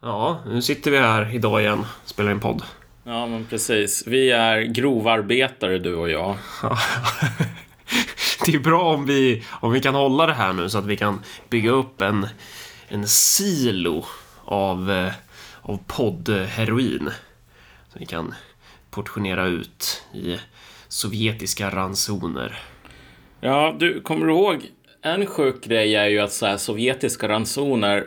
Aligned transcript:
Ja, 0.00 0.42
nu 0.46 0.62
sitter 0.62 0.90
vi 0.90 0.98
här 0.98 1.34
idag 1.34 1.60
igen 1.60 1.78
och 2.02 2.08
spelar 2.08 2.30
in 2.30 2.40
podd. 2.40 2.62
Ja, 3.04 3.26
men 3.26 3.46
precis. 3.46 4.06
Vi 4.06 4.30
är 4.30 4.62
grovarbetare, 4.62 5.78
du 5.78 5.94
och 5.94 6.10
jag. 6.10 6.36
det 8.46 8.54
är 8.54 8.58
bra 8.58 8.94
om 8.94 9.06
vi, 9.06 9.44
om 9.50 9.72
vi 9.72 9.80
kan 9.80 9.94
hålla 9.94 10.26
det 10.26 10.34
här 10.34 10.52
nu 10.52 10.68
så 10.68 10.78
att 10.78 10.86
vi 10.86 10.96
kan 10.96 11.22
bygga 11.48 11.70
upp 11.70 12.00
en, 12.00 12.26
en 12.88 13.08
silo 13.08 14.04
av, 14.44 14.90
eh, 14.90 15.12
av 15.62 15.78
poddheroin. 15.86 17.10
Så 17.92 17.98
vi 17.98 18.06
kan 18.06 18.34
portionera 18.90 19.46
ut 19.46 20.02
i 20.14 20.36
sovjetiska 20.88 21.70
ransoner. 21.70 22.58
Ja, 23.40 23.76
du, 23.78 24.00
kommer 24.00 24.26
du 24.26 24.32
ihåg? 24.32 24.66
En 25.02 25.26
sjuk 25.26 25.64
grej 25.64 25.94
är 25.94 26.06
ju 26.06 26.18
att 26.18 26.32
så 26.32 26.46
här, 26.46 26.56
sovjetiska 26.56 27.28
ransoner 27.28 28.06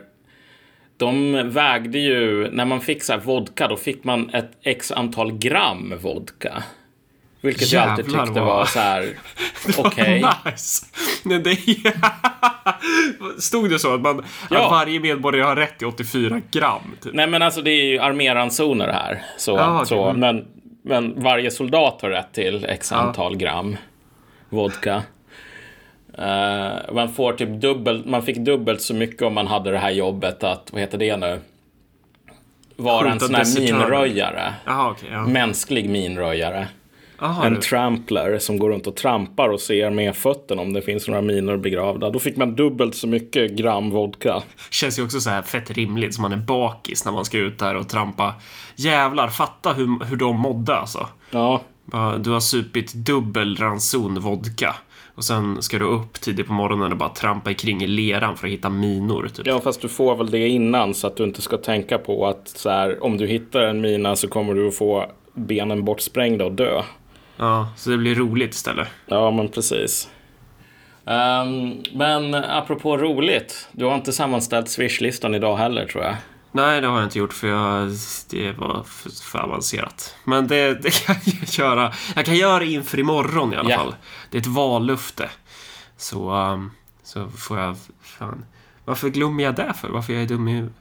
de 1.06 1.42
vägde 1.50 2.00
ju, 2.00 2.52
när 2.52 2.66
man 2.66 2.82
fick 2.82 3.04
så 3.04 3.18
vodka, 3.18 3.68
då 3.68 3.78
fick 3.78 4.04
man 4.04 4.30
ett 4.30 4.52
x 4.64 4.92
antal 4.92 5.32
gram 5.38 5.94
vodka. 6.02 6.64
Vilket 7.42 7.72
Jävlar 7.72 7.88
jag 7.88 7.92
alltid 7.92 8.06
tyckte 8.06 8.40
vad- 8.40 8.46
var 8.56 8.66
så 8.66 8.80
här, 8.80 9.10
okej. 9.78 10.26
Nice! 10.46 10.86
Nej, 11.24 11.40
det 11.40 11.58
Stod 13.42 13.70
det 13.70 13.80
så 13.80 13.94
att, 13.94 14.02
man, 14.02 14.26
Ja. 14.50 14.66
att 14.66 14.72
varje 14.72 15.00
medborgare 15.00 15.48
har 15.48 15.56
rätt 15.56 15.78
till 15.78 15.88
84 15.88 16.42
gram? 16.52 16.82
Typ? 17.02 17.14
Nej, 17.14 17.28
men 17.28 17.42
alltså 17.42 17.62
det 17.62 17.72
är 17.72 17.84
ju 17.86 18.00
arméransoner 18.00 18.88
här. 18.88 19.22
Så, 19.38 19.60
okej, 19.60 19.86
så, 19.88 20.14
men- 20.14 20.20
men, 20.20 20.46
men 20.84 21.24
varje 21.24 21.52
soldat 21.52 22.02
har 22.02 22.10
rätt 22.10 22.34
till 22.34 22.66
x 22.66 22.92
antal 22.92 23.38
gram 23.38 23.78
vodka. 24.50 25.04
Eh, 26.22 26.94
man 26.94 27.10
får 27.14 27.34
typ 27.34 27.50
dubbelt, 27.62 28.06
man 28.06 28.24
fick 28.24 28.38
dubbelt 28.38 28.82
så 28.82 28.94
mycket 28.94 29.22
om 29.22 29.34
man 29.34 29.48
hade 29.48 29.72
det 29.72 29.78
här 29.78 29.92
jobbet 29.92 30.44
att, 30.44 30.70
vad 30.72 30.82
heter 30.82 30.98
det 30.98 31.18
nu? 31.18 31.40
Vara 32.76 33.12
en 33.12 33.20
sån 33.20 33.36
här 33.36 33.60
minröjare. 33.60 34.54
Jaha, 34.66 34.92
okej. 34.92 35.10
ja. 35.12 35.26
Mänsklig 35.28 35.90
minröjare. 35.90 36.68
Jaha, 37.20 37.46
En 37.46 37.54
du. 37.54 37.60
trampler 37.62 38.40
som 38.40 38.60
går 38.60 38.70
runt 38.70 38.88
och 38.88 38.96
trampar 38.96 39.50
och 39.50 39.60
ser 39.60 39.90
med 39.90 40.16
fötterna 40.16 40.62
om 40.62 40.74
det 40.74 40.82
finns 40.82 41.08
några 41.08 41.22
minor 41.22 41.58
begravda. 41.58 42.10
Då 42.10 42.20
fick 42.20 42.38
man 42.38 42.56
dubbelt 42.56 42.96
så 42.96 43.08
mycket 43.08 43.52
gram 43.52 43.90
vodka. 43.90 44.42
Känns 44.72 45.00
ju 45.00 45.04
också 45.04 45.20
så 45.20 45.30
här 45.30 45.42
fett 45.42 45.72
rimligt 45.72 46.14
som 46.16 46.22
man 46.22 46.32
är 46.34 46.38
bakis 46.38 47.06
när 47.06 47.12
man 47.12 47.26
ska 47.26 47.38
ut 47.38 47.60
där 47.60 47.76
och 47.76 47.90
trampa. 47.90 48.34
Jävlar, 48.76 49.28
fatta 49.28 49.74
hur, 49.74 50.06
hur 50.06 50.16
de 50.18 50.40
mådde 50.40 50.76
alltså. 50.76 51.08
Ja, 51.32 51.62
Du 52.20 52.30
har 52.30 52.40
supit 52.40 52.94
dubbel 52.94 53.56
ranson 53.56 54.20
vodka. 54.20 54.76
Och 55.16 55.24
sen 55.24 55.62
ska 55.62 55.80
du 55.80 55.86
upp 55.86 56.14
tidigt 56.22 56.48
på 56.48 56.54
morgonen 56.54 56.92
och 56.92 56.98
bara 56.98 57.10
trampa 57.10 57.54
kring 57.54 57.84
i 57.84 57.88
leran 57.88 58.38
för 58.38 58.48
att 58.48 58.54
hitta 58.54 58.70
minor. 58.70 59.28
Typ. 59.34 59.48
Ja, 59.48 59.60
fast 59.60 59.82
du 59.82 59.90
får 59.90 60.16
väl 60.16 60.32
det 60.32 60.48
innan 60.48 60.94
så 60.94 61.08
att 61.08 61.18
du 61.18 61.24
inte 61.24 61.42
ska 61.42 61.58
tänka 61.58 61.98
på 61.98 62.28
att 62.28 62.48
så 62.48 62.70
här, 62.70 63.04
om 63.04 63.18
du 63.18 63.28
hittar 63.28 63.62
en 63.62 63.82
mina 63.82 64.16
så 64.16 64.28
kommer 64.28 64.54
du 64.54 64.68
att 64.68 64.76
få 64.76 65.06
benen 65.34 65.86
bortsprängda 65.86 66.46
och 66.46 66.52
dö. 66.52 66.82
Ja, 67.38 67.68
så 67.78 67.90
det 67.90 67.98
blir 67.98 68.16
roligt 68.16 68.54
istället. 68.54 68.88
Ja, 69.06 69.32
men 69.32 69.48
precis. 69.48 70.10
Ehm, 71.06 71.84
men 71.94 72.34
apropå 72.36 72.98
roligt, 72.98 73.70
du 73.72 73.86
har 73.86 73.96
inte 73.96 74.12
sammanställt 74.12 74.70
Swish-listan 74.70 75.36
idag 75.36 75.58
heller 75.58 75.86
tror 75.86 76.04
jag. 76.04 76.16
Nej, 76.52 76.82
det 76.82 76.88
har 76.88 76.96
jag 76.96 77.06
inte 77.06 77.20
gjort 77.20 77.34
för 77.34 77.48
jag, 77.48 77.90
det 78.30 78.52
var 78.52 78.84
för, 78.84 79.10
för 79.32 79.40
avancerat. 79.40 80.16
Men 80.24 80.48
det, 80.48 80.74
det 80.84 81.06
kan 81.06 81.16
jag 81.26 81.50
göra. 81.68 81.94
Jag 82.16 82.26
kan 82.26 82.36
göra 82.36 82.60
det 82.60 82.66
inför 82.66 83.00
imorgon 83.00 83.54
i 83.54 83.56
alla 83.56 83.70
Ja. 83.70 83.78
fall. 83.78 83.96
Det 84.32 84.38
är 84.38 84.42
ett 84.42 84.48
vallufte. 84.48 85.30
Så, 85.98 86.32
um, 86.36 86.72
så 87.04 87.30
får 87.30 87.60
jag... 87.60 87.76
Fan. 88.02 88.46
Varför 88.86 89.10
glömmer 89.10 89.44
jag 89.44 89.56
det 89.56 89.74
för? 89.82 89.90
Varför 89.90 90.14
är 90.14 90.18
jag 90.20 90.28
dum 90.28 90.48
i 90.48 90.52
huvudet? 90.54 90.76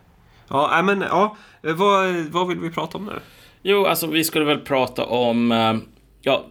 Ja, 0.49 0.69
nej, 0.73 0.83
men 0.83 1.01
ja. 1.09 1.37
Vad, 1.63 2.15
vad 2.15 2.49
vill 2.49 2.59
vi 2.59 2.71
prata 2.71 2.99
om 2.99 3.05
nu? 3.05 3.19
Jo, 3.63 3.87
alltså 3.87 4.07
vi 4.07 4.25
skulle 4.25 4.45
väl 4.45 4.59
prata 4.61 5.05
om, 5.05 5.53
eh, 5.53 5.75
ja, 6.21 6.47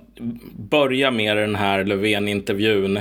börja 0.58 1.12
med 1.12 1.38
den 1.38 1.56
här 1.56 1.84
Löfven-intervjun. 1.84 3.00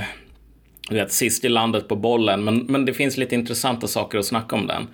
Vet, 0.89 1.11
sist 1.11 1.45
i 1.45 1.49
landet 1.49 1.87
på 1.87 1.95
bollen, 1.95 2.43
men, 2.43 2.57
men 2.57 2.85
det 2.85 2.93
finns 2.93 3.17
lite 3.17 3.35
intressanta 3.35 3.87
saker 3.87 4.17
att 4.17 4.25
snacka 4.25 4.55
om 4.55 4.67
den. 4.67 4.87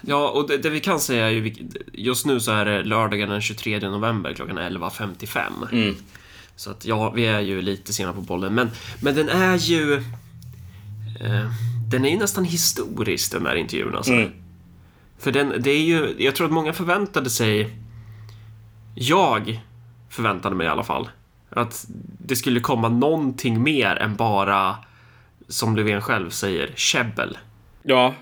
Ja, 0.00 0.30
och 0.30 0.48
det, 0.48 0.58
det 0.58 0.70
vi 0.70 0.80
kan 0.80 1.00
säga 1.00 1.26
är 1.26 1.30
ju... 1.30 1.54
Just 1.92 2.26
nu 2.26 2.40
så 2.40 2.52
är 2.52 2.64
det 2.64 2.82
lördagen 2.82 3.28
den 3.28 3.40
23 3.40 3.78
november 3.78 4.32
klockan 4.34 4.58
11.55. 4.58 5.94
Så 6.56 6.70
att 6.70 6.84
ja, 6.84 7.10
vi 7.10 7.26
är 7.26 7.40
ju 7.40 7.62
lite 7.62 7.92
sena 7.92 8.12
på 8.12 8.20
bollen. 8.20 8.54
Men, 8.54 8.70
men 9.00 9.14
den 9.14 9.28
är 9.28 9.56
ju... 9.56 9.94
Eh, 11.20 11.50
den 11.88 12.04
är 12.04 12.10
ju 12.10 12.16
nästan 12.16 12.44
historisk 12.44 13.32
den 13.32 13.44
där 13.44 13.54
intervjun 13.54 13.96
alltså. 13.96 14.12
Mm. 14.12 14.30
För 15.18 15.32
den, 15.32 15.54
det 15.58 15.70
är 15.70 15.82
ju... 15.82 16.14
Jag 16.18 16.34
tror 16.34 16.46
att 16.46 16.52
många 16.52 16.72
förväntade 16.72 17.30
sig... 17.30 17.70
Jag 18.94 19.60
förväntade 20.10 20.56
mig 20.56 20.66
i 20.66 20.70
alla 20.70 20.84
fall. 20.84 21.08
Att 21.50 21.86
det 22.26 22.36
skulle 22.36 22.60
komma 22.60 22.88
någonting 22.88 23.62
mer 23.62 23.96
än 23.96 24.16
bara, 24.16 24.76
som 25.48 25.76
Löfven 25.76 26.02
själv 26.02 26.30
säger, 26.30 26.72
käbbel. 26.76 27.38
Ja, 27.82 28.14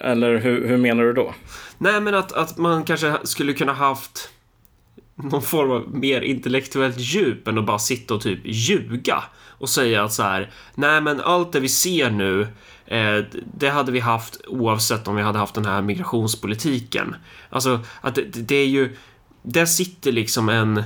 eller 0.00 0.38
hur, 0.38 0.68
hur 0.68 0.76
menar 0.76 1.04
du 1.04 1.12
då? 1.12 1.34
Nej, 1.78 2.00
men 2.00 2.14
att, 2.14 2.32
att 2.32 2.58
man 2.58 2.84
kanske 2.84 3.14
skulle 3.24 3.52
kunna 3.52 3.72
haft 3.72 4.30
någon 5.14 5.42
form 5.42 5.70
av 5.70 5.94
mer 5.94 6.20
intellektuellt 6.20 6.98
djup 6.98 7.48
än 7.48 7.58
att 7.58 7.66
bara 7.66 7.78
sitta 7.78 8.14
och 8.14 8.20
typ 8.20 8.40
ljuga 8.44 9.24
och 9.60 9.68
säga 9.68 10.04
att 10.04 10.12
så 10.12 10.22
här, 10.22 10.50
nej 10.74 11.00
men 11.00 11.20
allt 11.20 11.52
det 11.52 11.60
vi 11.60 11.68
ser 11.68 12.10
nu, 12.10 12.40
eh, 12.86 13.24
det 13.58 13.68
hade 13.68 13.92
vi 13.92 14.00
haft 14.00 14.40
oavsett 14.46 15.08
om 15.08 15.16
vi 15.16 15.22
hade 15.22 15.38
haft 15.38 15.54
den 15.54 15.64
här 15.64 15.82
migrationspolitiken. 15.82 17.16
Alltså, 17.50 17.80
att 18.00 18.14
det, 18.14 18.22
det 18.22 18.56
är 18.56 18.66
ju, 18.66 18.96
där 19.42 19.66
sitter 19.66 20.12
liksom 20.12 20.48
en 20.48 20.82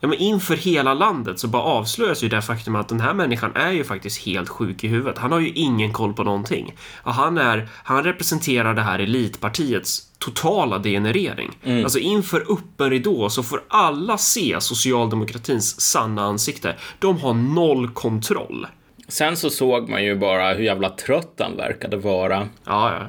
Ja, 0.00 0.08
men 0.08 0.18
inför 0.18 0.56
hela 0.56 0.94
landet 0.94 1.38
så 1.38 1.48
bara 1.48 1.62
avslöjas 1.62 2.24
ju 2.24 2.28
det 2.28 2.42
faktum 2.42 2.76
att 2.76 2.88
den 2.88 3.00
här 3.00 3.14
människan 3.14 3.52
är 3.54 3.72
ju 3.72 3.84
faktiskt 3.84 4.26
helt 4.26 4.48
sjuk 4.48 4.84
i 4.84 4.88
huvudet. 4.88 5.18
Han 5.18 5.32
har 5.32 5.40
ju 5.40 5.48
ingen 5.52 5.92
koll 5.92 6.14
på 6.14 6.24
någonting. 6.24 6.74
Och 7.02 7.14
han, 7.14 7.38
är, 7.38 7.68
han 7.72 8.04
representerar 8.04 8.74
det 8.74 8.82
här 8.82 8.98
elitpartiets 8.98 10.02
totala 10.18 10.78
degenerering. 10.78 11.50
Alltså 11.84 11.98
inför 11.98 12.52
öppen 12.52 12.90
ridå 12.90 13.30
så 13.30 13.42
får 13.42 13.62
alla 13.68 14.18
se 14.18 14.56
socialdemokratins 14.60 15.80
sanna 15.80 16.22
ansikte. 16.24 16.74
De 16.98 17.18
har 17.18 17.34
noll 17.34 17.88
kontroll. 17.88 18.66
Sen 19.08 19.36
så 19.36 19.50
såg 19.50 19.88
man 19.88 20.04
ju 20.04 20.16
bara 20.18 20.54
hur 20.54 20.64
jävla 20.64 20.90
trött 20.90 21.34
han 21.38 21.56
verkade 21.56 21.96
vara. 21.96 22.48
Ja, 22.64 22.92
ja. 22.94 23.08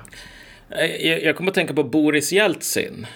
Eh, 0.77 1.07
Jag, 1.07 1.23
jag 1.23 1.37
kommer 1.37 1.51
att 1.51 1.55
tänka 1.55 1.73
på 1.73 1.83
Boris 1.83 2.31
Jeltsin. 2.31 3.07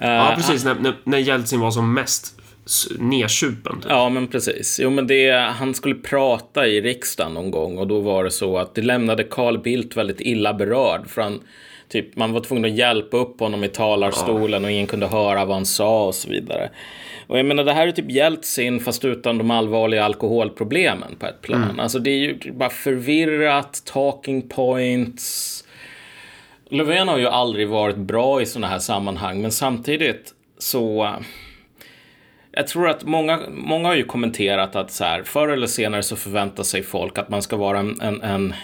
Eh, 0.00 0.08
Ja, 0.10 0.32
precis. 0.36 0.64
När, 0.64 0.74
när, 0.74 0.96
när 1.04 1.18
Jeltsin 1.18 1.60
var 1.60 1.70
som 1.70 1.94
mest 1.94 2.40
nedsupen. 2.98 3.80
Typ. 3.80 3.90
Ja, 3.90 4.08
men 4.08 4.26
precis. 4.26 4.80
Jo, 4.82 4.90
men 4.90 5.06
det, 5.06 5.30
han 5.30 5.74
skulle 5.74 5.94
prata 5.94 6.66
i 6.66 6.80
riksdagen 6.80 7.34
någon 7.34 7.50
gång 7.50 7.78
och 7.78 7.86
då 7.86 8.00
var 8.00 8.24
det 8.24 8.30
så 8.30 8.58
att 8.58 8.74
det 8.74 8.82
lämnade 8.82 9.24
Carl 9.24 9.58
Bildt 9.58 9.96
väldigt 9.96 10.20
illa 10.20 10.54
berörd. 10.54 11.08
För 11.08 11.22
han, 11.22 11.40
typ, 11.88 12.16
man 12.16 12.32
var 12.32 12.40
tvungen 12.40 12.64
att 12.64 12.78
hjälpa 12.78 13.16
upp 13.16 13.40
honom 13.40 13.64
i 13.64 13.68
talarstolen 13.68 14.64
och 14.64 14.70
ingen 14.70 14.86
kunde 14.86 15.06
höra 15.06 15.44
vad 15.44 15.56
han 15.56 15.66
sa 15.66 16.06
och 16.06 16.14
så 16.14 16.30
vidare. 16.30 16.70
Och 17.26 17.38
jag 17.38 17.46
menar, 17.46 17.64
det 17.64 17.72
här 17.72 17.86
är 17.86 17.92
typ 17.92 18.10
Jeltsin 18.10 18.80
fast 18.80 19.04
utan 19.04 19.38
de 19.38 19.50
allvarliga 19.50 20.04
alkoholproblemen 20.04 21.16
på 21.18 21.26
ett 21.26 21.42
plan. 21.42 21.80
Alltså 21.80 21.98
det 21.98 22.10
är 22.10 22.18
ju 22.18 22.52
bara 22.52 22.70
förvirrat, 22.70 23.82
talking 23.84 24.48
points. 24.48 25.64
Löfven 26.70 27.08
har 27.08 27.18
ju 27.18 27.26
aldrig 27.26 27.68
varit 27.68 27.96
bra 27.96 28.42
i 28.42 28.46
sådana 28.46 28.66
här 28.66 28.78
sammanhang, 28.78 29.42
men 29.42 29.52
samtidigt 29.52 30.34
så 30.58 31.14
jag 32.56 32.66
tror 32.66 32.88
att 32.88 33.04
många, 33.04 33.40
många 33.50 33.88
har 33.88 33.94
ju 33.94 34.04
kommenterat 34.04 34.76
att 34.76 34.90
så 34.90 35.04
här, 35.04 35.22
förr 35.22 35.48
eller 35.48 35.66
senare 35.66 36.02
så 36.02 36.16
förväntar 36.16 36.62
sig 36.62 36.82
folk 36.82 37.18
att 37.18 37.28
man 37.28 37.42
ska 37.42 37.56
vara 37.56 37.78
en, 37.78 38.00
en, 38.00 38.22
en 38.22 38.54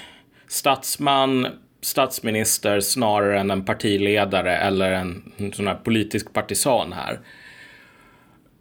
statsman, 0.48 1.46
statsminister 1.80 2.80
snarare 2.80 3.40
än 3.40 3.50
en 3.50 3.64
partiledare 3.64 4.56
eller 4.56 4.92
en, 4.92 5.32
en 5.36 5.52
sån 5.52 5.66
här 5.66 5.74
politisk 5.74 6.32
partisan 6.32 6.92
här. 6.92 7.20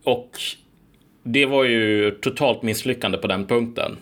Och 0.03 0.31
det 1.23 1.45
var 1.45 1.63
ju 1.63 2.11
totalt 2.11 2.61
misslyckande 2.61 3.17
på 3.17 3.27
den 3.27 3.45
punkten. 3.45 3.97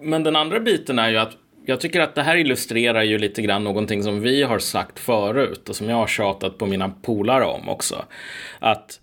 Men 0.00 0.22
den 0.22 0.36
andra 0.36 0.60
biten 0.60 0.98
är 0.98 1.10
ju 1.10 1.16
att 1.16 1.36
jag 1.66 1.80
tycker 1.80 2.00
att 2.00 2.14
det 2.14 2.22
här 2.22 2.36
illustrerar 2.36 3.02
ju 3.02 3.18
lite 3.18 3.42
grann 3.42 3.64
någonting 3.64 4.02
som 4.02 4.20
vi 4.20 4.42
har 4.42 4.58
sagt 4.58 4.98
förut 4.98 5.68
och 5.68 5.76
som 5.76 5.88
jag 5.88 5.96
har 5.96 6.06
tjatat 6.06 6.58
på 6.58 6.66
mina 6.66 6.88
polare 7.02 7.44
om 7.44 7.68
också. 7.68 8.04
Att 8.58 9.00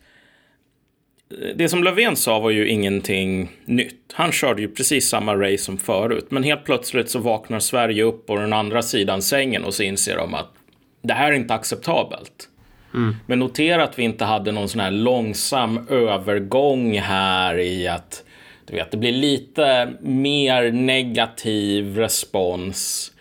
det 1.56 1.70
som 1.70 1.84
Löfven 1.84 2.16
sa 2.16 2.40
var 2.40 2.50
ju 2.50 2.68
ingenting 2.68 3.52
nytt. 3.66 4.14
Han 4.14 4.32
körde 4.32 4.62
ju 4.62 4.68
precis 4.68 5.10
samma 5.10 5.36
race 5.36 5.58
som 5.58 5.78
förut. 5.78 6.26
Men 6.30 6.44
helt 6.44 6.66
plötsligt 6.66 7.10
så 7.10 7.20
vaknar 7.20 7.60
Sverige 7.60 8.04
upp 8.04 8.28
på 8.28 8.36
den 8.36 8.54
andra 8.54 8.82
sidan 8.82 9.22
sängen 9.22 9.64
och 9.64 9.74
så 9.74 9.84
inser 9.84 10.18
de 10.18 10.34
att 10.34 10.52
det 11.02 11.14
här 11.14 11.32
är 11.32 11.36
inte 11.36 11.54
acceptabelt. 11.54 12.50
Men 13.26 13.40
notera 13.40 13.84
att 13.84 14.00
vi 14.00 14.04
inte 14.04 14.26
hade 14.26 14.52
någon 14.52 14.70
sån 14.70 14.82
här 14.82 14.92
långsam 14.92 15.88
övergång 15.90 16.98
här 16.98 17.60
i 17.60 17.88
att 17.88 18.24
du 18.66 18.76
vet, 18.76 18.92
det 18.92 18.98
blir 18.98 19.12
lite 19.12 19.94
mer 20.02 20.72
negativ 20.72 21.98
respons 21.98 23.12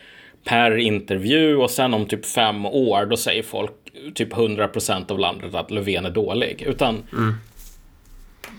per 0.45 0.77
intervju 0.77 1.57
och 1.57 1.71
sen 1.71 1.95
om 1.95 2.07
typ 2.07 2.27
fem 2.27 2.67
år 2.67 3.07
då 3.07 3.17
säger 3.17 3.43
folk 3.43 3.73
typ 4.15 4.33
100% 4.33 5.13
av 5.13 5.19
landet 5.19 5.55
att 5.55 5.71
Löfven 5.71 6.07
är 6.07 6.11
dålig. 6.11 6.63
Utan 6.67 7.03
Mm. 7.13 7.35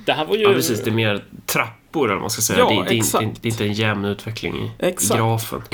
Det 0.09 0.13
här 0.13 0.25
var 0.25 0.35
ju... 0.35 0.41
Ja, 0.41 0.53
precis. 0.53 0.83
Det 0.83 0.89
är 0.89 0.93
mer 0.93 1.23
trappor, 1.45 2.05
eller 2.05 2.13
vad 2.13 2.21
man 2.21 2.29
ska 2.29 2.41
säga. 2.41 2.59
Ja, 2.59 2.69
det, 2.69 2.89
det, 2.89 2.95
är 2.95 2.97
exakt. 2.97 3.23
inte, 3.23 3.39
det 3.41 3.47
är 3.47 3.51
inte 3.51 3.63
en 3.63 3.73
jämn 3.73 4.05
utveckling 4.05 4.55
i, 4.55 4.85
i 4.85 4.93
grafen. 5.15 5.61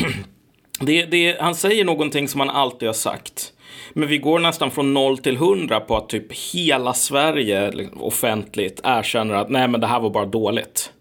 Det, 0.80 1.06
det, 1.06 1.38
han 1.40 1.56
säger 1.56 1.86
någonting 1.86 2.28
som 2.28 2.40
han 2.40 2.50
alltid 2.50 2.90
har 2.90 2.94
sagt. 2.94 3.54
Men 3.94 4.10
vi 4.10 4.18
går 4.18 4.40
nästan 4.40 4.72
från 4.72 4.94
0 4.94 5.18
till 5.18 5.36
100 5.36 5.80
på 5.80 5.98
att 5.98 6.10
typ 6.10 6.34
hela 6.54 6.94
Sverige 6.94 7.72
liksom, 7.72 8.02
offentligt 8.02 8.80
erkänner 8.84 9.34
att 9.36 9.50
nej 9.50 9.68
men 9.68 9.82
det 9.82 9.88
här 9.88 10.00
var 10.00 10.10
bara 10.10 10.26
dåligt. 10.26 10.92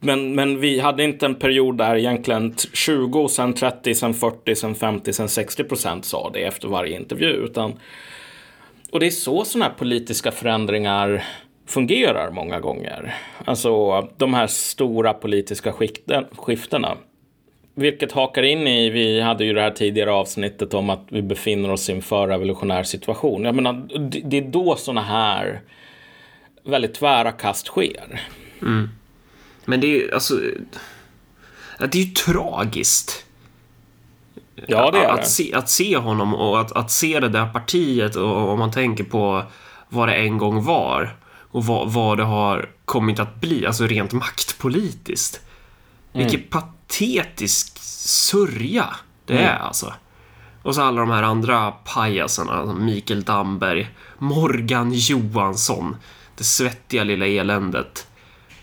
Men, 0.00 0.34
men 0.34 0.60
vi 0.60 0.80
hade 0.80 1.04
inte 1.04 1.26
en 1.26 1.34
period 1.34 1.78
där 1.78 1.96
egentligen 1.96 2.52
t- 2.54 2.68
20, 2.72 3.28
sen 3.28 3.54
30, 3.54 3.94
sen 3.94 4.14
40, 4.14 4.54
sen 4.54 4.74
50, 4.74 5.12
sen 5.12 5.28
60 5.28 5.64
procent 5.64 6.04
sa 6.04 6.30
det 6.34 6.42
efter 6.44 6.68
varje 6.68 6.96
intervju. 6.96 7.30
Utan, 7.30 7.72
och 8.90 9.00
det 9.00 9.06
är 9.06 9.10
så 9.10 9.44
sådana 9.44 9.64
här 9.64 9.74
politiska 9.78 10.30
förändringar 10.30 11.24
fungerar 11.68 12.30
många 12.30 12.60
gånger. 12.60 13.14
Alltså 13.44 14.00
de 14.16 14.34
här 14.34 14.46
stora 14.46 15.14
politiska 15.14 15.72
skiftena. 16.36 16.96
Vilket 17.74 18.12
hakar 18.12 18.42
in 18.42 18.66
i, 18.66 18.90
vi 18.90 19.20
hade 19.20 19.44
ju 19.44 19.52
det 19.54 19.60
här 19.60 19.70
tidigare 19.70 20.12
avsnittet 20.12 20.74
om 20.74 20.90
att 20.90 21.06
vi 21.08 21.22
befinner 21.22 21.70
oss 21.70 21.88
i 21.88 21.92
en 21.92 22.02
förrevolutionär 22.02 22.82
situation. 22.82 23.44
Jag 23.44 23.54
menar, 23.54 23.88
det- 24.24 24.36
är 24.38 24.42
då 24.42 24.76
sådana 24.76 25.02
här 25.02 25.60
väldigt 26.64 26.94
tvära 26.94 27.32
kast 27.32 27.66
sker. 27.66 28.20
Men 29.64 29.80
det 29.80 29.86
är 29.86 30.00
ju 30.00 30.14
alltså... 30.14 30.34
att 31.78 31.92
Det 31.92 31.98
är 31.98 32.02
ju 32.04 32.10
tragiskt. 32.12 33.24
Ja, 34.66 34.90
det 34.90 34.98
är 34.98 35.08
att, 35.08 35.20
det. 35.20 35.26
Se, 35.26 35.54
att 35.54 35.68
se 35.68 35.96
honom 35.96 36.34
och 36.34 36.60
att, 36.60 36.72
att 36.72 36.90
se 36.90 37.20
det 37.20 37.28
där 37.28 37.46
partiet 37.46 38.16
och 38.16 38.48
om 38.48 38.58
man 38.58 38.70
tänker 38.70 39.04
på 39.04 39.42
vad 39.88 40.08
det 40.08 40.14
en 40.14 40.38
gång 40.38 40.64
var 40.64 41.16
och 41.50 41.66
vad, 41.66 41.92
vad 41.92 42.18
det 42.18 42.24
har 42.24 42.70
kommit 42.84 43.18
att 43.18 43.40
bli, 43.40 43.66
alltså 43.66 43.86
rent 43.86 44.12
maktpolitiskt. 44.12 45.40
Vilken 46.12 46.42
patetisk 46.42 47.78
sörja 47.82 48.86
det 49.26 49.38
är 49.38 49.58
alltså. 49.58 49.94
Och 50.62 50.74
så 50.74 50.82
alla 50.82 51.00
de 51.00 51.10
här 51.10 51.22
andra 51.22 51.70
pajasarna, 51.70 52.74
Mikael 52.74 53.22
Damberg, 53.22 53.90
Morgan 54.18 54.92
Johansson, 54.92 55.96
det 56.36 56.44
svettiga 56.44 57.04
lilla 57.04 57.26
eländet. 57.26 58.06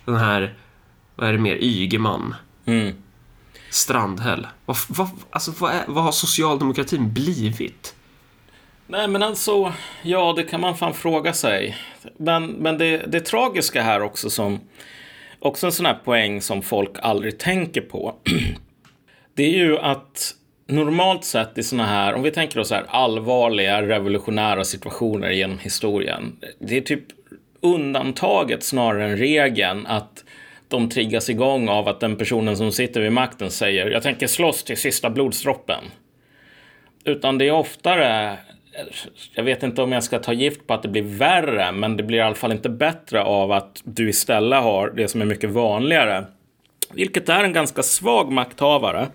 Den 0.06 0.16
här, 0.16 0.58
vad 1.16 1.30
är 1.30 1.34
det 1.34 1.40
mer, 1.40 1.56
Ygeman. 1.56 2.36
Mm. 2.66 2.96
Strandhäll. 3.70 4.48
Vad, 4.66 4.78
vad, 4.88 5.10
alltså, 5.30 5.54
vad, 5.60 5.72
är, 5.72 5.86
vad 5.88 6.04
har 6.04 6.12
socialdemokratin 6.12 7.14
blivit? 7.14 7.95
Nej, 8.88 9.08
men 9.08 9.24
alltså, 9.24 9.74
ja, 10.02 10.34
det 10.38 10.44
kan 10.44 10.62
man 10.62 10.78
fan 10.78 10.94
fråga 10.94 11.34
sig. 11.34 11.78
Men, 12.18 12.46
men 12.46 12.78
det, 12.78 12.98
det 12.98 13.20
tragiska 13.20 13.82
här 13.82 14.02
också 14.02 14.30
som, 14.30 14.60
också 15.40 15.66
en 15.66 15.72
sån 15.72 15.86
här 15.86 16.00
poäng 16.04 16.42
som 16.42 16.62
folk 16.62 16.92
aldrig 17.00 17.38
tänker 17.40 17.82
på. 17.82 18.16
Det 19.36 19.44
är 19.44 19.58
ju 19.58 19.78
att 19.78 20.36
normalt 20.68 21.24
sett 21.24 21.58
i 21.58 21.64
såna 21.64 21.86
här, 21.86 22.14
om 22.14 22.24
vi 22.24 22.32
tänker 22.32 22.60
oss 22.60 22.68
så 22.68 22.76
här 22.76 22.86
allvarliga 22.88 23.82
revolutionära 23.82 24.64
situationer 24.64 25.30
genom 25.30 25.60
historien. 25.60 26.38
Det 26.60 26.78
är 26.78 26.82
typ 26.82 27.04
undantaget 27.62 28.64
snarare 28.64 29.06
än 29.06 29.18
regeln 29.18 29.86
att 29.86 30.24
de 30.68 30.90
triggas 30.90 31.30
igång 31.30 31.70
av 31.70 31.88
att 31.88 32.00
den 32.00 32.16
personen 32.16 32.58
som 32.58 32.72
sitter 32.72 33.02
vid 33.02 33.12
makten 33.12 33.52
säger 33.52 33.90
jag 33.90 34.04
tänker 34.04 34.28
slåss 34.28 34.64
till 34.64 34.78
sista 34.78 35.10
blodsdroppen. 35.10 35.84
Utan 37.06 37.38
det 37.38 37.48
är 37.48 37.52
oftare, 37.52 38.38
jag 39.34 39.44
vet 39.44 39.64
inte 39.64 39.82
om 39.82 39.92
jag 39.92 40.04
ska 40.04 40.20
ta 40.20 40.34
gift 40.34 40.68
på 40.68 40.74
att 40.74 40.82
det 40.82 40.88
blir 40.88 41.18
värre, 41.18 41.72
men 41.72 41.98
det 41.98 42.04
blir 42.04 42.18
i 42.18 42.22
alla 42.22 42.36
fall 42.36 42.52
inte 42.52 42.70
bättre 42.70 43.24
av 43.24 43.52
att 43.52 43.82
du 43.84 44.10
istället 44.10 44.64
har 44.64 44.90
det 44.90 45.08
som 45.08 45.22
är 45.22 45.26
mycket 45.26 45.50
vanligare. 45.50 46.26
Vilket 46.94 47.30
är 47.30 47.44
en 47.44 47.54
ganska 47.54 47.84
svag 47.84 48.32
makthavare. 48.32 49.08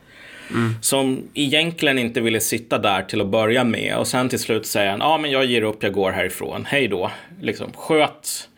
Som 0.80 1.22
egentligen 1.34 1.98
inte 1.98 2.20
ville 2.20 2.40
sitta 2.40 2.78
där 2.78 3.02
till 3.02 3.20
att 3.20 3.26
börja 3.26 3.64
med 3.64 3.96
och 3.96 4.06
sen 4.06 4.28
till 4.28 4.38
slut 4.38 4.66
säga 4.66 4.96
ja 5.00 5.18
men 5.18 5.30
jag 5.30 5.44
ger 5.44 5.62
upp, 5.62 5.82
jag 5.82 5.92
går 5.92 6.10
härifrån, 6.10 6.64
hej 6.68 6.88
då. 6.88 7.10
Liksom, 7.40 7.72
sköt 7.72 8.48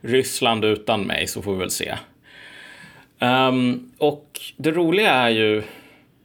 Ryssland 0.00 0.64
utan 0.64 1.02
mig 1.02 1.26
så 1.26 1.42
får 1.42 1.52
vi 1.52 1.58
väl 1.58 1.70
se. 1.70 1.94
Ehm, 3.18 3.92
och 3.98 4.40
det 4.56 4.70
roliga 4.70 5.12
är 5.12 5.28
ju 5.28 5.62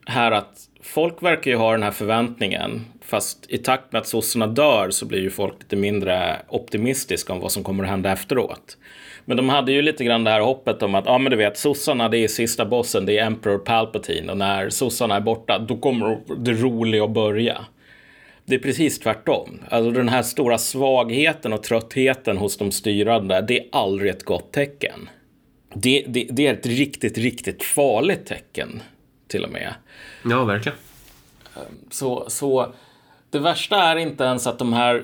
här 0.05 0.31
att 0.31 0.59
folk 0.81 1.23
verkar 1.23 1.51
ju 1.51 1.57
ha 1.57 1.71
den 1.71 1.83
här 1.83 1.91
förväntningen. 1.91 2.85
Fast 3.07 3.45
i 3.49 3.57
takt 3.57 3.91
med 3.91 3.99
att 3.99 4.07
sossarna 4.07 4.47
dör 4.47 4.89
så 4.89 5.05
blir 5.05 5.19
ju 5.19 5.29
folk 5.29 5.53
lite 5.59 5.75
mindre 5.75 6.35
optimistiska 6.49 7.33
om 7.33 7.39
vad 7.39 7.51
som 7.51 7.63
kommer 7.63 7.83
att 7.83 7.89
hända 7.89 8.11
efteråt. 8.11 8.77
Men 9.25 9.37
de 9.37 9.49
hade 9.49 9.71
ju 9.71 9.81
lite 9.81 10.03
grann 10.03 10.23
det 10.23 10.31
här 10.31 10.41
hoppet 10.41 10.83
om 10.83 10.95
att, 10.95 11.05
ja 11.05 11.17
men 11.17 11.31
du 11.31 11.37
vet, 11.37 11.57
sossarna 11.57 12.09
det 12.09 12.17
är 12.17 12.27
sista 12.27 12.65
bossen, 12.65 13.05
det 13.05 13.17
är 13.17 13.25
Emperor 13.25 13.57
Palpatine 13.57 14.31
och 14.31 14.37
när 14.37 14.69
sossarna 14.69 15.15
är 15.15 15.21
borta, 15.21 15.59
då 15.59 15.77
kommer 15.77 16.19
det 16.37 16.53
roliga 16.53 17.03
att 17.03 17.11
börja. 17.11 17.65
Det 18.45 18.55
är 18.55 18.59
precis 18.59 18.99
tvärtom. 18.99 19.59
Alltså 19.69 19.91
den 19.91 20.09
här 20.09 20.23
stora 20.23 20.57
svagheten 20.57 21.53
och 21.53 21.63
tröttheten 21.63 22.37
hos 22.37 22.57
de 22.57 22.71
styrande, 22.71 23.41
det 23.41 23.59
är 23.59 23.65
aldrig 23.71 24.11
ett 24.11 24.23
gott 24.23 24.51
tecken. 24.51 25.09
Det, 25.73 26.05
det, 26.07 26.27
det 26.31 26.47
är 26.47 26.53
ett 26.53 26.65
riktigt, 26.65 27.17
riktigt 27.17 27.63
farligt 27.63 28.25
tecken 28.25 28.81
till 29.27 29.43
och 29.43 29.51
med. 29.51 29.73
Ja, 30.29 30.43
verkligen. 30.43 30.77
Så, 31.89 32.25
så 32.29 32.73
det 33.29 33.39
värsta 33.39 33.83
är 33.83 33.95
inte 33.95 34.23
ens 34.23 34.47
att 34.47 34.59
de 34.59 34.73
här 34.73 35.03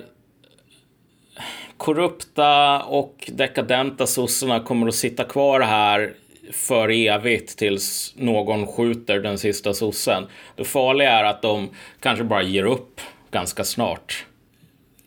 korrupta 1.77 2.81
och 2.83 3.29
dekadenta 3.33 4.07
sossarna 4.07 4.59
kommer 4.59 4.87
att 4.87 4.95
sitta 4.95 5.23
kvar 5.23 5.59
här 5.59 6.13
för 6.51 6.89
evigt 6.89 7.57
tills 7.57 8.13
någon 8.17 8.67
skjuter 8.67 9.19
den 9.19 9.37
sista 9.37 9.73
sossen. 9.73 10.23
Det 10.55 10.63
farliga 10.63 11.11
är 11.11 11.23
att 11.23 11.41
de 11.41 11.69
kanske 11.99 12.23
bara 12.23 12.43
ger 12.43 12.63
upp 12.63 13.01
ganska 13.31 13.63
snart. 13.63 14.25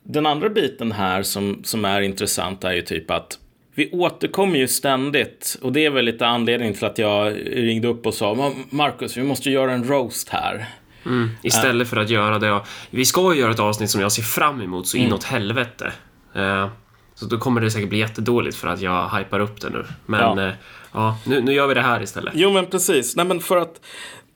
Den 0.02 0.26
andra 0.26 0.48
biten 0.48 0.92
här 0.92 1.22
som, 1.22 1.60
som 1.64 1.84
är 1.84 2.00
intressant 2.00 2.64
är 2.64 2.72
ju 2.72 2.82
typ 2.82 3.10
att 3.10 3.38
vi 3.74 3.90
återkommer 3.90 4.58
ju 4.58 4.68
ständigt 4.68 5.58
och 5.62 5.72
det 5.72 5.84
är 5.84 5.90
väl 5.90 6.04
lite 6.04 6.26
anledningen 6.26 6.74
till 6.74 6.84
att 6.84 6.98
jag 6.98 7.36
ringde 7.46 7.88
upp 7.88 8.06
och 8.06 8.14
sa 8.14 8.52
Marcus, 8.70 9.16
vi 9.16 9.22
måste 9.22 9.50
göra 9.50 9.72
en 9.72 9.88
roast 9.88 10.28
här. 10.28 10.66
Istället 11.42 11.88
för 11.88 11.96
att 11.96 12.10
göra 12.10 12.38
det. 12.38 12.60
Vi 12.90 13.04
ska 13.04 13.34
ju 13.34 13.40
göra 13.40 13.50
ett 13.52 13.60
avsnitt 13.60 13.90
som 13.90 14.00
jag 14.00 14.12
ser 14.12 14.22
fram 14.22 14.60
emot 14.60 14.86
så 14.88 14.96
inåt 14.96 15.24
helvete. 15.24 15.92
Eh, 16.34 16.68
så 17.14 17.26
då 17.26 17.38
kommer 17.38 17.60
det 17.60 17.70
säkert 17.70 17.88
bli 17.88 17.98
jättedåligt 17.98 18.56
för 18.56 18.68
att 18.68 18.80
jag 18.80 19.08
hypar 19.18 19.40
upp 19.40 19.60
det 19.60 19.70
nu. 19.70 19.84
Men 20.06 20.20
Ja. 20.20 20.42
ja, 20.46 20.52
ja 20.92 21.18
nu, 21.24 21.40
nu 21.40 21.52
gör 21.52 21.66
vi 21.66 21.74
det 21.74 21.82
här 21.82 22.02
istället. 22.02 22.32
Jo, 22.36 22.52
men 22.52 22.66
precis. 22.66 23.16
Nej, 23.16 23.26
men 23.26 23.40
för 23.40 23.56
att 23.56 23.80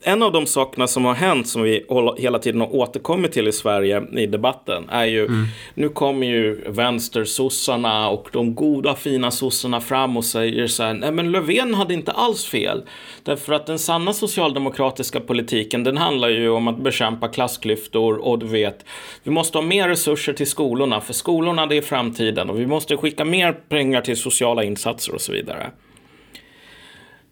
en 0.03 0.23
av 0.23 0.33
de 0.33 0.47
sakerna 0.47 0.87
som 0.87 1.05
har 1.05 1.15
hänt 1.15 1.49
som 1.49 1.63
vi 1.63 1.87
hela 2.19 2.39
tiden 2.39 2.61
har 2.61 2.75
återkommit 2.75 3.33
till 3.33 3.49
i 3.49 3.53
Sverige 3.53 4.03
i 4.17 4.27
debatten 4.27 4.89
är 4.89 5.05
ju 5.05 5.29
nu 5.75 5.89
kommer 5.89 6.27
ju 6.27 6.61
vänstersossarna 6.67 8.09
och 8.09 8.29
de 8.33 8.55
goda 8.55 8.95
fina 8.95 9.31
sossarna 9.31 9.81
fram 9.81 10.17
och 10.17 10.25
säger 10.25 10.67
så 10.67 10.83
här 10.83 10.95
nej 10.95 11.13
men 11.13 11.33
Löfven 11.33 11.75
hade 11.75 11.95
inte 11.95 12.13
alls 12.13 12.47
fel 12.47 12.83
därför 13.23 13.53
att 13.53 13.67
den 13.67 13.79
sanna 13.79 14.13
socialdemokratiska 14.13 15.21
politiken 15.21 15.85
den 15.85 15.97
handlar 15.97 16.29
ju 16.29 16.51
om 16.51 16.69
att 16.69 16.79
bekämpa 16.79 17.29
klassklyftor 17.29 18.17
och 18.17 18.39
du 18.39 18.47
vet 18.47 18.85
vi 19.23 19.31
måste 19.31 19.59
ha 19.59 19.63
mer 19.63 19.89
resurser 19.89 20.33
till 20.33 20.51
skolorna 20.51 21.01
för 21.01 21.13
skolorna 21.13 21.67
det 21.67 21.77
är 21.77 21.83
framtiden 21.83 22.51
och 22.51 22.61
vi 22.61 22.67
måste 22.67 22.97
skicka 22.97 23.25
mer 23.25 23.53
pengar 23.53 24.01
till 24.01 24.17
sociala 24.17 24.65
insatser 24.65 25.15
och 25.15 25.21
så 25.21 25.33
vidare. 25.33 25.71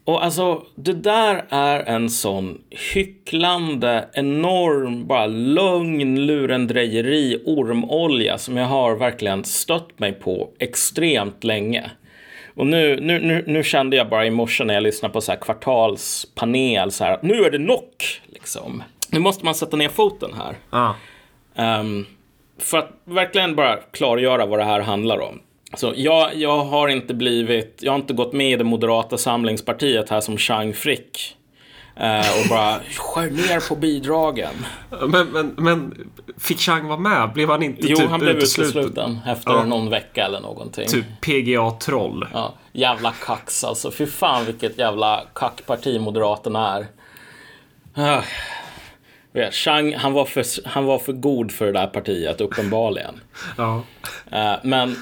Och 0.09 0.25
alltså, 0.25 0.63
det 0.75 0.93
där 0.93 1.45
är 1.49 1.81
en 1.81 2.11
sån 2.11 2.61
hycklande, 2.71 4.09
enorm, 4.13 5.07
bara 5.07 5.27
lögn, 5.27 6.27
lurendrejeri, 6.27 7.43
ormolja 7.47 8.39
som 8.39 8.57
jag 8.57 8.67
har 8.67 8.97
verkligen 8.97 9.45
stött 9.45 9.99
mig 9.99 10.13
på 10.13 10.51
extremt 10.59 11.45
länge. 11.45 11.91
Och 12.55 12.67
nu, 12.67 13.01
nu, 13.01 13.21
nu, 13.21 13.45
nu 13.47 13.65
kände 13.65 13.97
jag 13.97 14.09
bara 14.09 14.27
i 14.27 14.31
morse 14.31 14.65
när 14.65 14.75
jag 14.75 14.83
lyssnade 14.83 15.13
på 15.13 15.21
så 15.21 15.33
här 15.33 15.39
kvartalspanel 15.39 16.91
så 16.91 17.05
här 17.05 17.19
nu 17.23 17.45
är 17.45 17.51
det 17.51 17.59
knock, 17.59 18.21
liksom. 18.27 18.83
Nu 19.11 19.21
måste 19.21 19.45
man 19.45 19.55
sätta 19.55 19.77
ner 19.77 19.89
foten 19.89 20.31
här. 20.35 20.55
Ja. 20.71 20.95
Ehm, 21.55 22.07
för 22.59 22.79
att 22.79 22.91
verkligen 23.05 23.57
bara 23.57 23.77
klargöra 23.77 24.47
vad 24.47 24.59
det 24.59 24.65
här 24.65 24.81
handlar 24.81 25.21
om. 25.21 25.41
Så 25.75 25.93
jag, 25.97 26.35
jag 26.37 26.65
har 26.65 26.89
inte 26.89 27.15
blivit, 27.15 27.79
jag 27.83 27.93
har 27.93 27.99
inte 27.99 28.15
gått 28.15 28.33
med 28.33 28.53
i 28.53 28.57
det 28.57 28.65
moderata 28.65 29.19
samlingspartiet 29.19 30.09
här 30.11 30.21
som 30.21 30.39
Chang 30.39 30.75
Frick. 30.75 31.35
Eh, 31.97 32.19
och 32.19 32.49
bara 32.49 32.79
skär 32.97 33.31
ner 33.31 33.69
på 33.69 33.77
bidragen. 33.77 34.55
Men, 35.09 35.27
men, 35.27 35.55
men 35.59 36.11
fick 36.39 36.59
Chang 36.59 36.87
vara 36.87 36.99
med? 36.99 37.33
Blev 37.33 37.49
han 37.51 37.63
inte 37.63 37.87
Jo, 37.87 37.97
typ 37.97 38.11
han 38.11 38.21
blev 38.21 38.37
utesluten? 38.37 38.71
utesluten 38.81 39.19
efter 39.27 39.51
Ja. 39.53 39.65
någon 39.65 39.91
vecka 39.91 40.25
eller 40.25 40.41
någonting. 40.41 40.89
Typ 40.89 41.05
PGA-troll. 41.21 42.27
Ja, 42.33 42.55
jävla 42.73 43.13
kax 43.13 43.65
alltså. 43.65 43.91
Fy 43.91 44.07
fan 44.07 44.45
vilket 44.47 44.79
jävla 44.79 45.25
kackparti 45.35 45.99
Moderaterna 46.01 46.77
är. 46.77 46.87
Ah. 47.95 48.23
Chang, 49.51 49.95
han 49.95 50.13
var, 50.13 50.25
för, 50.25 50.45
han 50.69 50.85
var 50.85 50.99
för 50.99 51.13
god 51.13 51.53
för 51.53 51.67
det 51.67 51.73
där 51.73 51.87
partiet, 51.87 52.41
uppenbarligen. 52.41 53.21
Ja. 53.57 53.83
Eh, 54.31 54.55
men, 54.63 54.97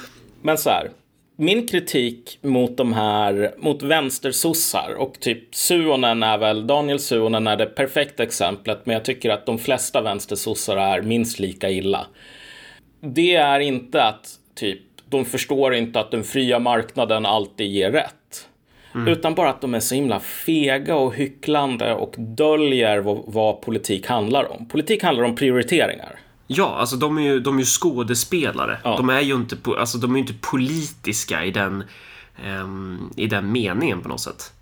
men 0.47 0.59
så 0.59 0.71
här. 0.71 0.91
Min 1.37 1.67
kritik 1.67 2.39
mot 2.43 2.77
de 2.77 2.93
här, 2.93 3.55
mot 3.59 3.83
vänstersossar 3.83 4.95
och 4.99 5.21
typ 5.21 5.55
Suonen 5.55 6.23
är 6.23 6.39
väl, 6.39 6.67
Daniel 6.67 6.99
Suonen 6.99 7.47
är 7.47 7.57
det 7.57 7.67
perfekta 7.67 8.23
exemplet, 8.23 8.87
men 8.87 8.95
jag 8.95 9.05
tycker 9.05 9.31
att 9.31 9.47
de 9.47 9.59
flesta 9.59 10.03
vänstersossar 10.03 10.77
är 10.77 11.03
minst 11.03 11.39
lika 11.39 11.71
illa. 11.71 12.07
Det 13.01 13.35
är 13.35 13.61
inte 13.61 14.03
att 14.03 14.29
typ, 14.55 14.81
de 15.09 15.25
förstår 15.25 15.75
inte 15.75 16.01
att 16.01 16.11
den 16.11 16.25
fria 16.25 16.59
marknaden 16.59 17.27
alltid 17.27 17.67
ger 17.67 17.91
rätt. 17.91 18.49
Utan 19.07 19.35
bara 19.35 19.51
att 19.51 19.61
de 19.61 19.75
är 19.75 19.81
så 19.81 19.95
himla 19.95 20.21
fega 20.21 20.97
och 20.97 21.15
hycklande 21.15 21.95
och 21.95 22.15
döljer 22.19 22.99
vad, 22.99 23.23
vad 23.27 23.61
politik 23.61 24.07
handlar 24.07 24.53
om. 24.53 24.69
Politik 24.69 25.03
handlar 25.03 25.25
om 25.25 25.35
prioriteringar. 25.37 26.21
Ja, 26.47 26.77
alltså 26.77 26.97
de 26.97 27.19
är 27.19 27.23
ju, 27.23 27.41
de 27.41 27.55
är 27.55 27.59
ju 27.59 27.65
skådespelare. 27.65 28.79
De 28.97 29.11
är 29.11 29.21
ju 29.21 29.35
inte, 29.35 29.57
alltså, 29.79 29.99
de 29.99 30.15
är 30.15 30.19
inte 30.19 30.35
politiska 30.41 31.45
i 31.45 31.51
den, 31.51 31.85
ehm, 32.45 33.11
i 33.17 33.27
den 33.27 33.53
meningen 33.53 34.01
på 34.01 34.09
något 34.09 34.21
sätt. 34.21 34.53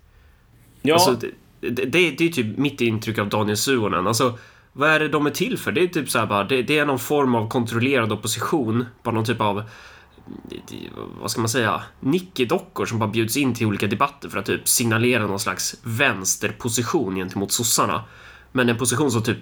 Ja, 0.81 0.93
Alltså, 0.93 1.15
det, 1.59 1.69
det, 1.85 2.11
det 2.11 2.25
är 2.25 2.29
typ 2.29 2.57
mitt 2.57 2.81
intryck 2.81 3.17
av 3.17 3.29
Daniel 3.29 3.57
Suhonen. 3.57 4.07
Alltså, 4.07 4.37
vad 4.73 4.89
är 4.89 4.99
det 4.99 5.07
de 5.07 5.25
är 5.25 5.29
till 5.29 5.57
för? 5.57 5.71
Det 5.71 5.81
är 5.81 5.87
typ 5.87 6.09
så 6.09 6.19
här 6.19 6.25
bara, 6.25 6.43
det, 6.43 6.61
det 6.61 6.79
är 6.79 6.85
någon 6.85 6.99
form 6.99 7.35
av 7.35 7.49
kontrollerad 7.49 8.11
opposition. 8.11 8.85
Bara 9.03 9.15
någon 9.15 9.25
typ 9.25 9.41
av, 9.41 9.63
vad 11.21 11.31
ska 11.31 11.41
man 11.41 11.49
säga, 11.49 11.81
nickedockor 11.99 12.85
som 12.85 12.99
bara 12.99 13.09
bjuds 13.09 13.37
in 13.37 13.53
till 13.53 13.67
olika 13.67 13.87
debatter 13.87 14.29
för 14.29 14.39
att 14.39 14.45
typ 14.45 14.67
signalera 14.67 15.27
någon 15.27 15.39
slags 15.39 15.75
vänsterposition 15.83 17.15
gentemot 17.15 17.51
sossarna. 17.51 18.03
Men 18.51 18.69
en 18.69 18.77
position 18.77 19.11
som 19.11 19.23
typ, 19.23 19.37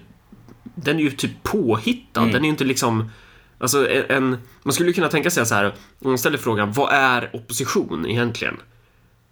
den 0.74 0.96
är 0.98 1.02
ju 1.02 1.10
typ 1.10 1.42
påhittad. 1.42 2.26
Den 2.26 2.34
är 2.34 2.42
ju 2.42 2.48
inte 2.48 2.64
liksom, 2.64 3.10
alltså 3.58 3.88
en, 3.90 4.36
man 4.62 4.72
skulle 4.72 4.92
kunna 4.92 5.08
tänka 5.08 5.30
sig 5.30 5.46
så 5.46 5.54
här, 5.54 5.64
om 5.98 6.10
man 6.10 6.18
ställer 6.18 6.38
frågan, 6.38 6.72
vad 6.72 6.92
är 6.92 7.30
opposition 7.32 8.06
egentligen? 8.06 8.56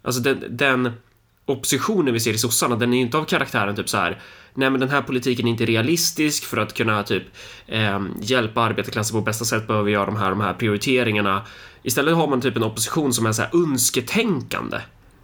Alltså 0.01 0.21
den, 0.21 0.43
den 0.49 0.91
oppositionen 1.45 2.13
vi 2.13 2.19
ser 2.19 2.33
i 2.33 2.37
sossarna, 2.37 2.75
den 2.75 2.93
är 2.93 2.97
ju 2.97 3.03
inte 3.03 3.17
av 3.17 3.25
karaktären 3.25 3.75
typ 3.75 3.89
så 3.89 3.97
här. 3.97 4.21
Nej, 4.53 4.69
men 4.69 4.79
den 4.79 4.89
här 4.89 5.01
politiken 5.01 5.47
är 5.47 5.51
inte 5.51 5.65
realistisk 5.65 6.45
för 6.45 6.57
att 6.57 6.73
kunna 6.73 7.03
typ 7.03 7.23
eh, 7.67 8.01
hjälpa 8.21 8.61
arbetarklassen 8.61 9.17
på 9.17 9.21
bästa 9.21 9.45
sätt 9.45 9.67
behöver 9.67 9.85
vi 9.85 9.91
göra 9.91 10.05
de 10.05 10.15
här, 10.15 10.29
de 10.29 10.41
här 10.41 10.53
prioriteringarna. 10.53 11.41
Istället 11.83 12.15
har 12.15 12.27
man 12.27 12.41
typ 12.41 12.57
en 12.57 12.63
opposition 12.63 13.13
som 13.13 13.25
är 13.25 13.31
så 13.31 13.41
här 13.41 13.51
önsketänkande. 13.53 14.77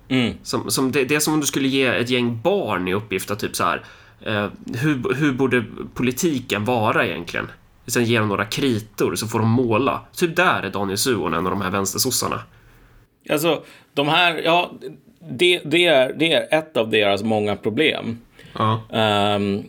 Mm. 0.08 0.34
Som, 0.44 0.72
som 0.72 0.92
det, 0.92 1.04
det 1.04 1.16
är 1.16 1.20
som 1.20 1.34
om 1.34 1.40
du 1.40 1.46
skulle 1.46 1.68
ge 1.68 1.86
ett 1.86 2.10
gäng 2.10 2.42
barn 2.42 2.88
i 2.88 2.94
uppgift 2.94 3.32
att 3.32 3.40
typ 3.40 3.56
så 3.56 3.64
här. 3.64 3.84
Eh, 4.26 4.48
hur, 4.82 5.16
hur 5.16 5.34
borde 5.34 5.64
politiken 5.94 6.66
vara 6.66 7.06
egentligen? 7.06 7.48
Sen 7.88 8.06
ger 8.06 8.20
dem 8.20 8.30
några 8.30 8.46
kritor 8.46 9.16
så 9.16 9.28
får 9.28 9.40
de 9.40 9.50
måla. 9.50 10.02
Typ 10.14 10.36
där 10.36 10.64
är 10.64 10.70
Daniel 10.70 10.98
Suhonen 10.98 11.46
och 11.46 11.52
de 11.52 11.62
här 11.62 11.72
vänstersossarna. 11.72 12.42
Alltså, 13.30 13.64
de 13.94 14.08
här, 14.08 14.42
ja, 14.46 14.72
det, 15.30 15.62
det, 15.66 15.86
är, 15.86 16.14
det 16.14 16.34
är 16.34 16.60
ett 16.60 16.78
av 16.78 16.90
deras 16.90 17.24
många 17.24 17.56
problem. 17.56 18.18
Ja. 18.54 18.82
Ehm, 18.92 19.64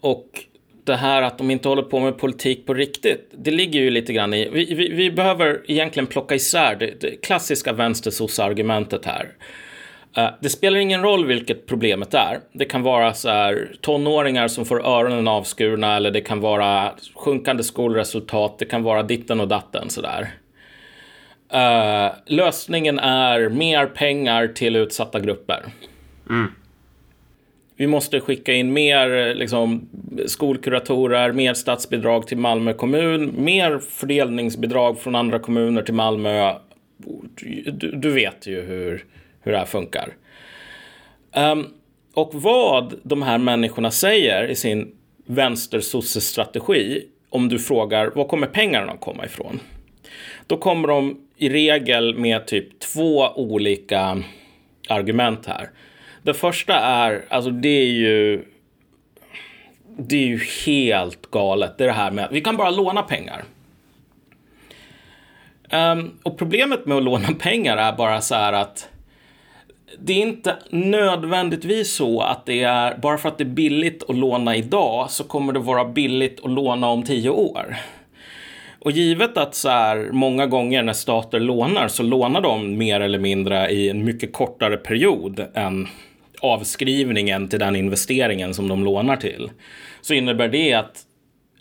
och 0.00 0.44
det 0.84 0.96
här 0.96 1.22
att 1.22 1.38
de 1.38 1.50
inte 1.50 1.68
håller 1.68 1.82
på 1.82 2.00
med 2.00 2.18
politik 2.18 2.66
på 2.66 2.74
riktigt, 2.74 3.30
det 3.38 3.50
ligger 3.50 3.80
ju 3.80 3.90
lite 3.90 4.12
grann 4.12 4.34
i... 4.34 4.48
Vi, 4.48 4.74
vi, 4.74 4.88
vi 4.88 5.10
behöver 5.10 5.62
egentligen 5.66 6.06
plocka 6.06 6.34
isär 6.34 6.76
det, 6.76 7.00
det 7.00 7.16
klassiska 7.22 7.72
vänstersossa-argumentet 7.72 9.04
här. 9.04 9.28
Eh, 10.16 10.30
det 10.40 10.48
spelar 10.48 10.78
ingen 10.78 11.02
roll 11.02 11.26
vilket 11.26 11.66
problemet 11.66 12.14
är. 12.14 12.40
Det 12.52 12.64
kan 12.64 12.82
vara 12.82 13.14
så 13.14 13.28
här, 13.28 13.76
tonåringar 13.80 14.48
som 14.48 14.64
får 14.64 14.86
öronen 14.86 15.28
avskurna 15.28 15.96
eller 15.96 16.10
det 16.10 16.20
kan 16.20 16.40
vara 16.40 16.92
sjunkande 17.14 17.62
skolresultat. 17.62 18.58
Det 18.58 18.64
kan 18.64 18.82
vara 18.82 19.02
ditten 19.02 19.40
och 19.40 19.48
datten 19.48 19.90
sådär. 19.90 20.28
Uh, 21.54 22.14
lösningen 22.26 22.98
är 22.98 23.48
mer 23.48 23.86
pengar 23.86 24.46
till 24.46 24.76
utsatta 24.76 25.20
grupper. 25.20 25.62
Vi 27.76 27.86
måste 27.86 28.20
skicka 28.20 28.52
in 28.52 28.72
mer 28.72 29.34
liksom, 29.34 29.88
skolkuratorer, 30.26 31.32
mer 31.32 31.54
statsbidrag 31.54 32.26
till 32.26 32.38
Malmö 32.38 32.72
kommun, 32.72 33.34
mer 33.38 33.78
fördelningsbidrag 33.78 34.98
från 34.98 35.14
andra 35.14 35.38
kommuner 35.38 35.82
till 35.82 35.94
Malmö. 35.94 36.54
Du, 37.72 37.90
du 37.90 38.10
vet 38.10 38.46
ju 38.46 38.60
hur, 38.60 39.04
hur 39.46 39.52
det 39.52 39.58
här 39.58 39.66
funkar. 39.66 40.08
Um, 41.36 41.74
och 42.14 42.30
vad 42.34 42.94
de 43.02 43.22
här 43.22 43.38
människorna 43.38 43.90
säger 43.90 44.48
i 44.48 44.54
sin 44.54 44.94
vänstersosse-strategi, 45.26 47.02
om 47.30 47.48
du 47.48 47.58
frågar 47.58 48.10
var 48.14 48.24
kommer 48.24 48.46
pengarna 48.46 48.92
att 48.92 49.00
komma 49.00 49.24
ifrån? 49.24 49.60
Då 50.46 50.56
kommer 50.56 50.88
de 50.88 51.20
i 51.36 51.48
regel 51.48 52.18
med 52.18 52.46
typ 52.46 52.80
två 52.80 53.28
olika 53.36 54.22
argument 54.88 55.46
här. 55.46 55.70
Det 56.22 56.34
första 56.34 56.74
är, 56.74 57.24
alltså 57.28 57.50
det 57.50 57.68
är 57.68 57.92
ju 57.92 58.44
det 59.98 60.16
är 60.16 60.26
ju 60.26 60.40
helt 60.66 61.30
galet. 61.30 61.78
Det 61.78 61.84
är 61.84 61.88
det 61.88 61.94
här 61.94 62.10
med 62.10 62.24
att 62.24 62.32
vi 62.32 62.40
kan 62.40 62.56
bara 62.56 62.70
låna 62.70 63.02
pengar. 63.02 63.44
Um, 65.72 66.18
och 66.22 66.38
problemet 66.38 66.86
med 66.86 66.96
att 66.96 67.02
låna 67.02 67.28
pengar 67.38 67.76
är 67.76 67.92
bara 67.92 68.20
så 68.20 68.34
här 68.34 68.52
att 68.52 68.88
det 70.00 70.12
är 70.12 70.22
inte 70.22 70.56
nödvändigtvis 70.70 71.92
så 71.94 72.20
att 72.20 72.46
det 72.46 72.62
är, 72.62 72.98
bara 72.98 73.18
för 73.18 73.28
att 73.28 73.38
det 73.38 73.44
är 73.44 73.48
billigt 73.48 74.10
att 74.10 74.16
låna 74.16 74.56
idag 74.56 75.10
så 75.10 75.24
kommer 75.24 75.52
det 75.52 75.58
vara 75.58 75.84
billigt 75.84 76.44
att 76.44 76.50
låna 76.50 76.88
om 76.88 77.02
tio 77.02 77.30
år. 77.30 77.76
Och 78.78 78.92
givet 78.92 79.38
att 79.38 79.54
så 79.54 79.68
här, 79.68 80.08
många 80.12 80.46
gånger 80.46 80.82
när 80.82 80.92
stater 80.92 81.40
lånar 81.40 81.88
så 81.88 82.02
lånar 82.02 82.40
de 82.40 82.78
mer 82.78 83.00
eller 83.00 83.18
mindre 83.18 83.70
i 83.70 83.88
en 83.88 84.04
mycket 84.04 84.32
kortare 84.32 84.76
period 84.76 85.46
än 85.54 85.88
avskrivningen 86.40 87.48
till 87.48 87.58
den 87.58 87.76
investeringen 87.76 88.54
som 88.54 88.68
de 88.68 88.84
lånar 88.84 89.16
till. 89.16 89.50
Så 90.00 90.14
innebär 90.14 90.48
det 90.48 90.74
att 90.74 91.02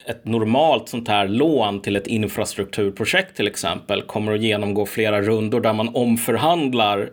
ett 0.05 0.25
normalt 0.25 0.89
sånt 0.89 1.07
här 1.07 1.27
lån 1.27 1.81
till 1.81 1.95
ett 1.95 2.07
infrastrukturprojekt 2.07 3.35
till 3.35 3.47
exempel 3.47 4.01
kommer 4.01 4.33
att 4.33 4.41
genomgå 4.41 4.85
flera 4.85 5.21
rundor 5.21 5.61
där 5.61 5.73
man 5.73 5.95
omförhandlar 5.95 7.09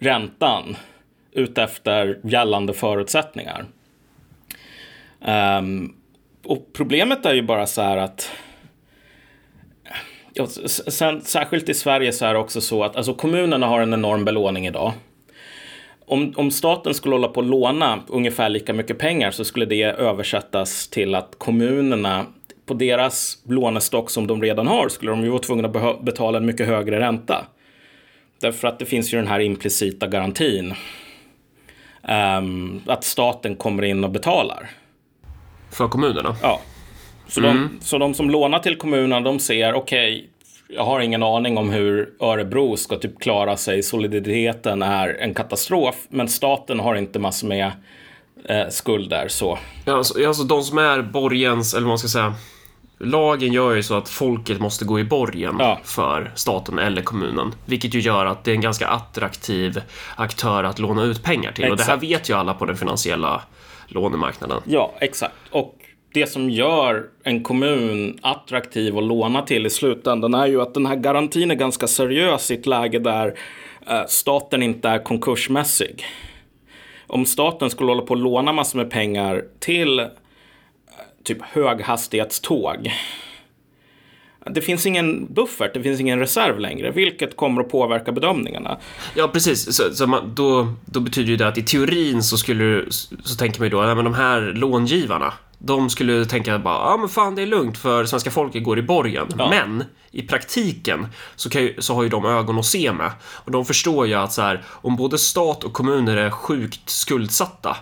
räntan 0.00 0.76
utefter 1.32 2.20
gällande 2.24 2.72
förutsättningar. 2.72 3.64
Um, 5.58 5.94
och 6.44 6.66
problemet 6.72 7.26
är 7.26 7.34
ju 7.34 7.42
bara 7.42 7.66
så 7.66 7.82
här 7.82 7.96
att 7.96 8.30
Ja, 10.32 10.46
sen, 10.46 11.20
särskilt 11.20 11.68
i 11.68 11.74
Sverige 11.74 12.12
så 12.12 12.24
är 12.24 12.32
det 12.34 12.40
också 12.40 12.60
så 12.60 12.84
att 12.84 12.96
alltså, 12.96 13.14
kommunerna 13.14 13.66
har 13.66 13.80
en 13.80 13.94
enorm 13.94 14.24
belåning 14.24 14.66
idag. 14.66 14.92
Om, 16.06 16.32
om 16.36 16.50
staten 16.50 16.94
skulle 16.94 17.14
hålla 17.14 17.28
på 17.28 17.40
att 17.40 17.46
låna 17.46 18.02
ungefär 18.08 18.48
lika 18.48 18.72
mycket 18.72 18.98
pengar 18.98 19.30
så 19.30 19.44
skulle 19.44 19.66
det 19.66 19.82
översättas 19.82 20.88
till 20.88 21.14
att 21.14 21.34
kommunerna 21.38 22.26
på 22.66 22.74
deras 22.74 23.42
lånestock 23.48 24.10
som 24.10 24.26
de 24.26 24.42
redan 24.42 24.66
har 24.66 24.88
skulle 24.88 25.10
de 25.10 25.22
ju 25.22 25.28
vara 25.28 25.42
tvungna 25.42 25.68
att 25.68 26.02
betala 26.02 26.38
en 26.38 26.46
mycket 26.46 26.66
högre 26.66 27.00
ränta. 27.00 27.46
Därför 28.40 28.68
att 28.68 28.78
det 28.78 28.86
finns 28.86 29.14
ju 29.14 29.18
den 29.18 29.26
här 29.26 29.40
implicita 29.40 30.06
garantin. 30.06 30.74
Um, 32.38 32.82
att 32.86 33.04
staten 33.04 33.56
kommer 33.56 33.82
in 33.82 34.04
och 34.04 34.10
betalar. 34.10 34.70
För 35.70 35.88
kommunerna? 35.88 36.36
Ja. 36.42 36.60
Så, 37.28 37.40
mm. 37.40 37.56
de, 37.80 37.84
så 37.84 37.98
de 37.98 38.14
som 38.14 38.30
lånar 38.30 38.58
till 38.58 38.76
kommunen, 38.76 39.22
de 39.22 39.38
ser, 39.38 39.74
okej, 39.74 40.16
okay, 40.16 40.28
jag 40.68 40.84
har 40.84 41.00
ingen 41.00 41.22
aning 41.22 41.58
om 41.58 41.70
hur 41.70 42.14
Örebro 42.20 42.76
ska 42.76 42.96
typ 42.96 43.20
klara 43.20 43.56
sig. 43.56 43.82
Soliditeten 43.82 44.82
är 44.82 45.08
en 45.08 45.34
katastrof, 45.34 45.94
men 46.08 46.28
staten 46.28 46.80
har 46.80 46.94
inte 46.94 47.18
massor 47.18 47.48
med 47.48 47.72
eh, 48.44 48.68
skulder. 48.68 49.28
Så. 49.28 49.58
Ja, 49.84 49.96
alltså, 49.96 50.26
alltså 50.26 50.44
de 50.44 50.62
som 50.62 50.78
är 50.78 51.02
borgens, 51.02 51.74
eller 51.74 51.84
vad 51.84 51.90
man 51.90 51.98
ska 51.98 52.08
säga, 52.08 52.34
lagen 52.98 53.52
gör 53.52 53.74
ju 53.74 53.82
så 53.82 53.94
att 53.94 54.08
folket 54.08 54.60
måste 54.60 54.84
gå 54.84 55.00
i 55.00 55.04
borgen 55.04 55.56
Ja. 55.58 55.78
för 55.84 56.32
staten 56.34 56.78
eller 56.78 57.02
kommunen. 57.02 57.54
Vilket 57.66 57.94
ju 57.94 58.00
gör 58.00 58.26
att 58.26 58.44
det 58.44 58.50
är 58.50 58.54
en 58.54 58.60
ganska 58.60 58.86
attraktiv 58.88 59.80
aktör 60.16 60.64
att 60.64 60.78
låna 60.78 61.02
ut 61.02 61.22
pengar 61.22 61.52
till. 61.52 61.70
Och 61.70 61.76
det 61.76 61.82
här 61.82 61.94
Exakt. 61.94 62.12
vet 62.12 62.30
ju 62.30 62.34
alla 62.34 62.54
på 62.54 62.64
den 62.64 62.76
finansiella 62.76 63.42
lånemarknaden. 63.88 64.60
Ja, 64.64 64.94
exakt. 65.00 65.34
Och 65.50 65.74
det 66.14 66.26
som 66.26 66.50
gör 66.50 67.04
en 67.22 67.42
kommun 67.42 68.18
attraktiv 68.22 68.96
att 68.98 69.04
låna 69.04 69.42
till 69.42 69.66
i 69.66 69.70
slutändan 69.70 70.34
är 70.34 70.46
ju 70.46 70.62
att 70.62 70.74
den 70.74 70.86
här 70.86 70.96
garantin 70.96 71.50
är 71.50 71.54
ganska 71.54 71.86
seriös 71.86 72.50
i 72.50 72.54
ett 72.54 72.66
läge 72.66 72.98
där 72.98 73.34
eh, 73.86 74.02
staten 74.08 74.62
inte 74.62 74.88
är 74.88 75.04
konkursmässig. 75.04 76.04
Om 77.06 77.24
staten 77.26 77.70
skulle 77.70 77.90
hålla 77.90 78.02
på 78.02 78.14
att 78.14 78.20
låna 78.20 78.52
massor 78.52 78.78
med 78.78 78.90
pengar 78.90 79.44
till 79.60 80.06
typ 81.24 81.42
höghastighetståg. 81.42 82.92
Det 84.50 84.60
finst 84.60 84.86
ingen 84.86 85.34
buffert, 85.34 85.74
det 85.74 85.82
finns 85.82 86.00
ingen 86.00 86.18
reserv 86.18 86.58
längre, 86.58 86.90
vilket 86.90 87.36
kommer 87.36 87.60
att 87.60 87.70
påverka 87.70 88.12
bedömningarna. 88.12 88.78
Ja, 89.14 89.28
precis. 89.28 89.76
Så, 89.76 89.94
så 89.94 90.06
man, 90.06 90.34
då, 90.34 90.74
då 90.84 91.00
betyder 91.00 91.36
det 91.36 91.48
att 91.48 91.58
i 91.58 91.62
teorin 91.62 92.22
så 92.22 92.36
skulle 92.36 92.64
du, 92.64 92.88
så 93.24 93.36
tänker 93.36 93.60
man 93.60 93.66
ju 93.66 93.70
då, 93.70 93.82
nej, 93.82 93.94
men 93.94 94.04
de 94.04 94.14
här 94.14 94.40
långivarna, 94.40 95.32
de 95.58 95.90
skulle 95.90 96.24
tänka 96.24 96.58
bara, 96.58 96.90
ja 96.90 96.96
men 96.96 97.08
fan 97.08 97.34
det 97.34 97.42
är 97.42 97.46
lugnt 97.46 97.78
för 97.78 98.04
svenska 98.04 98.30
folket 98.30 98.64
går 98.64 98.78
i 98.78 98.82
borgen. 98.82 99.26
Ja. 99.38 99.50
Men 99.50 99.84
i 100.10 100.22
praktiken 100.22 101.06
så, 101.36 101.58
ju, 101.58 101.74
så 101.78 101.94
har 101.94 102.02
ju 102.02 102.08
de 102.08 102.24
ögon 102.24 102.58
att 102.58 102.66
se 102.66 102.92
med. 102.92 103.10
Och 103.24 103.50
de 103.50 103.64
förstår 103.64 104.06
ju 104.06 104.14
att 104.14 104.32
så 104.32 104.42
här, 104.42 104.62
om 104.66 104.96
både 104.96 105.18
stat 105.18 105.64
och 105.64 105.72
kommuner 105.72 106.16
är 106.16 106.30
sjukt 106.30 106.90
skuldsatta 106.90 107.76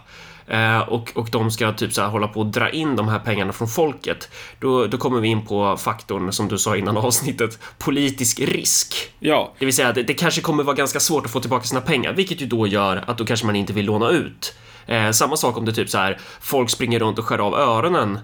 och, 0.88 1.12
och 1.14 1.28
de 1.32 1.50
ska 1.50 1.72
typ 1.72 1.92
så 1.92 2.02
här 2.02 2.08
hålla 2.08 2.28
på 2.28 2.40
att 2.40 2.52
dra 2.52 2.70
in 2.70 2.96
de 2.96 3.08
här 3.08 3.18
pengarna 3.18 3.52
från 3.52 3.68
folket. 3.68 4.28
Då, 4.60 4.86
då 4.86 4.98
kommer 4.98 5.20
vi 5.20 5.28
in 5.28 5.46
på 5.46 5.76
faktorn 5.76 6.32
som 6.32 6.48
du 6.48 6.58
sa 6.58 6.76
innan 6.76 6.96
avsnittet, 7.06 7.58
politisk 7.78 8.40
risk. 8.40 9.12
Ja, 9.18 9.54
Det 9.58 9.64
vill 9.64 9.74
säga, 9.74 9.92
det, 9.92 10.02
det 10.02 10.14
kanske 10.14 10.40
kommer 10.40 10.62
vara 10.62 10.76
ganska 10.76 11.00
svårt 11.00 11.24
att 11.24 11.30
få 11.30 11.40
tillbaka 11.40 11.64
sina 11.64 11.80
pengar, 11.80 12.12
vilket 12.12 12.40
ju 12.42 12.46
då 12.46 12.66
gör 12.66 13.04
att 13.06 13.18
då 13.18 13.24
kanske 13.24 13.46
man 13.46 13.56
inte 13.56 13.72
vill 13.72 13.86
låna 13.86 14.10
ut. 14.10 14.54
Eh, 14.86 15.10
samma 15.10 15.36
sak 15.36 15.56
om 15.56 15.64
det 15.64 15.72
typ 15.72 15.90
så 15.90 15.98
här, 15.98 16.18
folk 16.40 16.70
springer 16.70 16.98
runt 16.98 17.18
och 17.18 17.24
skär 17.24 17.38
av 17.38 17.54
öronen 17.54 18.18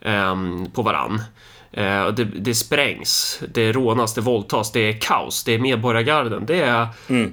ehm, 0.00 0.70
på 0.70 0.82
varann. 0.82 1.22
Eh, 1.72 2.08
det, 2.08 2.24
det 2.24 2.54
sprängs, 2.54 3.40
det 3.54 3.72
rånas, 3.72 4.14
det 4.14 4.20
våldtas, 4.20 4.72
det 4.72 4.80
är 4.80 4.92
kaos, 4.92 5.44
det 5.44 5.54
är 5.54 5.58
medborgargarden. 5.58 6.46
Det 6.46 6.60
är, 6.60 6.86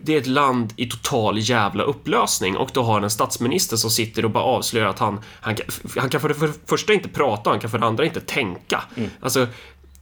det 0.03 0.13
är 0.13 0.17
ett 0.17 0.27
land 0.27 0.73
i 0.75 0.85
total 0.89 1.37
jävla 1.39 1.83
upplösning 1.83 2.57
och 2.57 2.69
då 2.73 2.81
har 2.83 3.01
en 3.01 3.09
statsminister 3.09 3.77
som 3.77 3.89
sitter 3.91 4.25
och 4.25 4.31
bara 4.31 4.43
avslöjar 4.43 4.87
att 4.87 4.99
han, 4.99 5.19
han, 5.39 5.55
kan- 5.55 5.65
han 5.97 6.09
kan 6.09 6.21
för 6.21 6.27
det 6.29 6.35
för 6.35 6.51
första 6.65 6.93
inte 6.93 7.09
prata, 7.09 7.49
han 7.49 7.59
kan 7.59 7.69
för 7.69 7.77
det 7.79 7.85
andra 7.85 8.05
inte 8.05 8.19
tänka. 8.21 8.83
Alltså, 9.21 9.47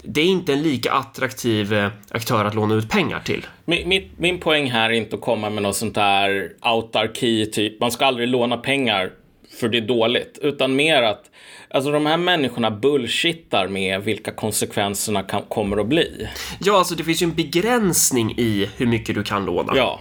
det 0.08 0.22
är 0.22 0.26
inte 0.26 0.54
en 0.54 0.62
lika 0.64 0.92
attraktiv 0.92 1.74
eh, 1.74 1.90
aktör 2.12 2.46
att 2.46 2.56
låna 2.56 2.76
ut 2.76 2.90
pengar 2.90 3.20
till. 3.20 3.46
Min, 3.66 3.90
min, 3.90 4.10
min 4.18 4.40
poäng 4.40 4.72
här 4.72 4.90
är 4.90 4.94
inte 4.94 5.16
att 5.16 5.22
komma 5.22 5.50
med 5.50 5.64
något 5.64 5.76
sånt 5.76 5.96
där 5.96 6.50
autarki, 6.60 7.52
typ 7.52 7.80
man 7.80 7.92
ska 7.92 8.06
aldrig 8.06 8.28
låna 8.28 8.58
pengar 8.58 9.10
för 9.56 9.70
det 9.70 9.78
är 9.78 9.82
dåligt, 9.82 10.40
utan 10.42 10.76
mer 10.76 11.04
att 11.04 11.32
alltså 11.70 11.92
de 11.92 12.06
här 12.06 12.18
människorna 12.18 12.72
bullshittar 12.72 13.68
med 13.68 14.02
vilka 14.04 14.32
konsekvenserna 14.32 15.24
kan, 15.24 15.42
kommer 15.42 15.78
att 15.78 15.88
bli. 15.88 16.28
Ja, 16.60 16.78
alltså 16.78 16.96
det 16.96 17.04
finns 17.04 17.22
ju 17.22 17.26
en 17.26 17.34
begränsning 17.34 18.34
i 18.38 18.70
hur 18.78 18.86
mycket 18.86 19.16
du 19.16 19.24
kan 19.24 19.46
låna. 19.46 19.74
Ja. 19.76 20.00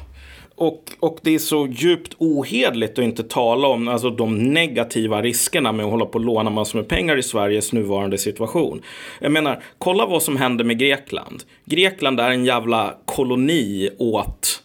Och, 0.57 0.93
och 1.01 1.19
det 1.23 1.35
är 1.35 1.39
så 1.39 1.67
djupt 1.67 2.15
ohedligt 2.19 2.99
att 2.99 3.05
inte 3.05 3.23
tala 3.23 3.69
om 3.69 3.89
alltså, 3.89 4.11
de 4.11 4.39
negativa 4.39 5.23
riskerna 5.23 5.73
med 5.73 5.85
att 5.85 5.91
hålla 5.91 6.07
på 6.07 6.19
och 6.19 6.25
låna 6.25 6.51
massor 6.51 6.79
med 6.79 6.89
pengar 6.89 7.17
i 7.17 7.23
Sveriges 7.23 7.73
nuvarande 7.73 8.19
situation. 8.19 8.83
Jag 9.21 9.33
menar, 9.33 9.63
kolla 9.79 10.07
vad 10.07 10.23
som 10.23 10.37
händer 10.37 10.65
med 10.65 10.79
Grekland. 10.79 11.43
Grekland 11.65 12.21
är 12.21 12.31
en 12.31 12.45
jävla 12.45 12.95
koloni 13.05 13.91
åt 13.99 14.63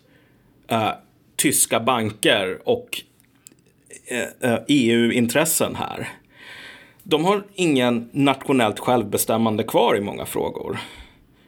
eh, 0.68 0.92
tyska 1.36 1.80
banker 1.80 2.60
och 2.66 3.02
Eh, 4.08 4.52
eh, 4.52 4.54
e 4.54 4.64
EU-intressen 4.68 5.76
här. 5.76 6.08
De 7.04 7.26
har 7.26 7.44
ingen 7.56 8.10
nationellt 8.12 8.80
självbestämmande 8.80 9.64
kvar 9.64 9.98
i 9.98 10.02
många 10.02 10.26
frågor. 10.26 10.80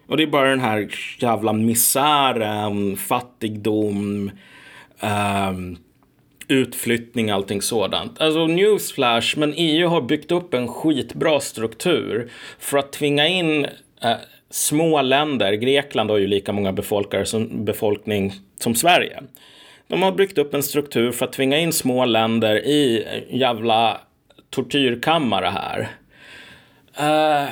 Och 0.08 0.18
det 0.18 0.24
är 0.24 0.28
bara 0.28 0.50
den 0.50 0.60
här 0.60 0.90
jävla 1.20 1.54
misären, 1.54 2.98
fattigdom, 2.98 4.32
um, 5.50 5.78
utflyttning, 6.48 7.30
allting 7.30 7.62
sådant. 7.62 8.22
Alltså 8.22 8.48
newsflash, 8.48 9.38
men 9.38 9.54
EU 9.58 9.88
har 9.88 10.02
byggt 10.02 10.32
upp 10.32 10.54
en 10.54 10.68
skitbra 10.68 11.40
struktur 11.40 12.32
för 12.60 12.78
att 12.78 12.92
tvinga 12.92 13.28
in 13.28 13.66
eh, 14.02 14.16
små 14.50 15.02
länder. 15.02 15.54
Grekland 15.54 16.10
har 16.10 16.18
ju 16.18 16.28
lika 16.28 16.54
många 16.54 16.74
befolkare 16.74 17.26
som, 17.26 17.66
befolkning 17.66 18.34
som 18.60 18.76
Sverige. 18.76 19.24
De 19.92 20.02
har 20.02 20.12
byggt 20.12 20.38
upp 20.38 20.54
en 20.54 20.64
struktur 20.64 21.12
för 21.12 21.26
att 21.26 21.34
tvinga 21.34 21.58
in 21.58 21.74
små 21.74 22.06
länder 22.06 22.56
i 22.56 23.08
jävla 23.30 24.02
tortyrkammare 24.50 25.46
här. 25.46 25.90
Uh, 27.00 27.50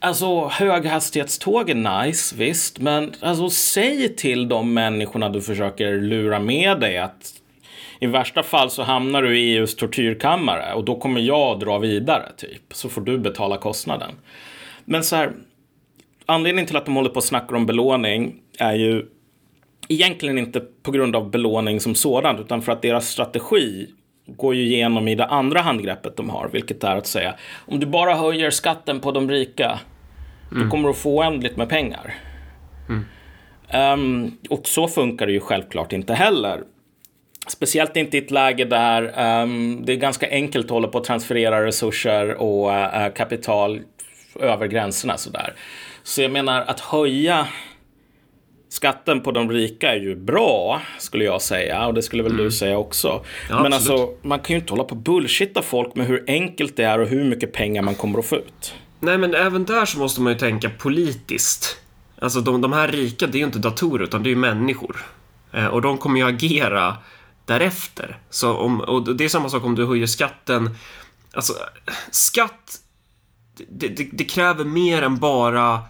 Alltså 0.00 0.48
höghastighetståg 0.48 1.70
är 1.70 2.04
nice, 2.04 2.36
visst. 2.36 2.78
Men 2.78 3.12
alltså 3.20 3.50
säg 3.50 4.16
till 4.16 4.48
de 4.48 4.74
människorna 4.74 5.28
du 5.28 5.42
försöker 5.42 6.00
lura 6.00 6.38
med 6.38 6.80
dig 6.80 6.98
att 6.98 7.32
i 8.00 8.06
värsta 8.06 8.42
fall 8.42 8.70
så 8.70 8.82
hamnar 8.82 9.22
du 9.22 9.38
i 9.38 9.56
EUs 9.56 9.76
tortyrkammare 9.76 10.74
och 10.74 10.84
då 10.84 10.96
kommer 10.96 11.20
jag 11.20 11.60
dra 11.60 11.78
vidare, 11.78 12.32
typ. 12.36 12.62
Så 12.70 12.88
får 12.88 13.00
du 13.00 13.18
betala 13.18 13.58
kostnaden. 13.58 14.10
Men 14.84 15.04
så 15.04 15.16
här, 15.16 15.32
anledningen 16.26 16.66
till 16.66 16.76
att 16.76 16.84
de 16.84 16.96
håller 16.96 17.10
på 17.10 17.16
och 17.16 17.24
snackar 17.24 17.56
om 17.56 17.66
belåning 17.66 18.34
är 18.58 18.74
ju 18.74 19.06
egentligen 19.88 20.38
inte 20.38 20.60
på 20.82 20.90
grund 20.90 21.16
av 21.16 21.30
belåning 21.30 21.80
som 21.80 21.94
sådant, 21.94 22.40
utan 22.40 22.62
för 22.62 22.72
att 22.72 22.82
deras 22.82 23.08
strategi 23.08 23.86
går 24.26 24.54
ju 24.54 24.62
igenom 24.62 25.08
i 25.08 25.14
det 25.14 25.26
andra 25.26 25.60
handgreppet 25.60 26.16
de 26.16 26.30
har, 26.30 26.48
vilket 26.52 26.84
är 26.84 26.96
att 26.96 27.06
säga 27.06 27.34
om 27.66 27.80
du 27.80 27.86
bara 27.86 28.14
höjer 28.14 28.50
skatten 28.50 29.00
på 29.00 29.12
de 29.12 29.30
rika, 29.30 29.80
då 30.50 30.70
kommer 30.70 30.88
du 30.88 30.94
få 30.94 31.18
oändligt 31.18 31.56
med 31.56 31.68
pengar. 31.68 32.14
Ehm, 33.68 34.38
och 34.50 34.66
så 34.68 34.88
funkar 34.88 35.26
det 35.26 35.32
ju 35.32 35.40
självklart 35.40 35.92
inte 35.92 36.14
heller. 36.14 36.60
Speciellt 37.48 37.96
inte 37.96 38.16
i 38.16 38.20
ett 38.20 38.30
läge 38.30 38.64
där 38.64 39.12
ehm, 39.16 39.82
det 39.84 39.92
är 39.92 39.96
ganska 39.96 40.30
enkelt 40.30 40.66
att 40.66 40.70
hålla 40.70 40.88
på 40.88 40.98
att 40.98 41.04
transferera 41.04 41.66
resurser 41.66 42.34
och 42.34 42.74
eh, 42.74 43.12
kapital 43.12 43.80
över 44.40 44.66
gränserna 44.66 45.16
sådär. 45.16 45.54
Så 46.02 46.22
jag 46.22 46.30
menar 46.30 46.60
att 46.60 46.80
höja 46.80 47.46
skatten 48.76 49.20
på 49.20 49.32
de 49.32 49.50
rika 49.50 49.92
är 49.92 50.00
ju 50.00 50.16
bra, 50.16 50.82
skulle 50.98 51.24
jag 51.24 51.42
säga. 51.42 51.86
Och 51.86 51.94
det 51.94 52.02
skulle 52.02 52.22
väl 52.22 52.36
du 52.36 52.50
säga 52.50 52.78
också. 52.78 53.24
Ja, 53.48 53.62
Men 53.62 53.72
absolut. 53.72 54.00
alltså, 54.00 54.28
man 54.28 54.38
kan 54.38 54.54
ju 54.54 54.60
inte 54.60 54.72
hålla 54.72 54.84
på 54.84 54.94
och 54.94 55.00
bullshitta 55.00 55.62
folk 55.62 55.94
med 55.94 56.06
hur 56.06 56.24
enkelt 56.26 56.76
det 56.76 56.84
är 56.84 56.98
och 56.98 57.08
hur 57.08 57.24
mycket 57.24 57.52
pengar 57.52 57.82
man 57.82 57.94
kommer 57.94 58.18
att 58.18 58.26
få 58.26 58.36
ut. 58.36 58.74
Nej, 59.00 59.18
men 59.18 59.34
även 59.34 59.64
där 59.64 59.84
så 59.84 59.98
måste 59.98 60.20
man 60.20 60.32
ju 60.32 60.38
tänka 60.38 60.70
politiskt. 60.70 61.80
Alltså 62.18 62.40
de, 62.40 62.60
de 62.60 62.72
här 62.72 62.88
rika, 62.88 63.26
det 63.26 63.38
är 63.38 63.40
ju 63.40 63.46
inte 63.46 63.58
datorer 63.58 64.04
utan 64.04 64.22
det 64.22 64.28
är 64.28 64.30
ju 64.30 64.36
människor. 64.36 64.96
Eh, 65.52 65.66
och 65.66 65.82
de 65.82 65.98
kommer 65.98 66.20
ju 66.20 66.26
agera 66.26 66.96
därefter. 67.44 68.18
Så 68.30 68.54
om, 68.56 68.80
och 68.80 69.16
det 69.16 69.24
är 69.24 69.28
samma 69.28 69.48
sak 69.48 69.64
om 69.64 69.74
du 69.74 69.86
höjer 69.86 70.06
skatten. 70.06 70.70
Alltså, 71.32 71.52
skatt, 72.10 72.78
det, 73.68 73.88
det, 73.88 74.08
det 74.12 74.24
kräver 74.24 74.64
mer 74.64 75.02
än 75.02 75.16
bara 75.16 75.82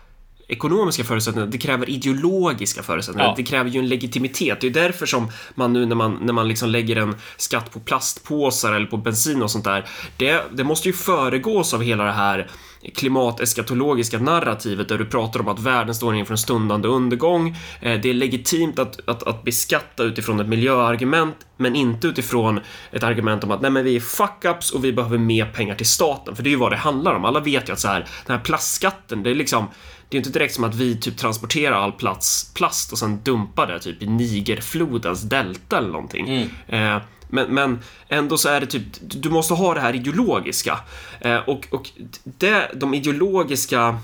ekonomiska 0.48 1.04
förutsättningar, 1.04 1.46
det 1.48 1.58
kräver 1.58 1.90
ideologiska 1.90 2.82
förutsättningar. 2.82 3.28
Ja. 3.28 3.34
Det 3.36 3.42
kräver 3.42 3.70
ju 3.70 3.78
en 3.78 3.88
legitimitet. 3.88 4.60
Det 4.60 4.66
är 4.66 4.70
därför 4.70 5.06
som 5.06 5.28
man 5.54 5.72
nu 5.72 5.86
när 5.86 5.96
man, 5.96 6.18
när 6.22 6.32
man 6.32 6.48
liksom 6.48 6.68
lägger 6.68 6.96
en 6.96 7.16
skatt 7.36 7.72
på 7.72 7.80
plastpåsar 7.80 8.72
eller 8.72 8.86
på 8.86 8.96
bensin 8.96 9.42
och 9.42 9.50
sånt 9.50 9.64
där, 9.64 9.88
det, 10.16 10.42
det 10.52 10.64
måste 10.64 10.88
ju 10.88 10.92
föregås 10.92 11.74
av 11.74 11.82
hela 11.82 12.04
det 12.04 12.12
här 12.12 12.50
klimateskatologiska 12.94 14.18
narrativet 14.18 14.88
där 14.88 14.98
du 14.98 15.04
pratar 15.04 15.40
om 15.40 15.48
att 15.48 15.60
världen 15.60 15.94
står 15.94 16.14
inför 16.14 16.34
en 16.34 16.38
stundande 16.38 16.88
undergång. 16.88 17.56
Eh, 17.80 18.00
Det 18.00 18.10
är 18.10 18.14
legitimt 18.14 18.78
att, 18.78 19.08
att, 19.08 19.22
att 19.22 19.44
beskatta 19.44 20.02
utifrån 20.02 20.40
ett 20.40 20.48
miljöargument, 20.48 21.36
men 21.56 21.76
inte 21.76 22.06
utifrån 22.06 22.60
ett 22.92 23.02
argument 23.02 23.44
om 23.44 23.50
att 23.50 23.60
nej 23.60 23.70
men 23.70 23.84
vi 23.84 23.96
är 23.96 24.00
fuck-ups 24.00 24.72
och 24.74 24.84
vi 24.84 24.92
behöver 24.92 25.18
mer 25.18 25.46
pengar 25.46 25.74
till 25.74 25.86
staten. 25.86 26.36
För 26.36 26.42
det 26.42 26.48
är 26.48 26.50
ju 26.50 26.56
vad 26.56 26.72
det 26.72 26.76
handlar 26.76 27.14
om. 27.14 27.24
Alla 27.24 27.40
vet 27.40 27.68
ju 27.68 27.72
att 27.72 27.80
så 27.80 27.88
här, 27.88 28.06
den 28.26 28.36
här 28.36 28.44
plastskatten, 28.44 29.22
det 29.22 29.30
är 29.30 29.34
liksom 29.34 29.66
det 30.08 30.16
är 30.16 30.18
inte 30.18 30.30
direkt 30.30 30.54
som 30.54 30.64
att 30.64 30.74
vi 30.74 30.96
typ 30.96 31.16
transporterar 31.16 31.76
all 31.76 31.92
plats, 31.92 32.50
plast 32.54 32.92
och 32.92 32.98
sen 32.98 33.20
dumpar 33.22 33.66
det 33.66 33.78
typ 33.80 34.02
i 34.02 34.06
Nigerflodens 34.06 35.22
delta 35.22 35.78
eller 35.78 35.88
någonting. 35.88 36.28
Eh, 36.68 36.98
men, 37.28 37.54
men 37.54 37.78
ändå 38.08 38.38
så 38.38 38.48
är 38.48 38.60
det 38.60 38.66
typ, 38.66 38.82
du 39.00 39.30
måste 39.30 39.54
ha 39.54 39.74
det 39.74 39.80
här 39.80 39.94
ideologiska. 39.94 40.78
Eh, 41.20 41.36
och 41.36 41.66
och 41.70 41.90
det, 42.24 42.70
de 42.74 42.94
ideologiska 42.94 43.98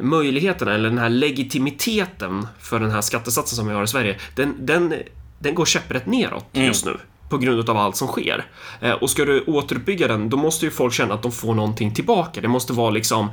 möjligheterna, 0.00 0.74
eller 0.74 0.88
den 0.88 0.98
här 0.98 1.08
legitimiteten 1.08 2.46
för 2.60 2.80
den 2.80 2.90
här 2.90 3.00
skattesatsen 3.00 3.56
som 3.56 3.68
vi 3.68 3.74
har 3.74 3.82
i 3.82 3.86
Sverige, 3.86 4.18
den, 4.34 4.54
den, 4.66 4.94
den 5.38 5.54
går 5.54 5.64
käpprätt 5.64 6.06
neråt 6.06 6.46
just 6.52 6.84
nu. 6.84 6.96
På 7.30 7.38
grund 7.38 7.70
av 7.70 7.76
allt 7.76 7.96
som 7.96 8.08
sker. 8.08 8.44
Eh, 8.80 8.92
och 8.92 9.10
ska 9.10 9.24
du 9.24 9.40
återuppbygga 9.40 10.08
den, 10.08 10.28
då 10.28 10.36
måste 10.36 10.64
ju 10.64 10.70
folk 10.70 10.94
känna 10.94 11.14
att 11.14 11.22
de 11.22 11.32
får 11.32 11.54
någonting 11.54 11.94
tillbaka. 11.94 12.40
Det 12.40 12.48
måste 12.48 12.72
vara 12.72 12.90
liksom, 12.90 13.28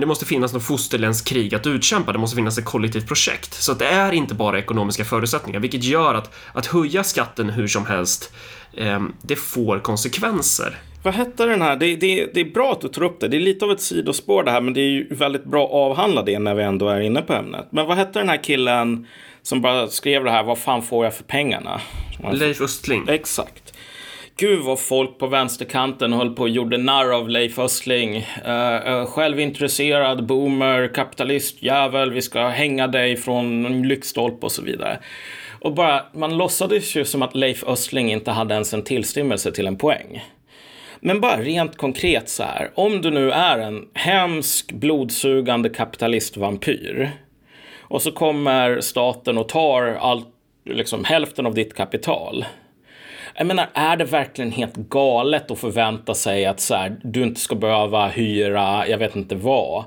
det 0.00 0.06
måste 0.06 0.24
finnas 0.24 0.52
något 0.52 0.64
fosterländskt 0.64 1.28
krig 1.28 1.54
att 1.54 1.66
utkämpa. 1.66 2.12
Det 2.12 2.18
måste 2.18 2.36
finnas 2.36 2.58
ett 2.58 2.64
kollektivt 2.64 3.08
projekt. 3.08 3.54
Så 3.54 3.72
att 3.72 3.78
det 3.78 3.86
är 3.86 4.12
inte 4.12 4.34
bara 4.34 4.58
ekonomiska 4.58 5.04
förutsättningar, 5.04 5.60
vilket 5.60 5.84
gör 5.84 6.14
att, 6.14 6.34
att 6.52 6.66
höja 6.66 7.04
skatten 7.04 7.50
hur 7.50 7.68
som 7.68 7.86
helst, 7.86 8.32
ehm, 8.76 9.12
det 9.22 9.36
får 9.36 9.78
konsekvenser. 9.78 10.78
Vad 11.02 11.14
hette 11.14 11.46
den 11.46 11.62
här? 11.62 11.76
Det, 11.76 11.96
det, 11.96 12.30
det 12.34 12.40
är 12.40 12.50
bra 12.50 12.72
att 12.72 12.80
du 12.80 12.88
tar 12.88 13.02
upp 13.02 13.20
det. 13.20 13.28
Det 13.28 13.36
är 13.36 13.40
lite 13.40 13.64
av 13.64 13.70
ett 13.70 13.80
sidospår 13.80 14.44
det 14.44 14.50
här, 14.50 14.60
men 14.60 14.74
det 14.74 14.80
är 14.80 14.90
ju 14.90 15.14
väldigt 15.14 15.44
bra 15.44 15.64
att 15.64 15.72
avhandla 15.72 16.22
det 16.22 16.38
när 16.38 16.54
vi 16.54 16.62
ändå 16.62 16.88
är 16.88 17.00
inne 17.00 17.22
på 17.22 17.32
ämnet. 17.32 17.68
Men 17.70 17.86
vad 17.86 17.96
hette 17.96 18.18
den 18.18 18.28
här 18.28 18.44
killen 18.44 19.06
som 19.46 19.60
bara 19.60 19.88
skrev 19.88 20.24
det 20.24 20.30
här? 20.30 20.42
Vad 20.42 20.58
fan 20.58 20.82
får 20.82 21.04
jag 21.04 21.14
för 21.14 21.24
pengarna? 21.24 21.80
Leif 22.32 22.60
Östling. 22.60 23.04
Exakt. 23.08 23.74
Gud 24.36 24.64
vad 24.64 24.80
folk 24.80 25.18
på 25.18 25.26
vänsterkanten 25.26 26.12
höll 26.12 26.34
på 26.34 26.42
och 26.42 26.48
gjorde 26.48 26.78
narr 26.78 27.14
av 27.14 27.28
Leif 27.28 27.58
Östling. 27.58 28.16
Uh, 28.16 29.06
självintresserad, 29.06 30.26
boomer, 30.26 30.94
kapitalist, 30.94 31.62
jävel, 31.62 32.12
vi 32.12 32.22
ska 32.22 32.48
hänga 32.48 32.86
dig 32.86 33.16
från 33.16 33.66
en 33.66 33.88
lyktstolpe 33.88 34.46
och 34.46 34.52
så 34.52 34.62
vidare. 34.62 34.98
Och 35.60 35.74
bara, 35.74 36.04
man 36.14 36.36
låtsades 36.36 36.96
ju 36.96 37.04
som 37.04 37.22
att 37.22 37.34
Leif 37.34 37.64
Östling 37.64 38.12
inte 38.12 38.30
hade 38.30 38.54
ens 38.54 38.74
en 38.74 38.82
tillstymmelse 38.82 39.52
till 39.52 39.66
en 39.66 39.76
poäng. 39.76 40.24
Men 41.00 41.20
bara 41.20 41.42
rent 41.42 41.76
konkret 41.76 42.28
så 42.28 42.42
här. 42.42 42.70
Om 42.74 43.02
du 43.02 43.10
nu 43.10 43.30
är 43.30 43.58
en 43.58 43.84
hemsk 43.94 44.72
blodsugande 44.72 45.68
kapitalistvampyr. 45.68 47.25
Och 47.88 48.02
så 48.02 48.12
kommer 48.12 48.80
staten 48.80 49.38
och 49.38 49.48
tar 49.48 49.82
allt, 49.82 50.28
liksom 50.64 51.04
hälften 51.04 51.46
av 51.46 51.54
ditt 51.54 51.74
kapital. 51.74 52.44
Jag 53.34 53.46
menar, 53.46 53.68
är 53.74 53.96
det 53.96 54.04
verkligen 54.04 54.52
helt 54.52 54.76
galet 54.76 55.50
att 55.50 55.58
förvänta 55.58 56.14
sig 56.14 56.46
att 56.46 56.60
så 56.60 56.74
här, 56.74 56.96
du 57.02 57.22
inte 57.22 57.40
ska 57.40 57.54
behöva 57.54 58.08
hyra, 58.08 58.88
jag 58.88 58.98
vet 58.98 59.16
inte 59.16 59.34
vad. 59.34 59.84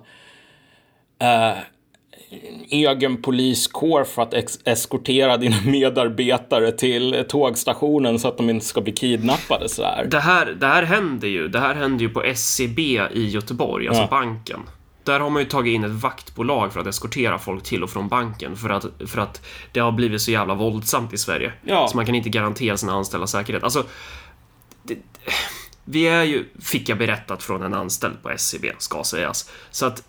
Uh, 1.23 1.57
egen 2.69 3.21
poliskår 3.21 4.03
för 4.03 4.21
att 4.21 4.33
eskortera 4.67 5.37
dina 5.37 5.55
medarbetare 5.65 6.71
till 6.71 7.25
tågstationen 7.29 8.19
så 8.19 8.27
att 8.27 8.37
de 8.37 8.49
inte 8.49 8.65
ska 8.65 8.81
bli 8.81 8.93
kidnappade 8.93 9.69
så 9.69 9.83
här. 9.83 10.05
Det 10.05 10.19
här, 10.19 10.45
det 10.45 10.67
här 10.67 10.83
händer 10.83 11.27
ju. 11.27 11.47
Det 11.47 11.59
här 11.59 11.75
händer 11.75 12.05
ju 12.05 12.09
på 12.09 12.23
SCB 12.23 12.81
i 13.13 13.29
Göteborg, 13.29 13.87
alltså 13.87 14.03
ja. 14.03 14.07
banken. 14.07 14.59
Där 15.09 15.19
har 15.19 15.29
man 15.29 15.41
ju 15.41 15.47
tagit 15.47 15.71
in 15.71 15.83
ett 15.83 15.91
vaktbolag 15.91 16.73
för 16.73 16.79
att 16.79 16.87
eskortera 16.87 17.39
folk 17.39 17.63
till 17.63 17.83
och 17.83 17.89
från 17.89 18.07
banken 18.07 18.55
för 18.55 18.69
att, 18.69 18.85
för 19.07 19.21
att 19.21 19.41
det 19.71 19.79
har 19.79 19.91
blivit 19.91 20.21
så 20.21 20.31
jävla 20.31 20.53
våldsamt 20.55 21.13
i 21.13 21.17
Sverige. 21.17 21.53
Ja. 21.63 21.87
Så 21.87 21.95
man 21.95 22.05
kan 22.05 22.15
inte 22.15 22.29
garantera 22.29 22.77
sina 22.77 22.93
anställda 22.93 23.27
säkerhet. 23.27 23.63
Alltså, 23.63 23.85
det, 24.83 24.97
vi 25.83 26.07
är 26.07 26.23
ju, 26.23 26.45
fick 26.61 26.89
jag 26.89 26.97
berättat 26.97 27.43
från 27.43 27.63
en 27.63 27.73
anställd 27.73 28.23
på 28.23 28.29
SCB, 28.29 28.71
ska 28.77 29.03
sägas. 29.03 29.51
Så 29.71 29.85
att, 29.85 30.03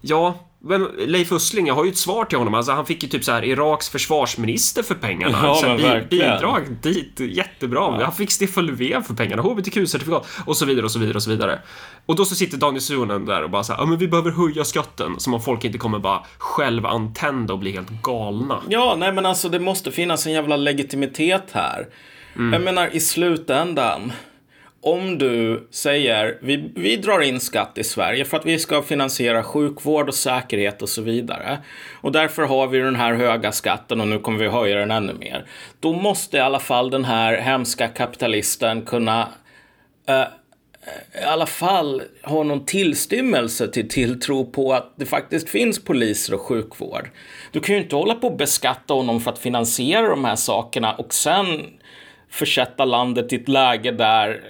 ja, 0.00 0.49
vem, 0.68 0.88
Leif 0.98 1.32
Östling, 1.32 1.66
jag 1.66 1.74
har 1.74 1.84
ju 1.84 1.90
ett 1.90 1.98
svar 1.98 2.24
till 2.24 2.38
honom. 2.38 2.54
Alltså, 2.54 2.72
han 2.72 2.86
fick 2.86 3.02
ju 3.02 3.08
typ 3.08 3.24
så 3.24 3.32
här 3.32 3.44
Iraks 3.44 3.88
försvarsminister 3.88 4.82
för 4.82 4.94
pengarna. 4.94 5.38
Ja, 5.42 5.54
så 5.54 5.76
bi 5.76 6.06
bidrag 6.10 6.76
dit, 6.82 7.20
jättebra. 7.20 7.80
Ja. 7.80 8.04
Han 8.04 8.12
fick 8.12 8.30
Stefan 8.30 8.66
Löfven 8.66 9.04
för 9.04 9.14
pengarna, 9.14 9.42
hbtq-certifikat 9.42 10.26
och 10.46 10.56
så 10.56 10.66
vidare 10.66 10.84
och 10.84 10.90
så 10.90 10.98
vidare 10.98 11.16
och 11.16 11.22
så 11.22 11.30
vidare. 11.30 11.58
Och 12.06 12.16
då 12.16 12.24
så 12.24 12.34
sitter 12.34 12.58
Daniel 12.58 12.80
Suhonen 12.82 13.26
där 13.26 13.42
och 13.42 13.50
bara 13.50 13.64
så 13.64 13.72
här, 13.72 13.80
ja 13.80 13.86
men 13.86 13.98
vi 13.98 14.08
behöver 14.08 14.30
höja 14.30 14.64
skatten. 14.64 15.20
Som 15.20 15.34
om 15.34 15.42
folk 15.42 15.64
inte 15.64 15.78
kommer 15.78 15.98
bara 15.98 16.22
självantända 16.38 17.52
och 17.52 17.58
bli 17.58 17.72
helt 17.72 18.02
galna. 18.02 18.60
Ja, 18.68 18.96
nej 18.98 19.12
men 19.12 19.26
alltså 19.26 19.48
det 19.48 19.60
måste 19.60 19.90
finnas 19.90 20.26
en 20.26 20.32
jävla 20.32 20.56
legitimitet 20.56 21.50
här. 21.52 21.86
Mm. 22.36 22.52
Jag 22.52 22.62
menar 22.62 22.88
i 22.92 23.00
slutändan 23.00 24.12
om 24.82 25.18
du 25.18 25.68
säger 25.70 26.38
vi, 26.42 26.70
vi 26.74 26.96
drar 26.96 27.20
in 27.20 27.40
skatt 27.40 27.78
i 27.78 27.84
Sverige 27.84 28.24
för 28.24 28.36
att 28.36 28.46
vi 28.46 28.58
ska 28.58 28.82
finansiera 28.82 29.42
sjukvård 29.42 30.08
och 30.08 30.14
säkerhet 30.14 30.82
och 30.82 30.88
så 30.88 31.02
vidare. 31.02 31.58
Och 32.00 32.12
därför 32.12 32.42
har 32.42 32.66
vi 32.66 32.78
den 32.78 32.96
här 32.96 33.14
höga 33.14 33.52
skatten 33.52 34.00
och 34.00 34.08
nu 34.08 34.18
kommer 34.18 34.38
vi 34.38 34.48
höja 34.48 34.76
den 34.76 34.90
ännu 34.90 35.14
mer. 35.14 35.46
Då 35.80 35.92
måste 35.92 36.36
i 36.36 36.40
alla 36.40 36.60
fall 36.60 36.90
den 36.90 37.04
här 37.04 37.36
hemska 37.36 37.88
kapitalisten 37.88 38.82
kunna 38.82 39.28
eh, 40.06 40.20
eh 40.20 40.26
i 41.22 41.24
alla 41.24 41.46
fall 41.46 42.02
ha 42.22 42.42
någon 42.42 42.64
tillstymmelse 42.64 43.68
till 43.68 43.88
tilltro 43.88 44.44
på 44.44 44.72
att 44.72 44.92
det 44.96 45.06
faktiskt 45.06 45.48
finns 45.48 45.84
poliser 45.84 46.34
och 46.34 46.40
sjukvård. 46.40 47.10
Du 47.52 47.60
kan 47.60 47.74
ju 47.74 47.82
inte 47.82 47.96
hålla 47.96 48.14
på 48.14 48.26
och 48.26 48.36
beskatta 48.36 48.94
honom 48.94 49.20
för 49.20 49.30
att 49.30 49.38
finansiera 49.38 50.08
de 50.08 50.24
här 50.24 50.36
sakerna 50.36 50.92
och 50.92 51.14
sen 51.14 51.46
försätta 52.30 52.84
landet 52.84 53.32
i 53.32 53.36
ett 53.36 53.48
läge 53.48 53.90
där 53.90 54.40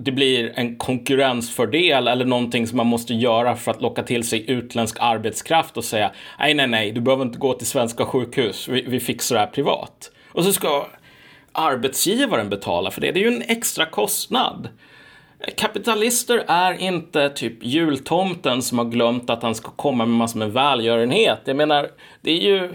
det 0.00 0.12
blir 0.12 0.52
en 0.54 0.76
konkurrensfördel 0.76 2.08
eller 2.08 2.24
någonting 2.24 2.66
som 2.66 2.76
man 2.76 2.86
måste 2.86 3.14
göra 3.14 3.56
för 3.56 3.70
att 3.70 3.82
locka 3.82 4.02
till 4.02 4.28
sig 4.28 4.50
utländsk 4.50 4.96
arbetskraft 5.00 5.76
och 5.76 5.84
säga 5.84 6.12
nej, 6.38 6.54
nej, 6.54 6.66
nej, 6.66 6.92
du 6.92 7.00
behöver 7.00 7.24
inte 7.24 7.38
gå 7.38 7.52
till 7.52 7.66
svenska 7.66 8.04
sjukhus, 8.04 8.68
vi, 8.68 8.82
vi 8.82 9.00
fixar 9.00 9.36
det 9.36 9.40
här 9.40 9.46
privat. 9.46 10.10
Och 10.32 10.44
så 10.44 10.52
ska 10.52 10.86
arbetsgivaren 11.52 12.48
betala 12.48 12.90
för 12.90 13.00
det. 13.00 13.12
Det 13.12 13.20
är 13.20 13.30
ju 13.30 13.36
en 13.36 13.42
extra 13.42 13.86
kostnad. 13.86 14.68
Kapitalister 15.56 16.44
är 16.48 16.72
inte 16.72 17.30
typ 17.30 17.64
jultomten 17.64 18.62
som 18.62 18.78
har 18.78 18.84
glömt 18.84 19.30
att 19.30 19.42
han 19.42 19.54
ska 19.54 19.70
komma 19.70 20.06
med 20.06 20.16
massor 20.16 20.38
med 20.38 20.52
välgörenhet. 20.52 21.40
Jag 21.44 21.56
menar, 21.56 21.90
det 22.20 22.30
är 22.30 22.42
ju 22.42 22.74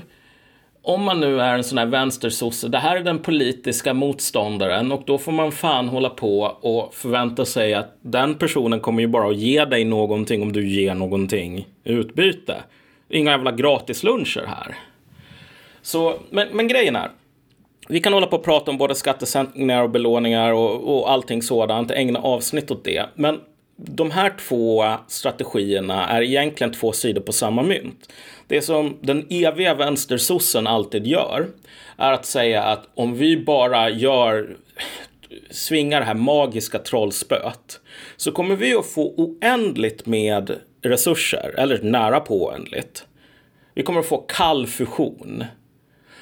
om 0.85 1.03
man 1.03 1.19
nu 1.19 1.41
är 1.41 1.55
en 1.55 1.63
sån 1.63 1.77
här 1.77 1.85
vänstersosse, 1.85 2.67
det 2.67 2.77
här 2.77 2.95
är 2.95 3.03
den 3.03 3.19
politiska 3.19 3.93
motståndaren 3.93 4.91
och 4.91 5.03
då 5.05 5.17
får 5.17 5.31
man 5.31 5.51
fan 5.51 5.87
hålla 5.87 6.09
på 6.09 6.41
och 6.41 6.93
förvänta 6.93 7.45
sig 7.45 7.73
att 7.73 7.97
den 8.01 8.35
personen 8.35 8.79
kommer 8.79 9.01
ju 9.01 9.07
bara 9.07 9.29
att 9.29 9.37
ge 9.37 9.65
dig 9.65 9.85
någonting 9.85 10.41
om 10.41 10.51
du 10.51 10.69
ger 10.69 10.93
någonting 10.93 11.67
i 11.83 11.91
utbyte. 11.91 12.55
Inga 13.09 13.31
jävla 13.31 13.51
gratisluncher 13.51 14.45
här. 14.47 14.75
Så, 15.81 16.19
men, 16.29 16.47
men 16.53 16.67
grejen 16.67 16.95
är, 16.95 17.09
vi 17.87 17.99
kan 17.99 18.13
hålla 18.13 18.27
på 18.27 18.35
och 18.35 18.43
prata 18.43 18.71
om 18.71 18.77
både 18.77 18.95
skattesänkningar 18.95 19.83
och 19.83 19.89
belåningar 19.89 20.53
och, 20.53 20.97
och 20.97 21.11
allting 21.11 21.41
sådant, 21.41 21.91
ägna 21.91 22.19
avsnitt 22.19 22.71
åt 22.71 22.83
det. 22.83 23.05
Men 23.15 23.39
de 23.85 24.11
här 24.11 24.33
två 24.47 24.85
strategierna 25.07 26.07
är 26.09 26.21
egentligen 26.21 26.73
två 26.73 26.91
sidor 26.91 27.21
på 27.21 27.31
samma 27.31 27.61
mynt. 27.61 28.13
Det 28.47 28.61
som 28.61 28.97
den 29.01 29.27
eviga 29.29 29.73
vänstersossen 29.73 30.67
alltid 30.67 31.07
gör 31.07 31.47
är 31.97 32.11
att 32.11 32.25
säga 32.25 32.63
att 32.63 32.89
om 32.95 33.15
vi 33.15 33.37
bara 33.37 33.89
gör 33.89 34.55
svingar 35.49 35.99
det 35.99 36.05
här 36.05 36.13
magiska 36.13 36.79
trollspöet 36.79 37.79
så 38.17 38.31
kommer 38.31 38.55
vi 38.55 38.73
att 38.73 38.85
få 38.85 39.13
oändligt 39.17 40.05
med 40.05 40.59
resurser, 40.81 41.55
eller 41.57 41.81
nära 41.81 42.19
på 42.19 42.45
oändligt. 42.45 43.05
Vi 43.73 43.83
kommer 43.83 43.99
att 43.99 44.05
få 44.05 44.17
kall 44.17 44.67
fusion. 44.67 45.43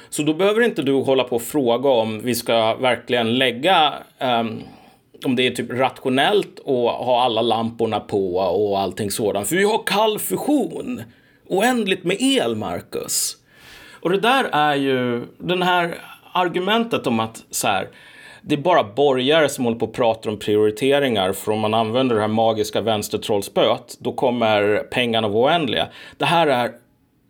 Så 0.10 0.24
då 0.24 0.34
behöver 0.34 0.62
inte 0.62 0.82
du 0.82 0.93
hålla 0.93 1.24
på 1.24 1.36
och 1.36 1.41
fråga 1.41 1.89
om 1.89 2.21
vi 2.24 2.36
ska 2.36 2.76
verkligen 2.76 3.38
lägga 3.38 3.93
um, 4.19 4.63
om 5.26 5.36
det 5.36 5.48
är 5.48 5.52
typ 5.52 5.72
rationellt 5.72 6.60
att 6.60 7.06
ha 7.06 7.24
alla 7.24 7.42
lamporna 7.42 8.00
på 8.00 8.36
och 8.36 8.80
allting 8.80 9.12
sådant. 9.12 9.48
För 9.48 9.56
vi 9.56 9.64
har 9.64 9.84
kall 9.86 10.20
fusion. 10.20 11.04
Oändligt 11.48 12.04
med 12.04 12.18
el, 12.20 12.56
Marcus. 12.56 13.38
Och 14.02 14.10
det 14.10 14.20
där 14.20 14.44
är 14.44 14.76
ju 14.76 15.24
den 15.38 15.62
här 15.62 15.96
argumentet 16.32 17.08
om 17.08 17.20
att 17.20 17.44
så 17.50 17.68
här, 17.68 17.88
det 18.42 18.56
är 18.56 18.60
bara 18.60 18.84
borgare 18.84 19.50
som 19.50 19.66
håller 19.66 19.80
på 19.80 19.86
och 19.86 19.94
pratar 19.94 20.30
om 20.30 20.40
prioriteringar. 20.40 21.34
För 21.34 21.52
om 21.52 21.60
man 21.60 21.74
använder 21.74 22.16
det 22.16 22.22
här 22.22 22.28
magiska 22.28 22.82
vänstertrollspöet, 22.82 23.98
då 24.00 24.14
kommer 24.14 24.78
pengarna 24.78 25.28
vara 25.28 25.54
oändliga. 25.54 25.88
Det 26.18 26.26
här 26.26 26.48
är 26.48 26.72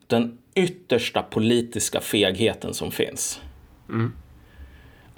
den 0.07 0.37
yttersta 0.55 1.21
politiska 1.21 1.99
fegheten 1.99 2.73
som 2.73 2.91
finns. 2.91 3.41
Mm. 3.89 4.13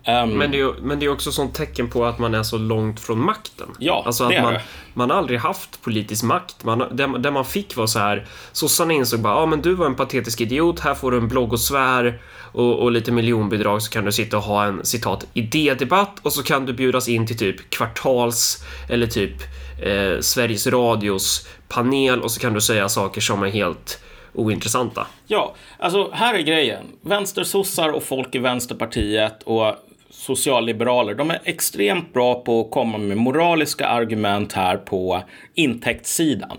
Um, 0.08 0.38
men, 0.38 0.52
det 0.52 0.60
är, 0.60 0.74
men 0.82 1.00
det 1.00 1.06
är 1.06 1.10
också 1.10 1.32
sånt 1.32 1.56
tecken 1.56 1.90
på 1.90 2.06
att 2.06 2.20
man 2.20 2.36
är 2.36 2.44
så 2.44 2.58
långt 2.58 3.00
från 3.00 3.26
makten. 3.26 3.68
Ja, 3.80 4.04
alltså 4.06 4.24
att 4.24 4.42
man, 4.42 4.56
man 4.94 5.10
har 5.10 5.18
aldrig 5.18 5.40
haft 5.40 5.82
politisk 5.82 6.24
makt. 6.24 6.64
Man, 6.64 6.80
det, 6.80 7.20
det 7.20 7.32
man 7.32 7.46
fick 7.46 7.76
var 7.76 7.88
så 7.88 8.00
här, 8.00 8.26
sossarna 8.52 8.94
insåg 8.94 9.20
bara, 9.20 9.34
ja 9.34 9.40
ah, 9.40 9.46
men 9.46 9.62
du 9.62 9.74
var 9.74 9.86
en 9.86 9.96
patetisk 9.96 10.42
idiot, 10.42 10.80
här 10.80 10.94
får 10.94 11.12
du 11.12 11.18
en 11.18 11.28
bloggosfär 11.28 12.22
och, 12.52 12.80
och 12.80 12.92
lite 12.92 13.12
miljonbidrag 13.12 13.82
så 13.82 13.92
kan 13.92 14.06
du 14.06 14.12
sitta 14.12 14.38
och 14.38 14.44
ha 14.44 14.66
en 14.66 14.86
citat 14.86 15.26
idédebatt 15.34 16.20
och 16.22 16.34
så 16.34 16.44
kan 16.44 16.66
du 16.66 16.74
bjudas 16.74 17.10
in 17.10 17.28
till 17.28 17.38
typ 17.38 17.70
kvartals 17.70 18.64
eller 18.90 19.08
typ 19.08 19.36
eh, 19.82 20.20
Sveriges 20.20 20.68
Radios 20.68 21.48
panel 21.68 22.22
och 22.22 22.32
så 22.32 22.40
kan 22.40 22.54
du 22.54 22.62
säga 22.62 22.90
saker 22.90 23.22
som 23.22 23.44
är 23.44 23.50
helt 23.50 24.04
ointressanta. 24.34 25.08
Ja, 25.28 25.56
alltså 25.80 26.12
här 26.12 26.34
är 26.34 26.42
grejen. 26.42 26.86
Vänstersossar 27.02 27.90
och 27.90 28.04
folk 28.04 28.36
i 28.36 28.40
Vänsterpartiet 28.40 29.44
och 29.44 29.76
socialliberaler, 30.14 31.16
de 31.16 31.32
är 31.32 31.40
extremt 31.44 32.14
bra 32.14 32.44
på 32.44 32.62
att 32.62 32.72
komma 32.72 32.98
med 32.98 33.18
moraliska 33.18 33.88
argument 33.88 34.54
här 34.54 34.78
på 34.78 35.24
intäktssidan. 35.54 36.58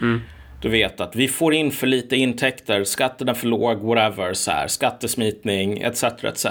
Mm. 0.00 0.20
Du 0.62 0.68
vet 0.68 1.00
att 1.00 1.16
vi 1.16 1.28
får 1.28 1.54
in 1.54 1.70
för 1.70 1.86
lite 1.86 2.16
intäkter, 2.16 2.84
skatten 2.84 3.28
är 3.28 3.34
för 3.34 3.46
låg, 3.46 3.78
whatever, 3.78 4.32
så 4.32 4.50
här, 4.50 4.66
skattesmitning, 4.66 5.80
etc. 5.80 6.04
etc. 6.04 6.46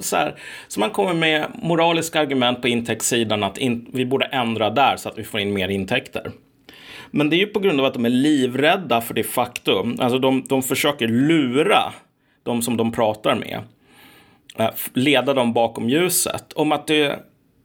Så, 0.00 0.16
här, 0.16 0.34
så 0.68 0.80
man 0.80 0.90
kommer 0.90 1.14
med 1.14 1.46
moraliska 1.62 2.20
argument 2.20 2.62
på 2.62 2.68
intäktssidan 2.68 3.42
att 3.42 3.58
in, 3.58 3.86
vi 3.92 4.06
borde 4.06 4.24
ändra 4.24 4.70
där 4.70 4.96
så 4.96 5.08
att 5.08 5.18
vi 5.18 5.24
får 5.24 5.40
in 5.40 5.52
mer 5.52 5.68
intäkter. 5.68 6.30
Men 7.10 7.30
det 7.30 7.36
är 7.36 7.38
ju 7.38 7.46
på 7.46 7.60
grund 7.60 7.80
av 7.80 7.86
att 7.86 7.94
de 7.94 8.04
är 8.04 8.10
livrädda 8.10 9.00
för 9.00 9.14
det 9.14 9.24
faktum. 9.24 9.96
Alltså 10.00 10.18
de, 10.18 10.44
de 10.48 10.62
försöker 10.62 11.08
lura 11.08 11.92
de 12.42 12.62
som 12.62 12.76
de 12.76 12.92
pratar 12.92 13.34
med. 13.34 13.60
Eh, 14.58 14.70
leda 14.92 15.34
dem 15.34 15.52
bakom 15.52 15.88
ljuset. 15.88 16.52
Om 16.52 16.72
att 16.72 16.86
det 16.86 17.18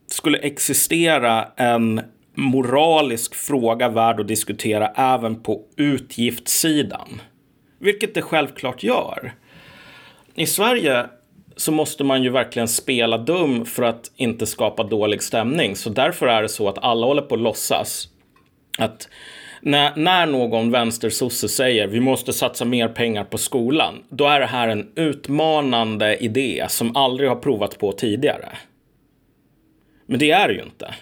skulle 0.08 0.38
existera 0.38 1.48
en 1.56 2.02
moralisk 2.36 3.36
fråga 3.36 3.90
värd 3.90 4.20
att 4.20 4.28
diskutera 4.28 4.88
även 4.88 5.44
på 5.44 5.62
utgiftssidan. 5.78 7.22
Vilket 7.80 8.14
det 8.14 8.22
självklart 8.22 8.84
gör. 8.84 9.34
I 10.36 10.46
Sverige 10.46 11.06
så 11.56 11.72
måste 11.72 12.04
man 12.04 12.24
ju 12.24 12.30
verkligen 12.30 12.68
spela 12.68 13.18
dum 13.18 13.66
för 13.66 13.84
att 13.84 14.12
inte 14.16 14.46
skapa 14.46 14.84
dålig 14.84 15.24
stämning. 15.24 15.76
Så 15.76 15.90
därför 15.90 16.28
är 16.28 16.42
det 16.42 16.50
så 16.50 16.70
att 16.70 16.78
alla 16.78 17.08
håller 17.08 17.22
på 17.22 17.36
att 17.36 17.42
låtsas 17.42 18.08
att 18.78 19.10
när, 19.66 19.96
när 19.96 20.26
någon 20.26 20.72
vänstersosse 20.72 21.50
säger 21.50 21.88
vi 21.88 22.00
måste 22.00 22.34
satsa 22.34 22.66
mer 22.66 22.88
pengar 22.88 23.24
på 23.24 23.38
skolan, 23.38 24.04
då 24.10 24.26
är 24.26 24.40
det 24.40 24.46
här 24.46 24.68
en 24.68 24.92
utmanande 24.96 26.18
idé 26.18 26.66
som 26.70 26.96
aldrig 26.96 27.30
har 27.30 27.36
provats 27.36 27.78
på 27.78 27.92
tidigare. 27.92 28.50
Men 30.06 30.20
det 30.20 30.32
är 30.32 30.48
det 30.48 30.54
ju 30.54 30.64
inte. 30.64 30.96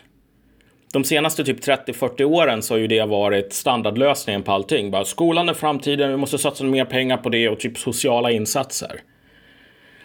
de 0.93 1.03
senaste 1.03 1.43
typ 1.43 1.59
30-40 1.65 2.23
åren 2.23 2.61
så 2.61 2.73
har 2.73 2.79
ju 2.79 2.87
det 2.87 3.05
varit 3.05 3.53
standardlösningen 3.53 4.43
på 4.43 4.51
allting. 4.51 4.91
Bara, 4.91 5.05
skolan 5.05 5.49
är 5.49 5.53
framtiden, 5.53 6.09
vi 6.09 6.17
måste 6.17 6.37
satsa 6.37 6.63
mer 6.63 6.85
pengar 6.85 7.17
på 7.17 7.29
det 7.29 7.49
och 7.49 7.59
typ 7.59 7.77
sociala 7.77 8.31
insatser. 8.31 9.01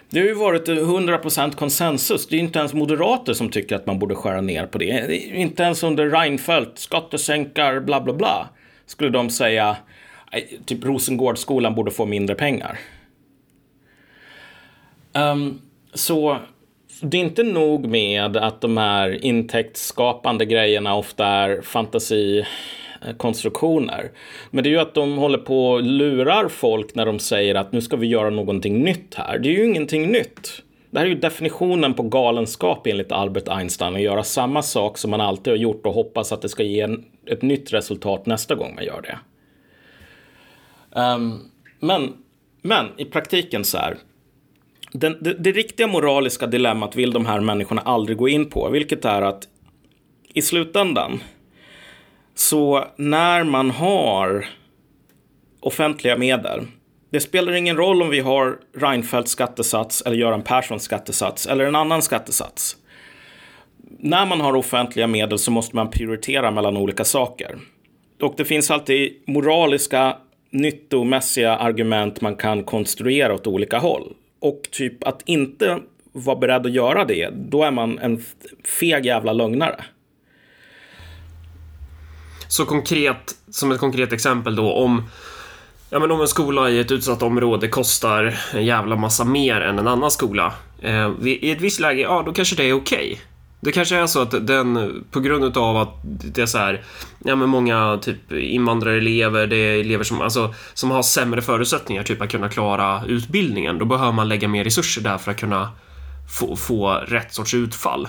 Det 0.09 0.19
har 0.19 0.27
ju 0.27 0.33
varit 0.33 0.67
eh, 0.67 0.75
100% 0.75 1.55
konsensus. 1.55 2.27
Det 2.27 2.35
är 2.35 2.39
inte 2.39 2.59
ens 2.59 2.73
moderater 2.73 3.33
som 3.33 3.49
tycker 3.49 3.75
att 3.75 3.85
man 3.85 3.99
borde 3.99 4.15
skära 4.15 4.41
ner 4.41 4.65
på 4.65 4.77
det. 4.77 5.15
Inte 5.15 5.63
ens 5.63 5.83
under 5.83 6.09
Reinfeldt, 6.09 6.79
skattesänkar, 6.79 7.79
bla 7.79 8.01
bla 8.01 8.13
bla. 8.13 8.49
Skulle 8.85 9.09
de 9.09 9.29
säga, 9.29 9.77
typ 10.65 10.85
Rosengårdsskolan 10.85 11.75
borde 11.75 11.91
få 11.91 12.05
mindre 12.05 12.35
pengar. 12.35 12.79
Um, 15.13 15.61
så 15.93 16.37
det 17.01 17.17
är 17.17 17.21
inte 17.21 17.43
nog 17.43 17.87
med 17.87 18.37
att 18.37 18.61
de 18.61 18.77
här 18.77 19.25
intäktsskapande 19.25 20.45
grejerna 20.45 20.95
ofta 20.95 21.25
är 21.25 21.61
fantasi. 21.61 22.45
Eh, 23.05 23.15
konstruktioner. 23.15 24.11
Men 24.51 24.63
det 24.63 24.69
är 24.69 24.71
ju 24.71 24.79
att 24.79 24.93
de 24.93 25.17
håller 25.17 25.37
på 25.37 25.69
och 25.69 25.83
lurar 25.83 26.47
folk 26.47 26.95
när 26.95 27.05
de 27.05 27.19
säger 27.19 27.55
att 27.55 27.71
nu 27.71 27.81
ska 27.81 27.97
vi 27.97 28.07
göra 28.07 28.29
någonting 28.29 28.83
nytt 28.83 29.15
här. 29.15 29.39
Det 29.39 29.49
är 29.49 29.53
ju 29.53 29.65
ingenting 29.65 30.11
nytt. 30.11 30.63
Det 30.91 30.99
här 30.99 31.05
är 31.05 31.09
ju 31.09 31.15
definitionen 31.15 31.93
på 31.93 32.03
galenskap 32.03 32.87
enligt 32.87 33.11
Albert 33.11 33.47
Einstein. 33.47 33.95
Att 33.95 34.01
göra 34.01 34.23
samma 34.23 34.61
sak 34.61 34.97
som 34.97 35.11
man 35.11 35.21
alltid 35.21 35.53
har 35.53 35.57
gjort 35.57 35.85
och 35.85 35.93
hoppas 35.93 36.31
att 36.31 36.41
det 36.41 36.49
ska 36.49 36.63
ge 36.63 36.81
en, 36.81 37.05
ett 37.25 37.41
nytt 37.41 37.73
resultat 37.73 38.25
nästa 38.25 38.55
gång 38.55 38.75
man 38.75 38.85
gör 38.85 39.01
det. 39.01 39.19
Um, 41.01 41.51
men, 41.79 42.13
men 42.61 42.85
i 42.97 43.05
praktiken 43.05 43.63
så 43.63 43.77
här 43.77 43.97
den, 44.91 45.17
det, 45.21 45.33
det, 45.33 45.51
riktiga 45.51 45.87
moraliska 45.87 46.47
dilemmat 46.47 46.95
vill 46.95 47.11
de 47.11 47.25
här 47.25 47.39
människorna 47.39 47.81
aldrig 47.81 48.17
gå 48.17 48.29
in 48.29 48.49
på, 48.49 48.69
vilket 48.69 49.05
är 49.05 49.21
att 49.21 49.47
i 50.33 50.41
slutändan, 50.41 51.19
så 52.39 52.87
när 52.95 53.43
man 53.43 53.71
har 53.71 54.45
offentliga 55.59 56.17
medel, 56.17 56.67
det 57.09 57.19
spelar 57.19 57.53
ingen 57.53 57.77
roll 57.77 58.01
om 58.01 58.09
vi 58.09 58.19
har 58.19 58.57
Reinfeldts 58.77 59.31
skattesats 59.31 60.01
eller 60.01 60.17
Göran 60.17 60.41
Perssons 60.41 60.83
skattesats 60.83 61.47
eller 61.47 61.65
en 61.65 61.75
annan 61.75 62.01
skattesats. 62.01 62.77
När 63.99 64.25
man 64.25 64.41
har 64.41 64.55
offentliga 64.55 65.07
medel 65.07 65.39
så 65.39 65.51
måste 65.51 65.75
man 65.75 65.89
prioritera 65.89 66.51
mellan 66.51 66.77
olika 66.77 67.03
saker. 67.03 67.57
Och 68.21 68.33
det 68.37 68.45
finns 68.45 68.71
alltid 68.71 69.13
moraliska, 69.27 70.17
nyttomässiga 70.49 71.57
argument 71.57 72.21
man 72.21 72.35
kan 72.35 72.63
konstruera 72.63 73.33
åt 73.33 73.47
olika 73.47 73.77
håll. 73.77 74.13
Och 74.39 74.61
typ 74.71 75.07
att 75.07 75.21
inte 75.25 75.79
vara 76.11 76.35
beredd 76.35 76.65
att 76.65 76.71
göra 76.71 77.05
det, 77.05 77.29
då 77.29 77.63
är 77.63 77.71
man 77.71 77.99
en 77.99 78.23
feg 78.79 79.05
jävla 79.05 79.33
lögnare. 79.33 79.83
Så 82.47 82.65
konkret, 82.65 83.35
som 83.51 83.71
ett 83.71 83.79
konkret 83.79 84.13
exempel 84.13 84.55
då, 84.55 84.73
om 84.73 85.03
Ja 85.89 85.99
men 85.99 86.11
om 86.11 86.21
en 86.21 86.27
skola 86.27 86.69
i 86.69 86.79
ett 86.79 86.91
utsatt 86.91 87.23
område 87.23 87.67
kostar 87.67 88.39
en 88.53 88.65
jävla 88.65 88.95
massa 88.95 89.23
mer 89.23 89.61
än 89.61 89.79
en 89.79 89.87
annan 89.87 90.11
skola. 90.11 90.53
Eh, 90.81 91.11
I 91.23 91.51
ett 91.51 91.61
visst 91.61 91.79
läge, 91.79 92.01
ja 92.01 92.23
då 92.25 92.33
kanske 92.33 92.55
det 92.55 92.63
är 92.63 92.73
okej. 92.73 93.11
Okay. 93.11 93.17
Det 93.59 93.71
kanske 93.71 93.95
är 93.95 94.07
så 94.07 94.21
att 94.21 94.47
den, 94.47 95.03
på 95.11 95.19
grund 95.19 95.57
av 95.57 95.77
att 95.77 95.89
det 96.03 96.41
är 96.41 96.45
så 96.45 96.57
här, 96.57 96.83
ja 97.25 97.35
men 97.35 97.49
många 97.49 97.99
typ 98.01 98.31
invandrarelever, 98.31 99.47
det 99.47 99.55
är 99.55 99.79
elever 99.79 100.03
som, 100.03 100.21
alltså, 100.21 100.53
som 100.73 100.91
har 100.91 101.03
sämre 101.03 101.41
förutsättningar 101.41 102.03
typ 102.03 102.21
att 102.21 102.31
kunna 102.31 102.49
klara 102.49 103.05
utbildningen. 103.07 103.77
Då 103.77 103.85
behöver 103.85 104.11
man 104.11 104.29
lägga 104.29 104.47
mer 104.47 104.63
resurser 104.63 105.01
där 105.01 105.17
för 105.17 105.31
att 105.31 105.39
kunna 105.39 105.71
få, 106.39 106.55
få 106.55 106.93
rätt 106.93 107.33
sorts 107.33 107.53
utfall. 107.53 108.07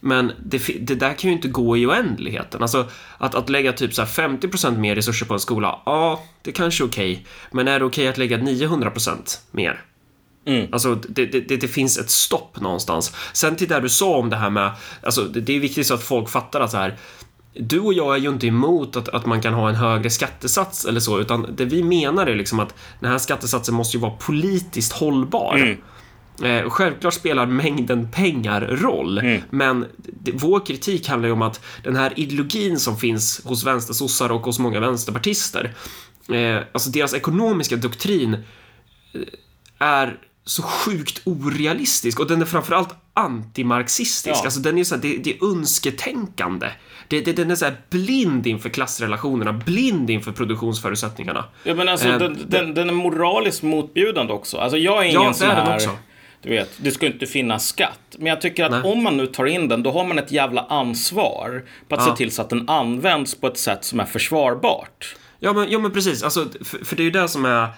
Men 0.00 0.32
det, 0.44 0.58
det, 0.80 0.94
där 0.94 1.14
kan 1.14 1.30
ju 1.30 1.36
inte 1.36 1.48
gå 1.48 1.76
i 1.76 1.86
oändligheten. 1.86 2.62
Alltså 2.62 2.88
att, 3.18 3.34
att 3.34 3.48
lägga 3.48 3.72
typ 3.72 3.94
så 3.94 4.02
50% 4.02 4.78
mer 4.78 4.94
resurser 4.94 5.26
på 5.26 5.34
en 5.34 5.40
skola, 5.40 5.80
ja, 5.86 6.22
det 6.42 6.52
kanske 6.52 6.84
är 6.84 6.86
okej. 6.86 7.12
Okay. 7.12 7.24
Men 7.50 7.68
är 7.68 7.78
det 7.78 7.84
okej 7.84 8.02
okay 8.02 8.08
att 8.08 8.18
lägga 8.18 8.38
900% 8.38 9.38
mer? 9.50 9.84
Mm. 10.44 10.68
Alltså, 10.72 10.94
det, 10.94 11.26
det, 11.26 11.56
det, 11.56 11.68
finns 11.68 11.98
ett 11.98 12.10
stopp 12.10 12.60
någonstans. 12.60 13.12
Sen 13.32 13.56
till 13.56 13.68
det 13.68 13.80
du 13.80 13.88
sa 13.88 14.16
om 14.16 14.30
det 14.30 14.36
här 14.36 14.50
med, 14.50 14.72
alltså, 15.02 15.24
det, 15.24 15.56
är 15.56 15.60
viktigt 15.60 15.86
så 15.86 15.94
att 15.94 16.02
folk 16.02 16.28
fattar 16.28 16.60
att 16.60 16.70
så 16.70 16.76
här, 16.76 16.96
du 17.54 17.80
och 17.80 17.94
jag 17.94 18.14
är 18.14 18.18
ju 18.18 18.28
inte 18.28 18.46
emot 18.46 18.96
att, 18.96 19.08
att 19.08 19.26
man 19.26 19.42
kan 19.42 19.54
ha 19.54 19.68
en 19.68 19.74
högre 19.74 20.10
skattesats 20.10 20.84
eller 20.84 21.00
så, 21.00 21.20
utan 21.20 21.46
det 21.56 21.64
vi 21.64 21.82
menar 21.82 22.26
är 22.26 22.34
liksom 22.34 22.60
att 22.60 22.74
den 23.00 23.10
här 23.10 23.18
skattesatsen 23.18 23.74
måste 23.74 23.96
ju 23.96 24.00
vara 24.00 24.12
politiskt 24.12 24.92
hållbar. 24.92 25.56
Mm. 25.56 25.76
Eh, 26.42 26.70
självklart 26.70 27.14
spelar 27.14 27.46
mängden 27.46 28.10
pengar 28.10 28.60
roll, 28.60 29.18
mm. 29.18 29.42
men 29.50 29.86
vår 30.32 30.66
kritik 30.66 31.08
handlar 31.08 31.28
ju 31.28 31.32
om 31.32 31.42
att 31.42 31.64
den 31.82 31.96
här 31.96 32.12
ideologin 32.16 32.78
som 32.78 32.96
finns 32.96 33.44
hos 33.44 33.64
vänstersossar 33.64 34.32
och 34.32 34.40
hos 34.40 34.58
många 34.58 34.80
vänsterpartister, 34.80 35.74
eh, 36.32 36.58
alltså 36.72 36.90
deras 36.90 37.14
ekonomiska 37.14 37.76
doktrin 37.76 38.34
eh, 38.34 39.20
är 39.78 40.18
så 40.44 40.62
sjukt 40.62 41.20
orealistisk 41.24 42.20
och 42.20 42.26
den 42.26 42.42
är 42.42 42.46
framförallt 42.46 42.94
antimarxistisk. 43.14 44.36
Ja. 44.36 44.44
Alltså 44.44 44.60
den 44.60 44.78
är 44.78 44.84
så 44.84 44.94
här, 44.94 45.02
det, 45.02 45.16
det 45.16 45.30
är 45.30 45.44
önsketänkande. 45.44 46.66
Det, 47.08 47.20
det, 47.20 47.32
den 47.32 47.50
är 47.50 47.54
så 47.54 47.64
här 47.64 47.76
blind 47.90 48.46
inför 48.46 48.68
klassrelationerna, 48.68 49.52
blind 49.52 50.10
inför 50.10 50.32
produktionsförutsättningarna. 50.32 51.44
Ja, 51.64 51.74
men 51.74 51.88
alltså, 51.88 52.08
eh, 52.08 52.18
den, 52.18 52.38
den, 52.48 52.74
den, 52.74 52.88
är 52.88 52.92
moraliskt 52.92 53.62
motbjudande 53.62 54.32
också. 54.32 54.58
Alltså, 54.58 54.78
jag 54.78 54.98
är 54.98 55.08
ingen 55.08 55.22
ja, 55.22 55.32
sån 55.32 55.48
här... 55.48 55.74
Också. 55.74 55.90
Du 56.42 56.50
vet, 56.50 56.70
det 56.76 56.90
ska 56.90 57.06
inte 57.06 57.26
finnas 57.26 57.68
skatt. 57.68 58.00
Men 58.18 58.26
jag 58.26 58.40
tycker 58.40 58.64
att 58.64 58.70
Nej. 58.70 58.92
om 58.92 59.02
man 59.02 59.16
nu 59.16 59.26
tar 59.26 59.46
in 59.46 59.68
den, 59.68 59.82
då 59.82 59.92
har 59.92 60.04
man 60.04 60.18
ett 60.18 60.32
jävla 60.32 60.60
ansvar 60.60 61.64
på 61.88 61.94
att 61.94 62.00
ja. 62.00 62.10
se 62.10 62.16
till 62.16 62.32
så 62.32 62.42
att 62.42 62.50
den 62.50 62.68
används 62.68 63.34
på 63.34 63.46
ett 63.46 63.58
sätt 63.58 63.84
som 63.84 64.00
är 64.00 64.04
försvarbart. 64.04 65.16
Ja, 65.38 65.52
men, 65.52 65.70
ja, 65.70 65.78
men 65.78 65.90
precis. 65.90 66.22
Alltså, 66.22 66.46
för, 66.64 66.84
för 66.84 66.96
det 66.96 67.02
är 67.02 67.04
ju 67.04 67.10
det 67.10 67.28
som 67.28 67.44
är 67.44 67.68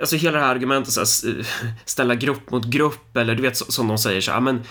alltså 0.00 0.16
hela 0.16 0.38
det 0.38 0.44
här 0.44 0.54
argumentet 0.54 0.92
så 0.92 1.00
här, 1.00 1.46
ställa 1.84 2.14
grupp 2.14 2.50
mot 2.50 2.64
grupp 2.64 3.16
eller 3.16 3.34
du 3.34 3.42
vet 3.42 3.56
som 3.56 3.88
de 3.88 3.98
säger 3.98 4.20
så 4.20 4.32
här, 4.32 4.40
men 4.40 4.62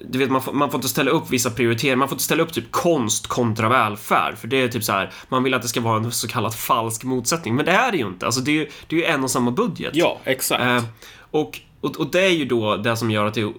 du 0.00 0.18
vet 0.18 0.30
man 0.30 0.42
får, 0.42 0.52
man 0.52 0.70
får 0.70 0.78
inte 0.78 0.88
ställa 0.88 1.10
upp 1.10 1.30
vissa 1.30 1.50
prioriteringar, 1.50 1.96
man 1.96 2.08
får 2.08 2.14
inte 2.14 2.24
ställa 2.24 2.42
upp 2.42 2.52
typ 2.52 2.70
konst 2.70 3.26
kontra 3.26 3.68
välfärd 3.68 4.38
för 4.38 4.48
det 4.48 4.62
är 4.62 4.68
typ 4.68 4.84
så 4.84 4.92
här, 4.92 5.12
man 5.28 5.44
vill 5.44 5.54
att 5.54 5.62
det 5.62 5.68
ska 5.68 5.80
vara 5.80 5.96
en 5.96 6.12
så 6.12 6.28
kallad 6.28 6.54
falsk 6.54 7.04
motsättning, 7.04 7.54
men 7.54 7.64
det 7.64 7.72
är 7.72 7.92
det 7.92 7.98
ju 7.98 8.06
inte, 8.06 8.26
alltså 8.26 8.40
det 8.40 8.50
är 8.50 8.54
ju, 8.54 8.68
det 8.86 8.96
är 8.96 9.00
ju 9.00 9.06
en 9.06 9.24
och 9.24 9.30
samma 9.30 9.50
budget. 9.50 9.90
Ja, 9.94 10.18
exakt. 10.24 10.62
Eh, 10.62 10.84
och 11.30 11.60
och, 11.80 11.96
och, 11.96 12.10
det 12.10 12.20
är 12.20 12.30
ju 12.30 12.44
då 12.44 12.76
det 12.76 12.96
som 12.96 13.10
gör 13.10 13.26
att 13.26 13.34
det 13.34 13.52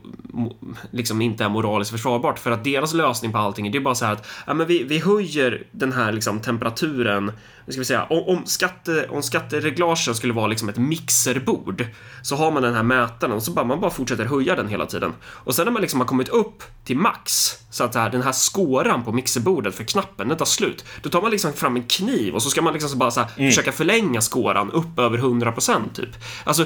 liksom 0.91 1.21
inte 1.21 1.43
är 1.43 1.49
moraliskt 1.49 1.91
försvarbart 1.91 2.39
för 2.39 2.51
att 2.51 2.63
deras 2.63 2.93
lösning 2.93 3.31
på 3.31 3.37
allting 3.37 3.67
är 3.67 3.79
bara 3.79 3.95
så 3.95 4.05
här 4.05 4.13
att 4.13 4.27
ja, 4.47 4.53
men 4.53 4.67
vi, 4.67 4.83
vi 4.83 4.99
höjer 4.99 5.63
den 5.71 5.91
här 5.91 6.11
liksom 6.11 6.39
temperaturen, 6.39 7.31
ska 7.67 7.79
vi 7.79 7.85
säga, 7.85 8.03
om, 8.03 8.23
om, 8.27 8.45
skatte, 8.45 9.07
om 9.09 9.23
skattereglagen 9.23 10.15
skulle 10.15 10.33
vara 10.33 10.47
liksom 10.47 10.69
ett 10.69 10.77
mixerbord 10.77 11.85
så 12.21 12.35
har 12.35 12.51
man 12.51 12.63
den 12.63 12.73
här 12.73 12.83
mätaren 12.83 13.33
och 13.33 13.43
så 13.43 13.51
bara 13.51 13.65
man 13.65 13.79
bara 13.79 13.91
fortsätter 13.91 14.25
höja 14.25 14.55
den 14.55 14.67
hela 14.67 14.85
tiden 14.85 15.13
och 15.23 15.55
sen 15.55 15.65
när 15.65 15.71
man 15.71 15.81
liksom 15.81 15.99
har 15.99 16.07
kommit 16.07 16.29
upp 16.29 16.63
till 16.83 16.97
max 16.97 17.55
så 17.71 17.83
att 17.83 17.95
här, 17.95 18.09
den 18.09 18.21
här 18.21 18.31
skåran 18.31 19.03
på 19.03 19.11
mixerbordet 19.11 19.75
för 19.75 19.83
knappen 19.83 20.27
den 20.27 20.37
tar 20.37 20.45
slut 20.45 20.85
då 21.01 21.09
tar 21.09 21.21
man 21.21 21.31
liksom 21.31 21.53
fram 21.53 21.75
en 21.75 21.83
kniv 21.83 22.35
och 22.35 22.43
så 22.43 22.49
ska 22.49 22.61
man 22.61 22.73
liksom 22.73 22.89
så 22.89 22.97
bara 22.97 23.11
så 23.11 23.19
här, 23.19 23.29
mm. 23.37 23.49
försöka 23.49 23.71
förlänga 23.71 24.21
skåran 24.21 24.71
upp 24.71 24.99
över 24.99 25.17
100% 25.17 25.93
typ. 25.93 26.09
Alltså 26.43 26.65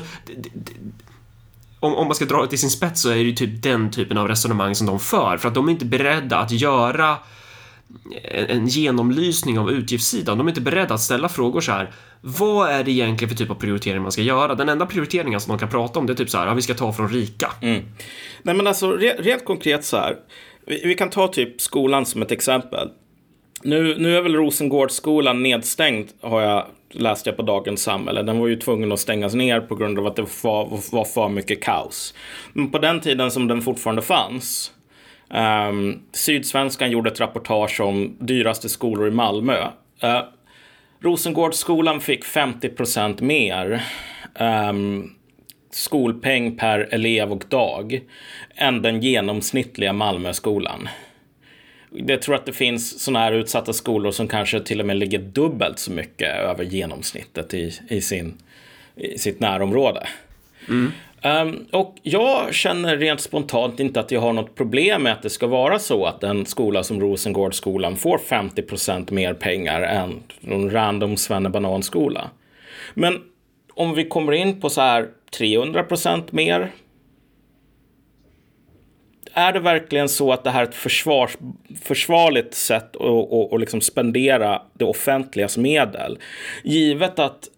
om, 1.84 1.96
om 1.96 2.08
man 2.08 2.16
ska 2.16 2.26
dra 2.26 2.42
det 2.42 2.48
till 2.48 2.60
sin 2.60 2.70
spets 2.70 3.02
så 3.02 3.10
är 3.10 3.16
det 3.16 3.22
ju 3.22 3.34
typ 3.34 3.64
den 3.64 3.92
typen 3.92 4.18
av 4.18 4.28
resonemang 4.28 4.76
som 4.76 4.88
de 4.88 5.00
för, 5.00 5.38
för 5.38 5.48
att 5.48 5.56
de 5.56 5.68
är 5.68 5.72
inte 5.72 5.86
beredda 5.86 6.38
att 6.38 6.52
göra 6.52 7.18
en, 8.32 8.46
en 8.46 8.68
genomlysning 8.68 9.60
av 9.60 9.72
utgiftssidan. 9.72 10.38
De 10.38 10.48
är 10.48 10.52
inte 10.52 10.62
beredda 10.62 10.94
att 10.94 11.02
ställa 11.02 11.30
frågor 11.30 11.62
så 11.62 11.72
här. 11.72 11.92
Vad 12.22 12.70
är 12.70 12.84
det 12.84 12.92
egentligen 12.92 13.30
för 13.30 13.38
typ 13.38 13.50
av 13.50 13.56
prioritering 13.56 14.02
man 14.02 14.12
ska 14.12 14.22
göra? 14.22 14.56
Den 14.56 14.70
enda 14.70 14.86
prioriteringen 14.86 15.42
som 15.42 15.50
de 15.52 15.60
kan 15.60 15.70
prata 15.70 16.00
om 16.00 16.06
det 16.06 16.14
är 16.14 16.16
typ 16.16 16.30
så 16.30 16.38
här, 16.38 16.48
ja, 16.48 16.54
vi 16.54 16.62
ska 16.62 16.74
ta 16.74 16.94
från 16.94 17.10
rika. 17.10 17.52
Mm. 17.62 17.84
Nej 18.44 18.56
men 18.56 18.68
alltså 18.68 18.92
rent 18.98 19.46
konkret 19.46 19.86
så 19.86 19.98
här. 19.98 20.16
Vi, 20.68 20.82
vi, 20.86 20.96
kan 20.96 21.10
ta 21.10 21.28
typ 21.28 21.62
skolan 21.62 22.06
som 22.06 22.22
ett 22.22 22.32
exempel. 22.32 22.90
Nu, 23.64 23.96
nu 23.98 24.18
är 24.18 24.22
väl 24.22 24.36
Rosengårdsskolan 24.36 25.44
nedstängd 25.44 26.08
har 26.22 26.42
jag 26.42 26.66
läste 26.94 27.30
jag 27.30 27.38
på 27.38 27.44
Dagens 27.44 27.84
Samhälle. 27.84 28.22
Den 28.24 28.40
var 28.40 28.48
ju 28.48 28.56
tvungen 28.56 28.92
att 28.92 29.00
stängas 29.00 29.34
ner 29.34 29.60
på 29.60 29.76
grund 29.76 30.00
av 30.00 30.08
att 30.08 30.16
det 30.16 30.44
var, 30.44 30.92
var 30.92 31.06
för 31.06 31.30
mycket 31.30 31.64
kaos. 31.64 32.14
Men 32.54 32.72
på 32.72 32.80
den 32.80 33.02
tiden 33.02 33.32
som 33.32 33.48
den 33.48 33.62
fortfarande 33.62 34.02
fanns 34.02 34.72
um, 35.70 36.02
Sydsvenskan 36.12 36.92
gjorde 36.92 37.10
ett 37.10 37.22
reportage 37.22 37.82
om 37.82 38.18
dyraste 38.20 38.70
skolor 38.70 39.08
i 39.08 39.12
Malmö. 39.12 39.58
Uh, 40.04 40.22
Rosengårdsskolan 41.00 42.02
fick 42.02 42.26
50 42.26 42.70
procent 42.70 43.22
mer 43.22 43.84
um, 44.40 45.12
skolpeng 45.72 46.58
per 46.58 46.80
elev 46.92 47.32
och 47.32 47.44
dag 47.50 48.02
än 48.56 48.82
den 48.82 49.02
genomsnittliga 49.02 49.94
Malmöskolan 49.94 50.90
jag 51.96 52.22
tror 52.22 52.36
att 52.36 52.46
det 52.46 52.54
finns 52.54 53.00
sådana 53.04 53.20
här 53.20 53.32
utsatta 53.32 53.74
skolor 53.74 54.12
som 54.12 54.28
kanske 54.28 54.60
till 54.60 54.80
och 54.80 54.86
med 54.86 54.98
ligger 54.98 55.20
dubbelt 55.20 55.80
så 55.80 55.92
mycket 55.92 56.36
över 56.36 56.64
genomsnittet 56.64 57.54
i, 57.54 57.74
i, 57.90 58.02
sin, 58.02 58.38
i 58.96 59.18
sitt 59.18 59.40
närområde. 59.40 60.08
Mm. 60.70 60.92
Um, 61.26 61.66
och 61.72 61.96
jag 62.04 62.54
känner 62.54 62.98
rent 62.98 63.22
spontant 63.22 63.80
inte 63.80 64.00
att 64.00 64.12
jag 64.12 64.22
har 64.22 64.34
något 64.34 64.56
problem 64.56 65.04
med 65.04 65.14
att 65.14 65.22
det 65.22 65.30
ska 65.30 65.48
vara 65.48 65.80
så 65.80 66.06
att 66.06 66.24
en 66.24 66.46
skola 66.46 66.84
som 66.84 67.02
Rosengårdsskolan 67.02 67.98
får 67.98 68.18
50% 68.18 69.12
mer 69.12 69.34
pengar 69.34 69.82
än 69.82 70.24
en 70.42 70.70
random 70.72 71.18
svennebananskola. 71.18 72.30
Men 72.94 73.22
om 73.74 73.94
vi 73.94 74.06
kommer 74.06 74.32
in 74.32 74.62
på 74.62 74.70
så 74.70 74.82
här 74.82 75.08
300% 75.40 76.24
mer. 76.32 76.72
Är 79.34 79.54
det 79.54 79.60
verkligen 79.60 80.10
så 80.10 80.32
att 80.32 80.44
det 80.44 80.50
här 80.50 80.62
är 80.62 80.68
ett 80.68 80.76
försvars, 80.76 81.38
försvarligt 81.84 82.54
sätt 82.54 82.96
att, 82.96 83.60
liksom 83.60 83.82
spendera 83.82 84.62
det 84.74 84.86
offentligas 84.86 85.58
medel? 85.58 86.18
Givet 86.64 87.20
att 87.20 87.50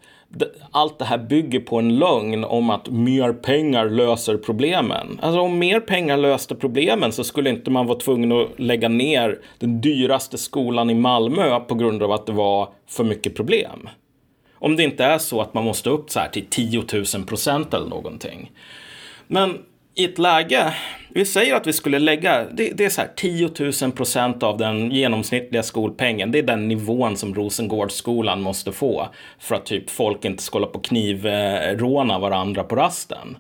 allt 0.71 0.99
det 0.99 1.05
här 1.05 1.17
bygger 1.17 1.59
på 1.59 1.77
en 1.77 1.99
lögn 1.99 2.43
om 2.43 2.69
att 2.69 2.89
mer 2.89 3.33
pengar 3.33 3.89
löser 3.89 4.37
problemen. 4.37 5.19
Alltså 5.21 5.39
om 5.39 5.59
mer 5.59 5.79
pengar 5.79 6.17
löste 6.17 6.55
problemen 6.55 7.11
så 7.11 7.23
skulle 7.23 7.49
inte 7.49 7.71
man 7.71 7.87
vara 7.87 7.99
tvungen 7.99 8.31
att 8.31 8.59
lägga 8.59 8.89
ner 8.89 9.39
den 9.59 9.81
dyraste 9.81 10.37
skolan 10.37 10.89
i 10.89 10.93
Malmö 10.93 11.59
på 11.59 11.75
grund 11.75 12.03
av 12.03 12.11
att 12.11 12.25
det 12.25 12.31
var 12.31 12.69
för 12.89 13.03
mycket 13.03 13.35
problem. 13.35 13.89
Om 14.53 14.75
det 14.75 14.83
inte 14.83 15.03
är 15.03 15.17
så 15.17 15.41
att 15.41 15.53
man 15.53 15.63
måste 15.63 15.89
upp 15.89 16.09
så 16.09 16.19
här 16.19 16.29
till 16.29 16.45
10 16.49 16.83
000 16.93 17.25
procent 17.25 17.73
eller 17.73 17.87
någonting. 17.87 18.51
Men 19.27 19.57
i 19.95 20.05
ett 20.05 20.19
läge, 20.19 20.73
vi 21.09 21.25
säger 21.25 21.55
att 21.55 21.67
vi 21.67 21.73
skulle 21.73 21.99
lägga, 21.99 22.45
det, 22.51 22.69
det 22.69 22.85
är 22.85 22.89
så 22.89 23.01
här 23.01 23.11
10 23.15 23.49
000 23.81 23.91
procent 23.91 24.43
av 24.43 24.57
den 24.57 24.91
genomsnittliga 24.91 25.63
skolpengen. 25.63 26.31
Det 26.31 26.39
är 26.39 26.43
den 26.43 26.67
nivån 26.67 27.17
som 27.17 27.35
Rosengårdsskolan 27.35 28.41
måste 28.41 28.71
få 28.71 29.07
för 29.39 29.55
att 29.55 29.65
typ 29.65 29.89
folk 29.89 30.25
inte 30.25 30.43
ska 30.43 30.55
hålla 30.55 30.67
på 30.67 30.79
knivråna 30.79 32.19
varandra 32.19 32.63
på 32.63 32.75
rasten. 32.75 33.37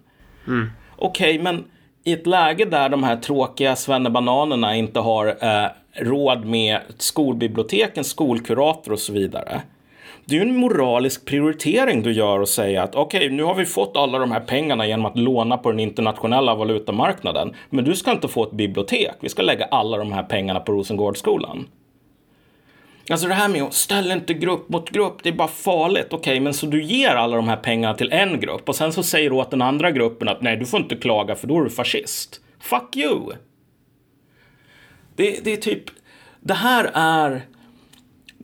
Mm. 0.47 0.71
Okej, 0.95 1.39
okay, 1.39 1.43
men 1.43 1.63
i 2.03 2.13
ett 2.13 2.27
läge 2.27 2.65
där 2.65 2.89
de 2.89 3.03
här 3.03 3.15
tråkiga 3.15 3.75
svennebananerna 3.75 4.75
inte 4.75 4.99
har 4.99 5.27
eh, 5.27 5.69
råd 5.93 6.45
med 6.45 6.79
skolbiblioteken, 6.97 8.03
skolkurator 8.03 8.91
och 8.91 8.99
så 8.99 9.13
vidare 9.13 9.61
det 10.25 10.35
är 10.35 10.39
ju 10.39 10.49
en 10.49 10.57
moralisk 10.57 11.25
prioritering 11.25 12.03
du 12.03 12.11
gör 12.11 12.39
och 12.39 12.49
säga 12.49 12.83
att 12.83 12.95
okej, 12.95 13.25
okay, 13.25 13.37
nu 13.37 13.43
har 13.43 13.55
vi 13.55 13.65
fått 13.65 13.97
alla 13.97 14.19
de 14.19 14.31
här 14.31 14.39
pengarna 14.39 14.87
genom 14.87 15.05
att 15.05 15.17
låna 15.17 15.57
på 15.57 15.71
den 15.71 15.79
internationella 15.79 16.55
valutamarknaden. 16.55 17.53
Men 17.69 17.85
du 17.85 17.95
ska 17.95 18.11
inte 18.11 18.27
få 18.27 18.43
ett 18.43 18.51
bibliotek. 18.51 19.15
Vi 19.19 19.29
ska 19.29 19.41
lägga 19.41 19.65
alla 19.65 19.97
de 19.97 20.11
här 20.11 20.23
pengarna 20.23 20.59
på 20.59 20.71
Rosengårdsskolan. 20.71 21.67
Alltså 23.09 23.27
det 23.27 23.33
här 23.33 23.49
med 23.49 23.63
att 23.63 23.73
ställa 23.73 24.13
inte 24.13 24.33
grupp 24.33 24.69
mot 24.69 24.89
grupp, 24.89 25.23
det 25.23 25.29
är 25.29 25.33
bara 25.33 25.47
farligt. 25.47 26.07
Okej, 26.09 26.17
okay, 26.17 26.39
men 26.39 26.53
så 26.53 26.65
du 26.65 26.83
ger 26.83 27.15
alla 27.15 27.35
de 27.35 27.47
här 27.47 27.57
pengarna 27.57 27.93
till 27.93 28.11
en 28.11 28.39
grupp 28.39 28.69
och 28.69 28.75
sen 28.75 28.93
så 28.93 29.03
säger 29.03 29.29
du 29.29 29.35
åt 29.35 29.51
den 29.51 29.61
andra 29.61 29.91
gruppen 29.91 30.29
att 30.29 30.41
nej, 30.41 30.57
du 30.57 30.65
får 30.65 30.81
inte 30.81 30.95
klaga 30.95 31.35
för 31.35 31.47
då 31.47 31.59
är 31.59 31.63
du 31.63 31.69
fascist. 31.69 32.41
Fuck 32.59 32.95
you! 32.95 33.31
Det, 35.15 35.43
det 35.43 35.53
är 35.53 35.57
typ, 35.57 35.83
det 36.39 36.53
här 36.53 36.91
är 36.93 37.41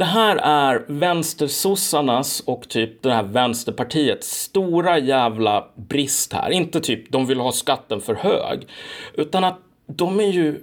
det 0.02 0.06
här 0.06 0.36
är 0.36 0.86
vänstersossarnas 0.88 2.40
och 2.40 2.70
typ 2.70 3.02
det 3.02 3.14
här 3.14 3.24
vänsterpartiets 3.24 4.42
stora 4.42 5.00
jävla 5.00 5.68
brist 5.76 6.34
här. 6.34 6.52
Inte 6.52 6.80
typ 6.82 7.12
de 7.12 7.26
vill 7.26 7.40
ha 7.40 7.52
skatten 7.52 8.02
för 8.02 8.16
hög, 8.16 8.68
utan 9.14 9.44
att 9.44 9.60
de 9.88 10.20
är 10.20 10.32
ju 10.32 10.60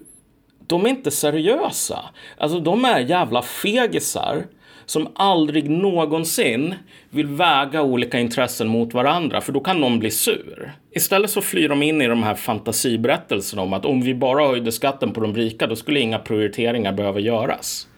de 0.66 0.86
är 0.86 0.88
inte 0.88 1.10
seriösa. 1.10 2.04
Alltså 2.38 2.60
de 2.60 2.84
är 2.84 3.00
jävla 3.00 3.42
fegisar 3.42 4.46
som 4.86 5.08
aldrig 5.14 5.70
någonsin 5.70 6.74
vill 7.10 7.26
väga 7.26 7.82
olika 7.82 8.18
intressen 8.18 8.68
mot 8.68 8.94
varandra, 8.94 9.40
för 9.40 9.52
då 9.52 9.60
kan 9.60 9.80
någon 9.80 9.98
bli 9.98 10.10
sur. 10.10 10.72
Istället 10.90 11.30
så 11.30 11.40
flyr 11.40 11.68
de 11.68 11.82
in 11.82 12.02
i 12.02 12.06
de 12.06 12.22
här 12.22 12.34
fantasiberättelserna 12.34 13.62
om 13.62 13.72
att 13.72 13.84
om 13.84 14.00
vi 14.00 14.14
bara 14.14 14.46
höjde 14.46 14.72
skatten 14.72 15.12
på 15.12 15.20
de 15.20 15.34
rika, 15.34 15.66
då 15.66 15.76
skulle 15.76 16.00
inga 16.00 16.18
prioriteringar 16.18 16.92
behöva 16.92 17.20
göras. 17.20 17.88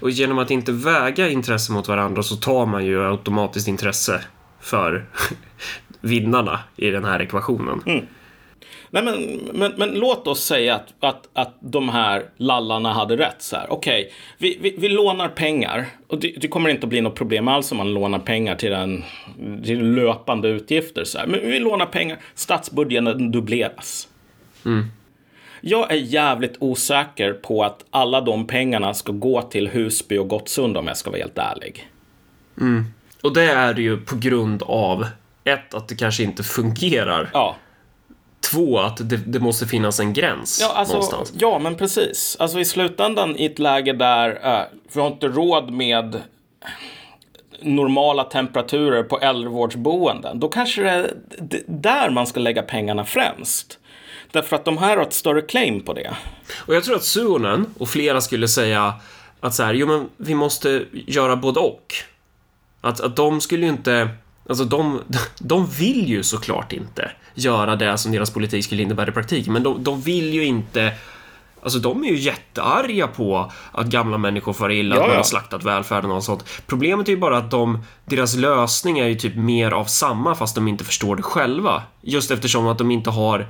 Och 0.00 0.10
genom 0.10 0.38
att 0.38 0.50
inte 0.50 0.72
väga 0.72 1.28
intressen 1.28 1.74
mot 1.74 1.88
varandra 1.88 2.22
så 2.22 2.36
tar 2.36 2.66
man 2.66 2.86
ju 2.86 3.06
automatiskt 3.10 3.68
intresse 3.68 4.20
för 4.60 5.06
vinnarna 6.00 6.60
i 6.76 6.90
den 6.90 7.04
här 7.04 7.22
ekvationen. 7.22 7.82
Mm. 7.86 8.06
Nej, 8.90 9.02
men, 9.02 9.40
men, 9.52 9.72
men, 9.76 9.90
låt 9.90 10.26
oss 10.26 10.44
säga 10.44 10.74
att, 10.74 10.94
att, 11.00 11.28
att 11.32 11.54
de 11.60 11.88
här 11.88 12.24
lallarna 12.36 12.92
hade 12.92 13.16
rätt. 13.16 13.52
Okej, 13.68 14.02
okay, 14.02 14.12
vi, 14.38 14.58
vi, 14.60 14.74
vi, 14.78 14.88
lånar 14.88 15.28
pengar. 15.28 15.86
Och 16.06 16.20
det, 16.20 16.34
det, 16.40 16.48
kommer 16.48 16.70
inte 16.70 16.86
att 16.86 16.88
bli 16.88 17.00
något 17.00 17.14
problem 17.14 17.48
alls 17.48 17.72
om 17.72 17.78
man 17.78 17.94
lånar 17.94 18.18
pengar 18.18 18.54
till, 18.54 18.72
en, 18.72 19.04
till 19.64 19.94
löpande 19.94 20.48
utgifter. 20.48 21.04
Så 21.04 21.18
här. 21.18 21.26
Men 21.26 21.40
vi 21.40 21.58
lånar 21.58 21.86
pengar, 21.86 22.18
statsbudgeten 22.34 23.32
dubbleras. 23.32 24.08
Mm. 24.64 24.84
Jag 25.60 25.92
är 25.92 25.96
jävligt 25.96 26.56
osäker 26.58 27.32
på 27.32 27.64
att 27.64 27.84
alla 27.90 28.20
de 28.20 28.46
pengarna 28.46 28.94
ska 28.94 29.12
gå 29.12 29.42
till 29.42 29.68
Husby 29.68 30.18
och 30.18 30.28
Gottsunda 30.28 30.80
om 30.80 30.86
jag 30.86 30.96
ska 30.96 31.10
vara 31.10 31.20
helt 31.20 31.38
ärlig. 31.38 31.88
Mm. 32.60 32.84
Och 33.22 33.34
det 33.34 33.42
är 33.42 33.74
det 33.74 33.82
ju 33.82 33.96
på 33.96 34.16
grund 34.16 34.62
av 34.62 35.06
ett, 35.44 35.74
att 35.74 35.88
det 35.88 35.94
kanske 35.94 36.22
inte 36.22 36.42
fungerar. 36.42 37.30
Ja. 37.32 37.56
Två, 38.52 38.78
att 38.78 39.08
det, 39.10 39.16
det 39.16 39.40
måste 39.40 39.66
finnas 39.66 40.00
en 40.00 40.12
gräns 40.12 40.58
ja, 40.60 40.72
alltså, 40.74 40.94
någonstans. 40.94 41.32
Ja, 41.38 41.58
men 41.58 41.76
precis. 41.76 42.36
Alltså 42.40 42.60
i 42.60 42.64
slutändan 42.64 43.36
i 43.36 43.46
ett 43.46 43.58
läge 43.58 43.92
där 43.92 44.40
äh, 44.42 44.62
vi 44.92 45.00
har 45.00 45.08
inte 45.08 45.28
råd 45.28 45.70
med 45.70 46.22
normala 47.60 48.24
temperaturer 48.24 49.02
på 49.02 49.18
äldrevårdsboenden, 49.18 50.40
då 50.40 50.48
kanske 50.48 50.82
det 50.82 51.56
är 51.56 51.62
där 51.66 52.10
man 52.10 52.26
ska 52.26 52.40
lägga 52.40 52.62
pengarna 52.62 53.04
främst. 53.04 53.78
Därför 54.32 54.56
att 54.56 54.64
de 54.64 54.78
här 54.78 54.96
har 54.96 55.04
ett 55.04 55.12
större 55.12 55.42
claim 55.42 55.80
på 55.80 55.92
det. 55.92 56.16
Och 56.56 56.74
jag 56.74 56.84
tror 56.84 56.96
att 56.96 57.04
Suonen 57.04 57.66
och 57.78 57.88
flera 57.88 58.20
skulle 58.20 58.48
säga 58.48 58.94
att 59.40 59.54
så 59.54 59.62
här, 59.62 59.74
jo 59.74 59.86
men 59.86 60.08
vi 60.16 60.34
måste 60.34 60.84
göra 60.92 61.36
både 61.36 61.60
och. 61.60 61.94
Att, 62.80 63.00
att 63.00 63.16
de 63.16 63.40
skulle 63.40 63.62
ju 63.62 63.72
inte, 63.72 64.08
alltså 64.48 64.64
de, 64.64 65.00
de 65.38 65.66
vill 65.66 66.08
ju 66.08 66.22
såklart 66.22 66.72
inte 66.72 67.10
göra 67.34 67.76
det 67.76 67.98
som 67.98 68.12
deras 68.12 68.30
politik 68.30 68.64
skulle 68.64 68.82
innebära 68.82 69.08
i 69.08 69.12
praktiken, 69.12 69.52
men 69.52 69.62
de, 69.62 69.84
de 69.84 70.00
vill 70.00 70.34
ju 70.34 70.44
inte 70.44 70.92
Alltså 71.62 71.78
de 71.78 72.04
är 72.04 72.08
ju 72.08 72.16
jättearga 72.16 73.06
på 73.06 73.52
att 73.72 73.86
gamla 73.86 74.18
människor 74.18 74.52
far 74.52 74.70
illa, 74.70 74.96
ja, 74.96 75.02
att 75.02 75.08
man 75.08 75.16
har 75.16 75.24
slaktat 75.24 75.64
välfärden 75.64 76.10
och 76.10 76.24
sånt. 76.24 76.44
Problemet 76.66 77.08
är 77.08 77.12
ju 77.12 77.18
bara 77.18 77.38
att 77.38 77.50
de, 77.50 77.84
deras 78.04 78.34
lösning 78.34 78.98
är 78.98 79.06
ju 79.06 79.14
typ 79.14 79.36
mer 79.36 79.70
av 79.70 79.84
samma 79.84 80.34
fast 80.34 80.54
de 80.54 80.68
inte 80.68 80.84
förstår 80.84 81.16
det 81.16 81.22
själva. 81.22 81.82
Just 82.00 82.30
eftersom 82.30 82.66
att 82.66 82.78
de 82.78 82.90
inte 82.90 83.10
har 83.10 83.46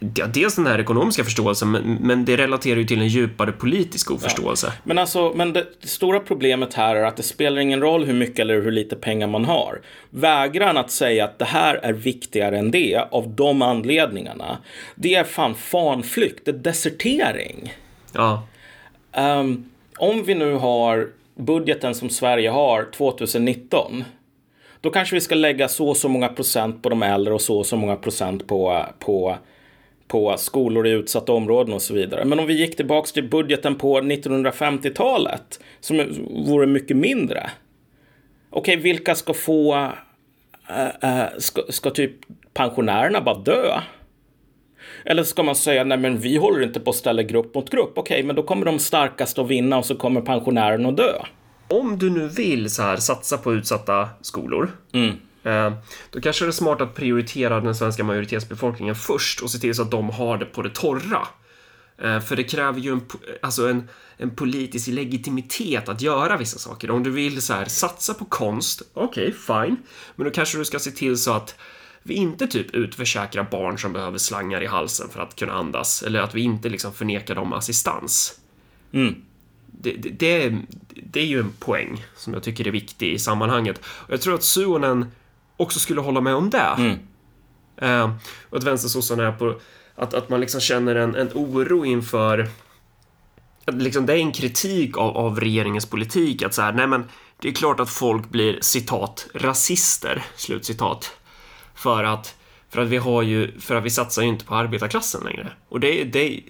dels 0.00 0.56
den 0.56 0.66
här 0.66 0.78
ekonomiska 0.78 1.24
förståelsen, 1.24 1.70
men, 2.00 2.24
det 2.24 2.36
relaterar 2.36 2.76
ju 2.76 2.84
till 2.84 3.00
en 3.00 3.08
djupare 3.08 3.52
politisk 3.52 4.10
oförståelse. 4.10 4.66
Ja. 4.66 4.80
Men 4.84 4.98
alltså, 4.98 5.32
men 5.34 5.52
det, 5.52 5.66
det, 5.80 5.88
stora 5.88 6.20
problemet 6.20 6.74
här 6.74 6.96
är 6.96 7.04
att 7.04 7.16
det 7.16 7.22
spelar 7.22 7.60
ingen 7.60 7.80
roll 7.80 8.04
hur 8.04 8.14
mycket 8.14 8.38
eller 8.38 8.62
hur 8.62 8.70
lite 8.70 8.96
pengar 8.96 9.26
man 9.26 9.44
har. 9.44 9.80
Vägran 10.10 10.76
att 10.76 10.90
säga 10.90 11.24
att 11.24 11.38
det 11.38 11.44
här 11.44 11.74
är 11.74 11.92
viktigare 11.92 12.58
än 12.58 12.70
det 12.70 13.04
av 13.10 13.28
de 13.28 13.62
anledningarna, 13.62 14.58
det 14.94 15.14
är 15.14 15.24
fan 15.24 15.54
fanflykt, 15.54 16.44
det 16.44 16.50
är 16.50 16.54
desertering. 16.54 17.72
Ja. 18.12 18.46
Um, 19.16 19.70
om 19.98 20.24
vi 20.24 20.34
nu 20.34 20.54
har 20.54 21.08
budgeten 21.34 21.94
som 21.94 22.10
Sverige 22.10 22.50
har 22.50 22.86
2019 22.96 24.04
då 24.80 24.90
kanske 24.90 25.14
vi 25.14 25.20
ska 25.20 25.34
lägga 25.34 25.68
så 25.68 25.88
och 25.88 25.96
så 25.96 26.08
många 26.08 26.28
procent 26.28 26.82
på 26.82 26.88
de 26.88 27.02
äldre 27.02 27.34
och 27.34 27.40
så 27.40 27.58
och 27.58 27.66
så 27.66 27.76
många 27.76 27.96
procent 27.96 28.46
på, 28.46 28.86
på 28.98 29.36
på 30.08 30.36
skolor 30.38 30.86
i 30.86 30.90
utsatta 30.90 31.32
områden 31.32 31.74
och 31.74 31.82
så 31.82 31.94
vidare. 31.94 32.24
Men 32.24 32.38
om 32.38 32.46
vi 32.46 32.54
gick 32.54 32.76
tillbaks 32.76 33.12
till 33.12 33.28
budgeten 33.28 33.74
på 33.74 34.00
1950-talet 34.00 35.60
som 35.80 36.04
vore 36.46 36.66
mycket 36.66 36.96
mindre. 36.96 37.50
Okej, 38.50 38.76
okay, 38.76 38.82
vilka 38.82 39.14
ska 39.14 39.34
få... 39.34 39.74
Äh, 40.68 41.20
äh, 41.20 41.26
ska, 41.38 41.62
ska 41.68 41.90
typ 41.90 42.12
pensionärerna 42.54 43.20
bara 43.20 43.38
dö? 43.38 43.80
Eller 45.04 45.22
ska 45.22 45.42
man 45.42 45.56
säga 45.56 45.84
nej 45.84 45.98
men 45.98 46.18
vi 46.18 46.36
håller 46.36 46.62
inte 46.62 46.80
på 46.80 46.90
att 46.90 46.96
ställa 46.96 47.22
grupp 47.22 47.54
mot 47.54 47.70
grupp. 47.70 47.92
Okej, 47.96 48.14
okay, 48.14 48.26
men 48.26 48.36
då 48.36 48.42
kommer 48.42 48.66
de 48.66 48.78
starkaste 48.78 49.40
att 49.40 49.48
vinna 49.48 49.78
och 49.78 49.86
så 49.86 49.96
kommer 49.96 50.20
pensionärerna 50.20 50.88
att 50.88 50.96
dö. 50.96 51.12
Om 51.68 51.98
du 51.98 52.10
nu 52.10 52.28
vill 52.28 52.70
så 52.70 52.82
här 52.82 52.96
satsa 52.96 53.38
på 53.38 53.54
utsatta 53.54 54.08
skolor 54.20 54.70
mm. 54.92 55.16
Eh, 55.48 55.72
då 56.10 56.20
kanske 56.20 56.44
det 56.44 56.48
är 56.48 56.52
smart 56.52 56.80
att 56.80 56.94
prioritera 56.94 57.60
den 57.60 57.74
svenska 57.74 58.04
majoritetsbefolkningen 58.04 58.94
först 58.94 59.42
och 59.42 59.50
se 59.50 59.58
till 59.58 59.74
så 59.74 59.82
att 59.82 59.90
de 59.90 60.10
har 60.10 60.38
det 60.38 60.44
på 60.44 60.62
det 60.62 60.70
torra. 60.70 61.28
Eh, 62.02 62.20
för 62.20 62.36
det 62.36 62.44
kräver 62.44 62.80
ju 62.80 62.92
en, 62.92 63.02
alltså 63.42 63.68
en, 63.68 63.88
en 64.16 64.30
politisk 64.30 64.88
legitimitet 64.88 65.88
att 65.88 66.02
göra 66.02 66.36
vissa 66.36 66.58
saker. 66.58 66.90
Om 66.90 67.02
du 67.02 67.10
vill 67.10 67.42
så 67.42 67.52
här, 67.52 67.64
satsa 67.64 68.14
på 68.14 68.24
konst, 68.24 68.82
okej, 68.94 69.34
okay, 69.34 69.66
fine. 69.66 69.76
Men 70.16 70.24
då 70.24 70.30
kanske 70.30 70.58
du 70.58 70.64
ska 70.64 70.78
se 70.78 70.90
till 70.90 71.18
så 71.18 71.32
att 71.32 71.54
vi 72.02 72.14
inte 72.14 72.46
typ 72.46 72.74
utförsäkrar 72.74 73.46
barn 73.50 73.78
som 73.78 73.92
behöver 73.92 74.18
slangar 74.18 74.62
i 74.62 74.66
halsen 74.66 75.08
för 75.08 75.20
att 75.20 75.36
kunna 75.36 75.52
andas. 75.52 76.02
Eller 76.02 76.20
att 76.20 76.34
vi 76.34 76.40
inte 76.40 76.68
liksom 76.68 76.92
förnekar 76.92 77.34
dem 77.34 77.52
assistans. 77.52 78.40
Mm. 78.92 79.14
Det, 79.66 79.92
det, 79.92 80.10
det, 80.10 80.56
det, 80.94 81.20
är 81.20 81.26
ju 81.26 81.40
en 81.40 81.52
poäng 81.58 82.04
som 82.16 82.34
jag 82.34 82.42
tycker 82.42 82.66
är 82.66 82.70
viktig 82.70 83.12
i 83.12 83.18
sammanhanget. 83.18 83.78
Och 83.78 84.12
jag 84.12 84.20
tror 84.20 84.34
att 84.34 84.42
Suonen 84.42 85.06
också 85.58 85.78
skulle 85.78 86.00
hålla 86.00 86.20
med 86.20 86.34
om 86.34 86.50
det. 86.50 86.74
Mm. 86.78 86.98
Eh, 87.76 88.10
och 88.50 88.56
att 88.58 88.64
vänstersossarna 88.64 89.26
är 89.26 89.32
på 89.32 89.60
att, 89.94 90.14
att 90.14 90.28
man 90.28 90.40
liksom 90.40 90.60
känner 90.60 90.94
en, 90.94 91.14
en 91.14 91.30
oro 91.34 91.84
inför 91.84 92.48
att 93.64 93.74
liksom 93.74 94.06
det 94.06 94.12
är 94.12 94.18
en 94.18 94.32
kritik 94.32 94.96
av, 94.96 95.16
av 95.16 95.40
regeringens 95.40 95.86
politik 95.86 96.42
att 96.42 96.54
så 96.54 96.62
här, 96.62 96.72
nej 96.72 96.86
men 96.86 97.04
det 97.40 97.48
är 97.48 97.52
klart 97.52 97.80
att 97.80 97.90
folk 97.90 98.28
blir 98.28 98.58
citat 98.60 99.28
rasister, 99.34 100.24
slutcitat. 100.36 101.12
För 101.74 102.04
att, 102.04 102.34
för 102.70 102.80
att 102.80 102.88
vi 102.88 102.96
har 102.96 103.22
ju, 103.22 103.60
för 103.60 103.74
att 103.74 103.84
vi 103.84 103.90
satsar 103.90 104.22
ju 104.22 104.28
inte 104.28 104.44
på 104.44 104.54
arbetarklassen 104.54 105.24
längre. 105.24 105.52
Och 105.68 105.80
det, 105.80 106.04
det, 106.04 106.40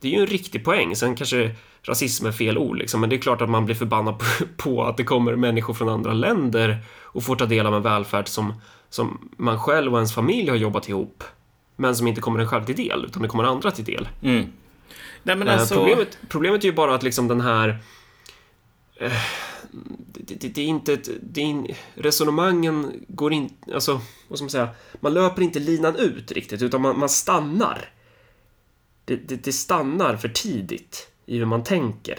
det 0.00 0.08
är 0.08 0.12
ju 0.12 0.20
en 0.20 0.26
riktig 0.26 0.64
poäng. 0.64 0.96
Sen 0.96 1.16
kanske 1.16 1.50
rasism 1.82 2.26
är 2.26 2.32
fel 2.32 2.58
ord 2.58 2.78
liksom, 2.78 3.00
men 3.00 3.10
det 3.10 3.16
är 3.16 3.20
klart 3.20 3.40
att 3.40 3.50
man 3.50 3.64
blir 3.64 3.74
förbannad 3.74 4.18
på, 4.18 4.24
på 4.56 4.84
att 4.84 4.96
det 4.96 5.04
kommer 5.04 5.36
människor 5.36 5.74
från 5.74 5.88
andra 5.88 6.12
länder 6.12 6.78
och 7.02 7.22
får 7.22 7.36
ta 7.36 7.46
del 7.46 7.66
av 7.66 7.74
en 7.74 7.82
välfärd 7.82 8.28
som, 8.28 8.54
som 8.90 9.30
man 9.36 9.58
själv 9.58 9.92
och 9.92 9.98
ens 9.98 10.14
familj 10.14 10.48
har 10.48 10.56
jobbat 10.56 10.88
ihop 10.88 11.24
men 11.76 11.96
som 11.96 12.06
inte 12.06 12.20
kommer 12.20 12.40
en 12.40 12.48
själv 12.48 12.64
till 12.64 12.76
del, 12.76 13.04
utan 13.04 13.22
det 13.22 13.28
kommer 13.28 13.44
andra 13.44 13.70
till 13.70 13.84
del. 13.84 14.08
Mm. 14.22 14.46
Nej, 15.22 15.36
Eh, 15.36 15.60
alltså... 15.60 15.74
problemet, 15.74 16.18
problemet 16.28 16.64
är 16.64 16.68
ju 16.68 16.72
bara 16.72 16.94
att 16.94 17.02
liksom 17.02 17.28
den 17.28 17.40
här... 17.40 17.78
Eh, 18.96 19.12
det, 20.12 20.34
det, 20.34 20.48
det 20.48 20.60
är 20.60 20.66
inte 20.66 20.92
ett... 20.92 21.08
Det 21.22 21.40
är 21.40 21.44
in, 21.44 21.74
resonemangen 21.94 22.92
går 23.08 23.32
inte... 23.32 23.74
Alltså, 23.74 24.00
vad 24.28 24.38
ska 24.38 24.44
man 24.44 24.50
säga? 24.50 24.68
Man 25.00 25.14
löper 25.14 25.42
inte 25.42 25.58
linan 25.58 25.96
ut 25.96 26.32
riktigt, 26.32 26.62
utan 26.62 26.82
man, 26.82 26.98
man 26.98 27.08
stannar. 27.08 27.90
Det, 29.08 29.16
det, 29.28 29.44
det 29.44 29.52
stannar 29.52 30.16
för 30.16 30.28
tidigt 30.28 31.08
i 31.26 31.38
hur 31.38 31.44
man 31.44 31.64
tänker. 31.64 32.18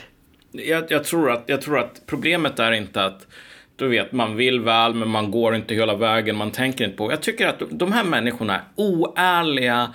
Jag, 0.51 0.91
jag, 0.91 1.03
tror 1.03 1.31
att, 1.31 1.43
jag 1.47 1.61
tror 1.61 1.79
att 1.79 2.01
problemet 2.05 2.59
är 2.59 2.71
inte 2.71 3.03
att 3.03 3.27
du 3.75 3.87
vet, 3.87 4.11
man 4.11 4.35
vill 4.35 4.59
väl 4.59 4.93
men 4.93 5.09
man 5.09 5.31
går 5.31 5.55
inte 5.55 5.75
hela 5.75 5.95
vägen, 5.95 6.35
man 6.35 6.51
tänker 6.51 6.85
inte 6.85 6.97
på. 6.97 7.11
Jag 7.11 7.21
tycker 7.21 7.47
att 7.47 7.61
de 7.69 7.91
här 7.91 8.03
människorna 8.03 8.55
är 8.55 8.63
oärliga, 8.75 9.93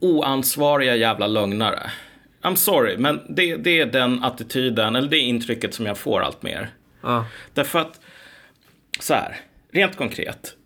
oansvariga 0.00 0.96
jävla 0.96 1.26
lögnare. 1.26 1.90
I'm 2.42 2.54
sorry, 2.54 2.96
men 2.96 3.20
det, 3.28 3.56
det 3.56 3.80
är 3.80 3.86
den 3.86 4.24
attityden, 4.24 4.96
eller 4.96 5.08
det 5.08 5.18
intrycket 5.18 5.74
som 5.74 5.86
jag 5.86 5.98
får 5.98 6.20
allt 6.20 6.42
mer. 6.42 6.70
Ja. 7.02 7.26
Därför 7.54 7.78
att, 7.78 8.00
så 9.00 9.14
här, 9.14 9.36
rent 9.72 9.96
konkret. 9.96 10.56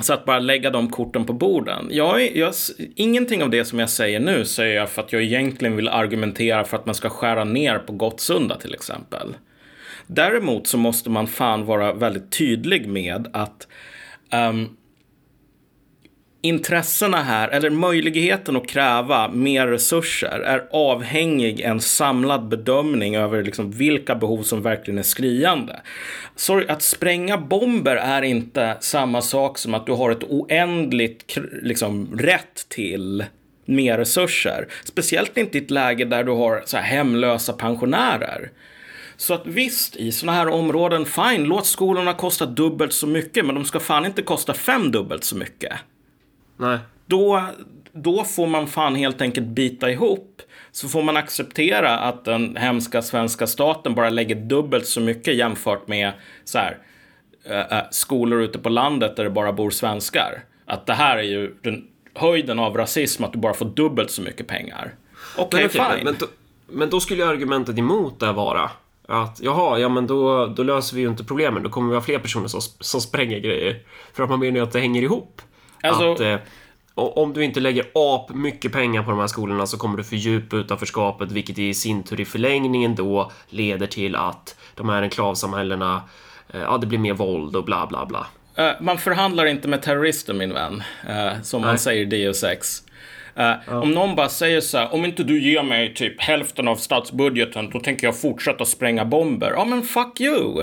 Så 0.00 0.12
att 0.12 0.24
bara 0.24 0.38
lägga 0.38 0.70
de 0.70 0.90
korten 0.90 1.24
på 1.24 1.32
borden. 1.32 1.88
Jag, 1.90 2.36
jag, 2.36 2.54
ingenting 2.96 3.42
av 3.42 3.50
det 3.50 3.64
som 3.64 3.78
jag 3.78 3.90
säger 3.90 4.20
nu 4.20 4.44
säger 4.44 4.76
jag 4.76 4.90
för 4.90 5.02
att 5.02 5.12
jag 5.12 5.22
egentligen 5.22 5.76
vill 5.76 5.88
argumentera 5.88 6.64
för 6.64 6.76
att 6.76 6.86
man 6.86 6.94
ska 6.94 7.08
skära 7.08 7.44
ner 7.44 7.78
på 7.78 7.92
Gottsunda 7.92 8.56
till 8.58 8.74
exempel. 8.74 9.36
Däremot 10.06 10.66
så 10.66 10.78
måste 10.78 11.10
man 11.10 11.26
fan 11.26 11.64
vara 11.64 11.92
väldigt 11.92 12.32
tydlig 12.38 12.88
med 12.88 13.28
att 13.32 13.68
um, 14.50 14.76
intressena 16.44 17.22
här, 17.22 17.48
eller 17.48 17.70
möjligheten 17.70 18.56
att 18.56 18.68
kräva 18.68 19.28
mer 19.28 19.66
resurser, 19.66 20.40
är 20.40 20.68
avhängig 20.70 21.60
en 21.60 21.80
samlad 21.80 22.48
bedömning 22.48 23.16
över 23.16 23.42
liksom 23.42 23.70
vilka 23.70 24.14
behov 24.14 24.42
som 24.42 24.62
verkligen 24.62 24.98
är 24.98 25.02
skriande. 25.02 25.80
Sorry, 26.36 26.66
att 26.68 26.82
spränga 26.82 27.38
bomber 27.38 27.96
är 27.96 28.22
inte 28.22 28.76
samma 28.80 29.22
sak 29.22 29.58
som 29.58 29.74
att 29.74 29.86
du 29.86 29.92
har 29.92 30.10
ett 30.10 30.24
oändligt 30.24 31.38
liksom, 31.62 32.18
rätt 32.18 32.68
till 32.68 33.24
mer 33.64 33.98
resurser. 33.98 34.68
Speciellt 34.84 35.36
inte 35.36 35.58
i 35.58 35.60
ett 35.60 35.70
läge 35.70 36.04
där 36.04 36.24
du 36.24 36.32
har 36.32 36.62
så 36.66 36.76
här 36.76 36.84
hemlösa 36.84 37.52
pensionärer. 37.52 38.50
Så 39.16 39.34
att 39.34 39.46
visst, 39.46 39.96
i 39.96 40.12
sådana 40.12 40.38
här 40.38 40.48
områden, 40.48 41.04
fine, 41.04 41.44
låt 41.44 41.66
skolorna 41.66 42.12
kosta 42.12 42.46
dubbelt 42.46 42.92
så 42.92 43.06
mycket, 43.06 43.46
men 43.46 43.54
de 43.54 43.64
ska 43.64 43.80
fan 43.80 44.06
inte 44.06 44.22
kosta 44.22 44.54
fem 44.54 44.90
dubbelt 44.90 45.24
så 45.24 45.36
mycket 45.36 45.72
Nej. 46.68 46.78
då, 47.06 47.42
då 47.92 48.24
får 48.24 48.46
man 48.46 48.66
fan 48.66 48.94
helt 48.94 49.20
enkelt 49.20 49.46
bita 49.46 49.90
ihop. 49.90 50.42
Så 50.72 50.88
får 50.88 51.02
man 51.02 51.16
acceptera 51.16 51.98
att 51.98 52.24
den 52.24 52.56
hemska 52.56 53.02
svenska 53.02 53.46
staten 53.46 53.94
bara 53.94 54.10
lägger 54.10 54.34
dubbelt 54.34 54.86
så 54.86 55.00
mycket 55.00 55.34
jämfört 55.34 55.88
med 55.88 56.12
så 56.44 56.58
här, 56.58 56.78
äh, 57.70 57.78
skolor 57.90 58.42
ute 58.42 58.58
på 58.58 58.68
landet 58.68 59.16
där 59.16 59.24
det 59.24 59.30
bara 59.30 59.52
bor 59.52 59.70
svenskar. 59.70 60.44
Att 60.66 60.86
det 60.86 60.92
här 60.92 61.16
är 61.16 61.22
ju 61.22 61.54
den 61.62 61.84
höjden 62.14 62.58
av 62.58 62.76
rasism, 62.76 63.24
att 63.24 63.32
du 63.32 63.38
bara 63.38 63.54
får 63.54 63.66
dubbelt 63.66 64.10
så 64.10 64.22
mycket 64.22 64.46
pengar. 64.46 64.94
Okej, 65.36 65.60
Men, 65.60 65.66
okej, 65.66 65.96
fine. 65.96 66.04
men, 66.04 66.16
då, 66.18 66.26
men 66.68 66.90
då 66.90 67.00
skulle 67.00 67.22
ju 67.22 67.28
argumentet 67.28 67.78
emot 67.78 68.20
det 68.20 68.32
vara 68.32 68.70
att 69.08 69.40
jaha, 69.42 69.78
ja 69.78 69.88
men 69.88 70.06
då, 70.06 70.46
då 70.46 70.62
löser 70.62 70.96
vi 70.96 71.02
ju 71.02 71.08
inte 71.08 71.24
problemen. 71.24 71.62
Då 71.62 71.68
kommer 71.68 71.88
vi 71.88 71.94
ha 71.94 72.02
fler 72.02 72.18
personer 72.18 72.48
som, 72.48 72.60
som 72.80 73.00
spränger 73.00 73.38
grejer. 73.38 73.82
För 74.12 74.22
att 74.22 74.30
man 74.30 74.40
menar 74.40 74.56
ju 74.56 74.62
att 74.62 74.72
det 74.72 74.80
hänger 74.80 75.02
ihop. 75.02 75.42
Alltså- 75.88 76.12
Att, 76.12 76.20
eh, 76.20 76.38
om 76.94 77.32
du 77.32 77.44
inte 77.44 77.60
lägger 77.60 77.84
ap 77.94 78.34
mycket 78.34 78.72
pengar 78.72 79.02
på 79.02 79.10
de 79.10 79.20
här 79.20 79.26
skolorna 79.26 79.66
så 79.66 79.78
kommer 79.78 79.96
du 79.96 80.04
fördjupa 80.04 80.56
utanförskapet, 80.56 81.32
vilket 81.32 81.58
i 81.58 81.74
sin 81.74 82.02
tur 82.02 82.20
i 82.20 82.24
förlängningen 82.24 82.94
då 82.94 83.30
leder 83.48 83.86
till 83.86 84.16
att 84.16 84.56
de 84.74 84.88
här 84.88 85.02
enklavsamhällena, 85.02 86.02
eh, 86.54 86.60
ja 86.60 86.78
det 86.78 86.86
blir 86.86 86.98
mer 86.98 87.14
våld 87.14 87.56
och 87.56 87.64
bla 87.64 87.86
bla 87.86 88.06
bla. 88.06 88.26
Eh, 88.56 88.70
man 88.80 88.98
förhandlar 88.98 89.46
inte 89.46 89.68
med 89.68 89.82
terrorister 89.82 90.34
min 90.34 90.54
vän, 90.54 90.82
eh, 91.08 91.42
som 91.42 91.60
man 91.60 91.70
Nej. 91.70 91.78
säger 91.78 92.02
i 92.02 92.04
Deus 92.04 92.44
Ex. 92.44 92.82
Eh, 93.36 93.78
Om 93.82 93.90
någon 93.90 94.14
bara 94.16 94.28
säger 94.28 94.60
så 94.60 94.78
här, 94.78 94.94
om 94.94 95.04
inte 95.04 95.22
du 95.24 95.42
ger 95.42 95.62
mig 95.62 95.94
typ 95.94 96.20
hälften 96.20 96.68
av 96.68 96.76
statsbudgeten, 96.76 97.70
då 97.70 97.80
tänker 97.80 98.06
jag 98.06 98.20
fortsätta 98.20 98.64
spränga 98.64 99.04
bomber. 99.04 99.50
Ja, 99.56 99.64
men 99.64 99.82
fuck 99.82 100.20
you. 100.20 100.62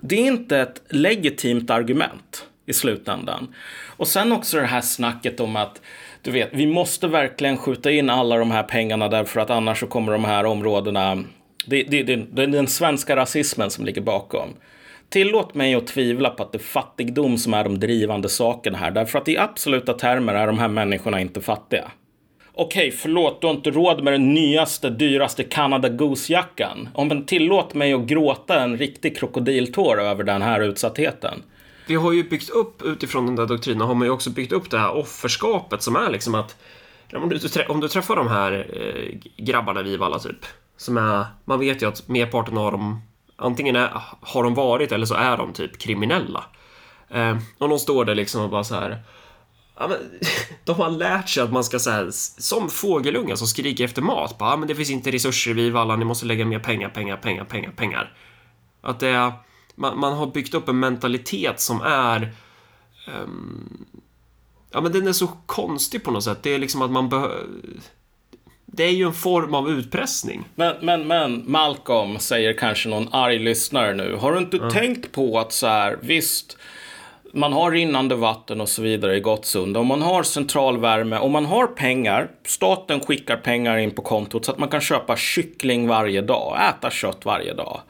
Det 0.00 0.14
är 0.16 0.26
inte 0.26 0.58
ett 0.58 0.82
legitimt 0.90 1.70
argument 1.70 2.46
i 2.66 2.72
slutändan. 2.72 3.54
Och 3.96 4.08
sen 4.08 4.32
också 4.32 4.56
det 4.56 4.66
här 4.66 4.80
snacket 4.80 5.40
om 5.40 5.56
att 5.56 5.80
du 6.22 6.30
vet, 6.30 6.48
vi 6.52 6.66
måste 6.66 7.08
verkligen 7.08 7.56
skjuta 7.56 7.90
in 7.90 8.10
alla 8.10 8.36
de 8.36 8.50
här 8.50 8.62
pengarna 8.62 9.08
därför 9.08 9.40
att 9.40 9.50
annars 9.50 9.80
så 9.80 9.86
kommer 9.86 10.12
de 10.12 10.24
här 10.24 10.46
områdena... 10.46 11.24
Det, 11.66 11.82
det, 11.82 12.02
det, 12.02 12.16
det 12.16 12.42
är 12.42 12.46
den 12.46 12.66
svenska 12.66 13.16
rasismen 13.16 13.70
som 13.70 13.84
ligger 13.84 14.00
bakom. 14.00 14.48
Tillåt 15.08 15.54
mig 15.54 15.74
att 15.74 15.86
tvivla 15.86 16.30
på 16.30 16.42
att 16.42 16.52
det 16.52 16.58
är 16.58 16.62
fattigdom 16.62 17.38
som 17.38 17.54
är 17.54 17.64
de 17.64 17.80
drivande 17.80 18.28
sakerna 18.28 18.78
här. 18.78 18.90
Därför 18.90 19.18
att 19.18 19.28
i 19.28 19.38
absoluta 19.38 19.92
termer 19.92 20.34
är 20.34 20.46
de 20.46 20.58
här 20.58 20.68
människorna 20.68 21.20
inte 21.20 21.40
fattiga. 21.40 21.90
Okej, 22.52 22.90
förlåt, 22.90 23.40
du 23.40 23.46
har 23.46 23.54
inte 23.54 23.70
råd 23.70 24.04
med 24.04 24.12
den 24.12 24.34
nyaste, 24.34 24.90
dyraste 24.90 25.44
Canada 25.44 25.88
Goose-jackan. 25.88 26.88
Men 27.08 27.26
tillåt 27.26 27.74
mig 27.74 27.92
att 27.92 28.06
gråta 28.06 28.60
en 28.60 28.78
riktig 28.78 29.18
krokodiltår 29.18 30.00
över 30.00 30.24
den 30.24 30.42
här 30.42 30.60
utsattheten. 30.60 31.42
Vi 31.86 31.94
har 31.94 32.12
ju 32.12 32.28
byggt 32.28 32.50
upp, 32.50 32.82
utifrån 32.82 33.26
den 33.26 33.36
där 33.36 33.46
doktrinen, 33.46 33.86
har 33.86 33.94
man 33.94 34.06
ju 34.06 34.12
också 34.12 34.30
byggt 34.30 34.52
upp 34.52 34.70
det 34.70 34.78
här 34.78 34.94
offerskapet 34.96 35.82
som 35.82 35.96
är 35.96 36.10
liksom 36.10 36.34
att 36.34 36.56
om, 37.14 37.28
du, 37.28 37.64
om 37.68 37.80
du 37.80 37.88
träffar 37.88 38.16
de 38.16 38.28
här 38.28 38.52
eh, 38.72 39.18
grabbarna 39.44 39.82
vid 39.82 39.98
Valla 39.98 40.18
typ, 40.18 40.46
som 40.76 40.96
är, 40.96 41.26
man 41.44 41.60
vet 41.60 41.82
ju 41.82 41.88
att 41.88 42.08
merparten 42.08 42.58
av 42.58 42.72
dem 42.72 43.02
antingen 43.36 43.76
är, 43.76 44.02
har 44.20 44.44
de 44.44 44.54
varit 44.54 44.92
eller 44.92 45.06
så 45.06 45.14
är 45.14 45.36
de 45.36 45.52
typ 45.52 45.78
kriminella. 45.78 46.44
Eh, 47.08 47.38
och 47.58 47.68
de 47.68 47.78
står 47.78 48.04
där 48.04 48.14
liksom 48.14 48.42
och 48.42 48.50
bara 48.50 48.64
så 48.64 48.74
här 48.74 49.02
Ja, 49.78 49.88
men, 49.88 49.98
de 50.64 50.76
har 50.76 50.90
lärt 50.90 51.28
sig 51.28 51.42
att 51.42 51.52
man 51.52 51.64
ska 51.64 51.78
säga 51.78 52.12
som 52.12 52.70
fågelungar 52.70 53.36
som 53.36 53.46
skriker 53.46 53.84
efter 53.84 54.02
mat. 54.02 54.38
Bara, 54.38 54.50
ja, 54.50 54.56
men 54.56 54.68
det 54.68 54.74
finns 54.74 54.90
inte 54.90 55.10
resurser 55.10 55.54
vid 55.54 55.72
Valla, 55.72 55.96
ni 55.96 56.04
måste 56.04 56.26
lägga 56.26 56.44
mer 56.44 56.58
pengar, 56.58 56.88
pengar, 56.88 57.16
pengar, 57.16 57.44
pengar, 57.44 57.70
pengar. 57.70 58.12
Att 58.80 59.00
det 59.00 59.08
är, 59.08 59.32
man, 59.76 59.98
man 59.98 60.12
har 60.12 60.26
byggt 60.26 60.54
upp 60.54 60.68
en 60.68 60.78
mentalitet 60.78 61.60
som 61.60 61.80
är... 61.82 62.32
ehm, 63.06 63.86
ja, 64.70 64.80
men 64.80 64.92
den 64.92 65.08
är 65.08 65.12
så 65.12 65.28
konstig 65.46 66.04
på 66.04 66.10
något 66.10 66.24
sätt. 66.24 66.42
Det 66.42 66.54
är 66.54 66.58
liksom 66.58 66.82
att 66.82 66.90
man 66.90 67.08
behöver... 67.08 67.46
Det 68.66 68.84
är 68.84 68.90
ju 68.90 69.06
en 69.06 69.12
form 69.12 69.54
av 69.54 69.70
utpressning. 69.70 70.44
Men, 70.54 70.76
men, 70.82 71.06
men, 71.06 71.44
Malcolm, 71.46 72.18
säger 72.18 72.52
kanske 72.52 72.88
någon 72.88 73.08
arg 73.12 73.38
lyssnare 73.38 73.94
nu. 73.94 74.16
Har 74.16 74.32
du 74.32 74.38
inte 74.38 74.70
tänkt 74.70 75.12
på 75.12 75.38
att 75.38 75.52
så 75.52 75.66
här, 75.66 75.98
visst, 76.02 76.58
man 77.32 77.52
har 77.52 77.70
rinnande 77.70 78.14
vatten 78.14 78.60
och 78.60 78.68
så 78.68 78.82
vidare 78.82 79.16
i 79.16 79.20
Gottsunda. 79.20 79.80
Om 79.80 79.86
man 79.86 80.02
har 80.02 80.22
centralvärme, 80.22 81.18
om 81.18 81.32
man 81.32 81.46
har 81.46 81.66
pengar, 81.66 82.30
staten 82.46 83.00
skickar 83.00 83.36
pengar 83.36 83.76
in 83.76 83.90
på 83.90 84.02
kontot 84.02 84.44
så 84.44 84.52
att 84.52 84.58
man 84.58 84.68
kan 84.68 84.80
köpa 84.80 85.16
kyckling 85.16 85.88
varje 85.88 86.22
dag, 86.22 86.58
äta 86.68 86.90
kött 86.90 87.24
varje 87.24 87.54
dag. 87.54 87.80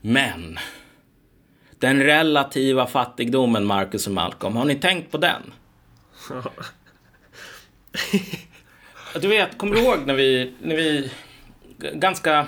Men, 0.00 0.58
den 1.80 2.02
relativa 2.02 2.86
fattigdomen, 2.86 3.64
Marcus 3.64 4.06
och 4.06 4.12
Malcolm, 4.12 4.56
har 4.56 4.64
ni 4.64 4.74
tänkt 4.74 5.10
på 5.10 5.18
den? 5.18 5.42
Du 9.20 9.28
vet, 9.28 9.58
kommer 9.58 9.74
du 9.74 9.82
ihåg 9.82 9.98
när 10.06 10.14
vi, 10.14 10.52
när 10.62 10.76
vi 10.76 11.10
ganska 11.94 12.46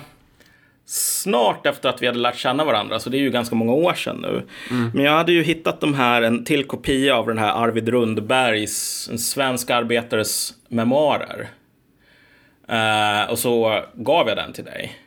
snart 0.85 1.65
efter 1.65 1.89
att 1.89 2.01
vi 2.01 2.07
hade 2.07 2.19
lärt 2.19 2.37
känna 2.37 2.65
varandra, 2.65 2.99
så 2.99 3.09
det 3.09 3.17
är 3.17 3.21
ju 3.21 3.29
ganska 3.29 3.55
många 3.55 3.73
år 3.73 3.93
sedan 3.93 4.17
nu. 4.21 4.43
Men 4.93 5.05
jag 5.05 5.11
hade 5.11 5.31
ju 5.31 5.43
hittat 5.43 5.81
de 5.81 5.93
här, 5.93 6.21
en 6.21 6.45
till 6.45 6.63
kopia 6.63 7.15
av 7.15 7.27
den 7.27 7.37
här 7.37 7.63
Arvid 7.63 7.89
Rundbergs, 7.89 9.09
en 9.11 9.19
svensk 9.19 9.69
arbetares 9.69 10.53
memoarer. 10.67 11.49
Eh, 12.67 13.31
och 13.31 13.39
så 13.39 13.83
gav 13.93 14.27
jag 14.27 14.37
den 14.37 14.53
till 14.53 14.65
dig. 14.65 14.97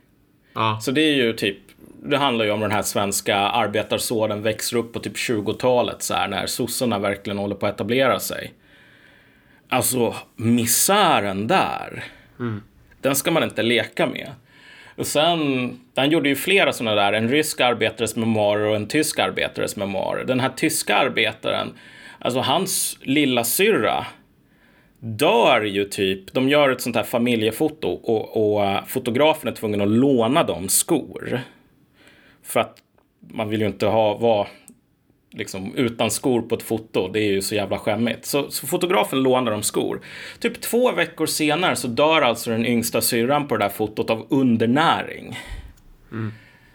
Ja. 0.54 0.78
Så 0.82 0.90
det 0.90 1.00
är 1.00 1.14
ju 1.14 1.32
typ 1.32 1.58
det 2.02 2.16
handlar 2.16 2.44
ju 2.44 2.50
om 2.50 2.60
den 2.60 2.70
här 2.70 2.82
svenska 2.82 3.36
arbetarsåden 3.36 4.42
växer 4.42 4.76
upp 4.76 4.92
på 4.92 5.00
typ 5.00 5.16
20-talet 5.16 6.02
så 6.02 6.14
här 6.14 6.28
när 6.28 6.46
sossarna 6.46 6.98
verkligen 6.98 7.38
håller 7.38 7.54
på 7.54 7.66
att 7.66 7.74
etablera 7.74 8.20
sig. 8.20 8.52
Alltså 9.68 10.14
misären 10.36 11.46
där. 11.46 12.04
Den 13.00 13.14
ska 13.14 13.30
man 13.30 13.42
inte 13.42 13.62
leka 13.62 14.06
med. 14.06 14.30
Och 14.96 15.06
sen, 15.06 15.80
han 15.96 16.10
gjorde 16.10 16.28
ju 16.28 16.36
flera 16.36 16.72
sådana 16.72 17.02
där, 17.02 17.12
en 17.12 17.28
rysk 17.28 17.60
arbetares 17.60 18.16
memoarer 18.16 18.68
och 18.68 18.76
en 18.76 18.88
tysk 18.88 19.18
arbetares 19.18 19.76
memoarer. 19.76 20.24
Den 20.24 20.40
här 20.40 20.50
tyska 20.56 20.96
arbetaren, 20.96 21.72
alltså 22.18 22.40
hans 22.40 22.98
lilla 23.02 23.44
syrra 23.44 24.06
dör 25.00 25.62
ju 25.62 25.84
typ, 25.84 26.32
de 26.32 26.48
gör 26.48 26.70
ett 26.70 26.80
sånt 26.80 26.96
här 26.96 27.02
familjefoto 27.02 27.88
och, 27.88 28.36
och 28.36 28.62
uh, 28.62 28.84
fotografen 28.86 29.48
är 29.48 29.52
tvungen 29.52 29.80
att 29.80 29.88
låna 29.88 30.42
dem 30.42 30.68
skor. 30.68 31.40
För 32.46 32.60
att 32.60 32.82
man 33.20 33.48
vill 33.48 33.60
ju 33.60 33.66
inte 33.66 33.86
ha, 33.86 34.14
vara 34.16 34.46
liksom 35.30 35.74
utan 35.74 36.10
skor 36.10 36.42
på 36.42 36.54
ett 36.54 36.62
foto. 36.62 37.08
Det 37.08 37.20
är 37.20 37.32
ju 37.32 37.42
så 37.42 37.54
jävla 37.54 37.78
skämmigt. 37.78 38.26
Så, 38.26 38.50
så 38.50 38.66
fotografen 38.66 39.22
lånar 39.22 39.52
dem 39.52 39.62
skor. 39.62 40.00
Typ 40.38 40.60
två 40.60 40.92
veckor 40.92 41.26
senare 41.26 41.76
så 41.76 41.88
dör 41.88 42.22
alltså 42.22 42.50
den 42.50 42.66
yngsta 42.66 43.00
syrran 43.00 43.48
på 43.48 43.56
det 43.56 43.64
där 43.64 43.68
fotot 43.68 44.10
av 44.10 44.26
undernäring. 44.28 45.38
Mm. 46.12 46.32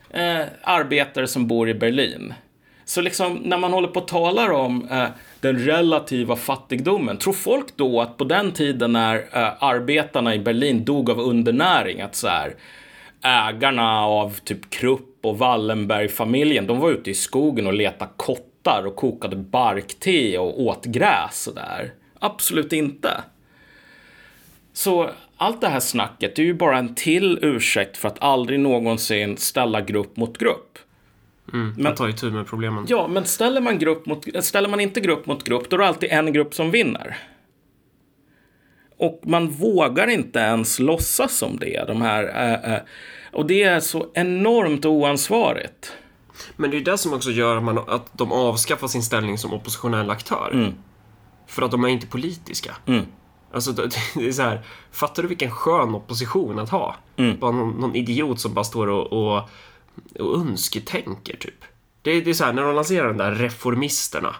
Eh, 0.10 0.48
arbetare 0.62 1.28
som 1.28 1.48
bor 1.48 1.70
i 1.70 1.74
Berlin. 1.74 2.34
Så 2.86 3.02
liksom 3.02 3.34
när 3.34 3.58
man 3.58 3.74
håller 3.74 3.88
på 3.88 4.00
och 4.00 4.08
talar 4.08 4.52
om 4.52 4.88
eh, 4.92 5.08
den 5.40 5.60
relativa 5.60 6.36
fattigdomen, 6.36 7.18
tror 7.18 7.34
folk 7.34 7.66
då 7.76 8.02
att 8.02 8.18
på 8.18 8.24
den 8.24 8.52
tiden 8.52 8.94
när 8.94 9.16
eh, 9.16 9.64
arbetarna 9.64 10.36
i 10.36 10.40
Berlin 10.40 10.86
dog 10.86 11.10
av 11.10 11.20
undernäring, 11.20 12.02
att 12.02 12.16
så 12.16 12.28
här, 12.28 12.56
ägarna 13.22 14.06
av 14.06 14.40
typ 14.44 14.70
Krupp 14.70 15.11
och 15.22 15.38
Wallenberg-familjen, 15.38 16.68
de 16.68 16.80
var 16.80 16.92
ute 16.92 17.12
i 17.12 17.14
skogen 17.14 17.68
och 17.68 17.74
letade 17.74 18.12
kottar 18.18 18.86
och 18.86 18.96
kokade 18.96 19.36
barkte 19.36 20.38
och 20.38 20.62
åt 20.62 20.86
gräs 20.86 21.48
och 21.48 21.56
där. 21.56 21.94
Absolut 22.20 22.74
inte. 22.74 23.22
Så 24.74 25.10
allt 25.38 25.62
det 25.62 25.68
här 25.68 25.80
snacket 25.80 26.40
är 26.40 26.44
ju 26.44 26.54
bara 26.54 26.78
en 26.78 26.96
till 26.96 27.40
ursäkt 27.42 27.98
för 27.98 28.08
att 28.08 28.24
aldrig 28.24 28.60
någonsin 28.60 29.38
ställa 29.38 29.82
grupp 29.82 30.18
mot 30.18 30.38
grupp. 30.38 30.78
Mm, 31.54 31.74
men 31.78 31.96
ta 31.96 32.10
itu 32.10 32.32
med 32.32 32.48
problemen. 32.48 32.86
Ja, 32.88 33.08
men 33.08 33.26
ställer 33.26 33.62
man, 33.62 33.80
grupp 33.80 34.06
mot, 34.06 34.44
ställer 34.44 34.70
man 34.70 34.80
inte 34.80 35.00
grupp 35.00 35.26
mot 35.26 35.44
grupp, 35.44 35.70
då 35.70 35.76
är 35.76 35.80
det 35.80 35.88
alltid 35.88 36.10
en 36.12 36.34
grupp 36.34 36.54
som 36.54 36.72
vinner. 36.72 37.18
Och 38.98 39.22
man 39.24 39.48
vågar 39.48 40.08
inte 40.08 40.40
ens 40.40 40.80
låtsas 40.80 41.38
som 41.38 41.58
det. 41.60 41.88
De 41.88 42.02
här, 42.02 42.24
äh, 42.24 42.74
äh, 42.74 42.80
och 43.34 43.46
det 43.46 43.64
är 43.64 43.80
så 43.80 44.08
enormt 44.14 44.86
oansvarigt. 44.86 45.94
Men 46.56 46.72
det 46.72 46.78
är 46.78 46.82
det 46.82 46.98
som 46.98 47.14
också 47.14 47.32
gör 47.32 47.58
att, 47.58 47.64
man, 47.64 47.78
att 47.78 48.10
de 48.14 48.32
avskaffar 48.32 48.88
sin 48.88 49.04
ställning 49.04 49.38
som 49.38 49.54
oppositionell 49.54 50.10
aktör. 50.10 50.50
Mm. 50.54 50.74
För 51.48 51.62
att 51.62 51.72
de 51.72 51.84
är 51.84 51.88
inte 51.88 52.08
politiska. 52.08 52.76
Mm. 52.86 53.06
Alltså, 53.54 53.72
det 54.16 54.28
är 54.28 54.32
så 54.32 54.42
här, 54.42 54.62
fattar 54.92 55.24
du 55.24 55.30
vilken 55.30 55.52
skön 55.52 55.96
opposition 55.96 56.60
att 56.60 56.70
ha? 56.70 56.96
Mm. 57.18 57.40
Bara 57.40 57.52
någon, 57.52 57.70
någon, 57.70 57.96
idiot 57.96 58.40
som 58.40 58.54
bara 58.54 58.66
står 58.66 58.88
och, 58.88 59.14
och, 59.14 59.50
och 60.20 60.36
önsketänker, 60.36 61.38
typ. 61.38 61.64
Det, 62.02 62.12
är, 62.12 62.22
det 62.22 62.30
är 62.30 62.34
så 62.34 62.46
här, 62.46 62.54
när 62.54 62.64
de 62.64 62.76
lanserar 62.76 63.08
de 63.08 63.18
där 63.18 63.32
reformisterna. 63.32 64.36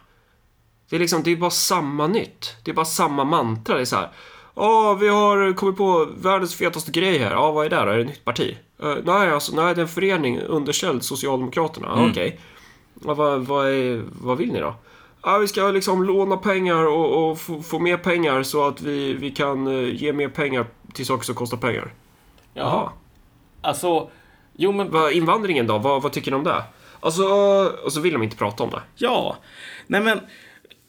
Det 0.90 0.96
är 0.96 1.00
liksom, 1.00 1.24
det 1.24 1.32
är 1.32 1.36
bara 1.36 1.52
samma 1.52 2.08
nytt. 2.08 2.56
Det 2.64 2.72
är 2.72 2.76
bara 2.76 2.86
samma 2.86 3.24
mantra. 3.24 3.76
Det 3.76 3.82
är 3.82 3.86
så 3.86 3.96
här, 3.96 4.10
Ja, 4.56 4.94
vi 4.94 5.08
har 5.08 5.54
kommit 5.54 5.78
på 5.78 6.10
världens 6.18 6.56
fetaste 6.56 6.92
grej 6.92 7.18
här. 7.18 7.32
Ja, 7.32 7.52
vad 7.52 7.66
är 7.66 7.70
det 7.70 7.76
då? 7.76 7.82
Är 7.82 7.96
det 7.96 8.02
ett 8.02 8.08
nytt 8.08 8.26
parti? 8.26 8.58
Uh, 8.84 8.98
nej, 9.04 9.32
alltså, 9.32 9.56
nej, 9.56 9.76
det 9.76 9.82
är 9.82 9.84
en 9.84 9.88
förening 9.88 10.40
underställd 10.40 11.04
Socialdemokraterna. 11.04 11.94
Mm. 11.94 12.12
Okej. 12.12 12.28
Okay. 12.28 12.40
Ja, 13.06 13.14
vad, 13.14 13.46
vad, 13.46 13.68
är, 13.68 14.04
vad 14.22 14.38
vill 14.38 14.52
ni 14.52 14.60
då? 14.60 14.76
Ja, 15.24 15.38
vi 15.38 15.48
ska 15.48 15.72
liksom 15.72 16.04
låna 16.04 16.38
pengar 16.38 16.86
och, 16.86 17.32
och 17.32 17.40
få, 17.40 17.62
få, 17.62 17.80
mer 17.80 17.98
pengar 17.98 18.44
så 18.44 18.68
att 18.68 18.82
vi, 18.82 19.14
vi 19.14 19.32
kan 19.32 19.68
uh, 19.68 19.96
ge 19.96 20.14
mer 20.14 20.30
pengar 20.30 20.66
till 20.94 21.06
saker 21.06 21.26
som 21.26 21.36
kostar 21.36 21.58
pengar. 21.58 21.94
Jaha. 22.54 22.90
Alltså, 23.62 24.10
jo 24.56 24.72
men... 24.72 24.92
Va, 24.92 25.12
invandringen 25.12 25.68
då? 25.68 25.78
Vad, 25.78 26.02
vad 26.02 26.12
tycker 26.12 26.32
ni 26.32 26.38
om 26.38 26.44
det? 26.44 26.64
Alltså, 27.00 27.24
och 27.84 27.94
så 27.94 28.00
vill 28.00 28.14
de 28.14 28.24
inte 28.24 28.38
prata 28.38 28.64
om 28.64 28.70
det. 28.70 28.82
Ja. 28.96 29.38
Nej 29.88 30.02
men 30.02 30.20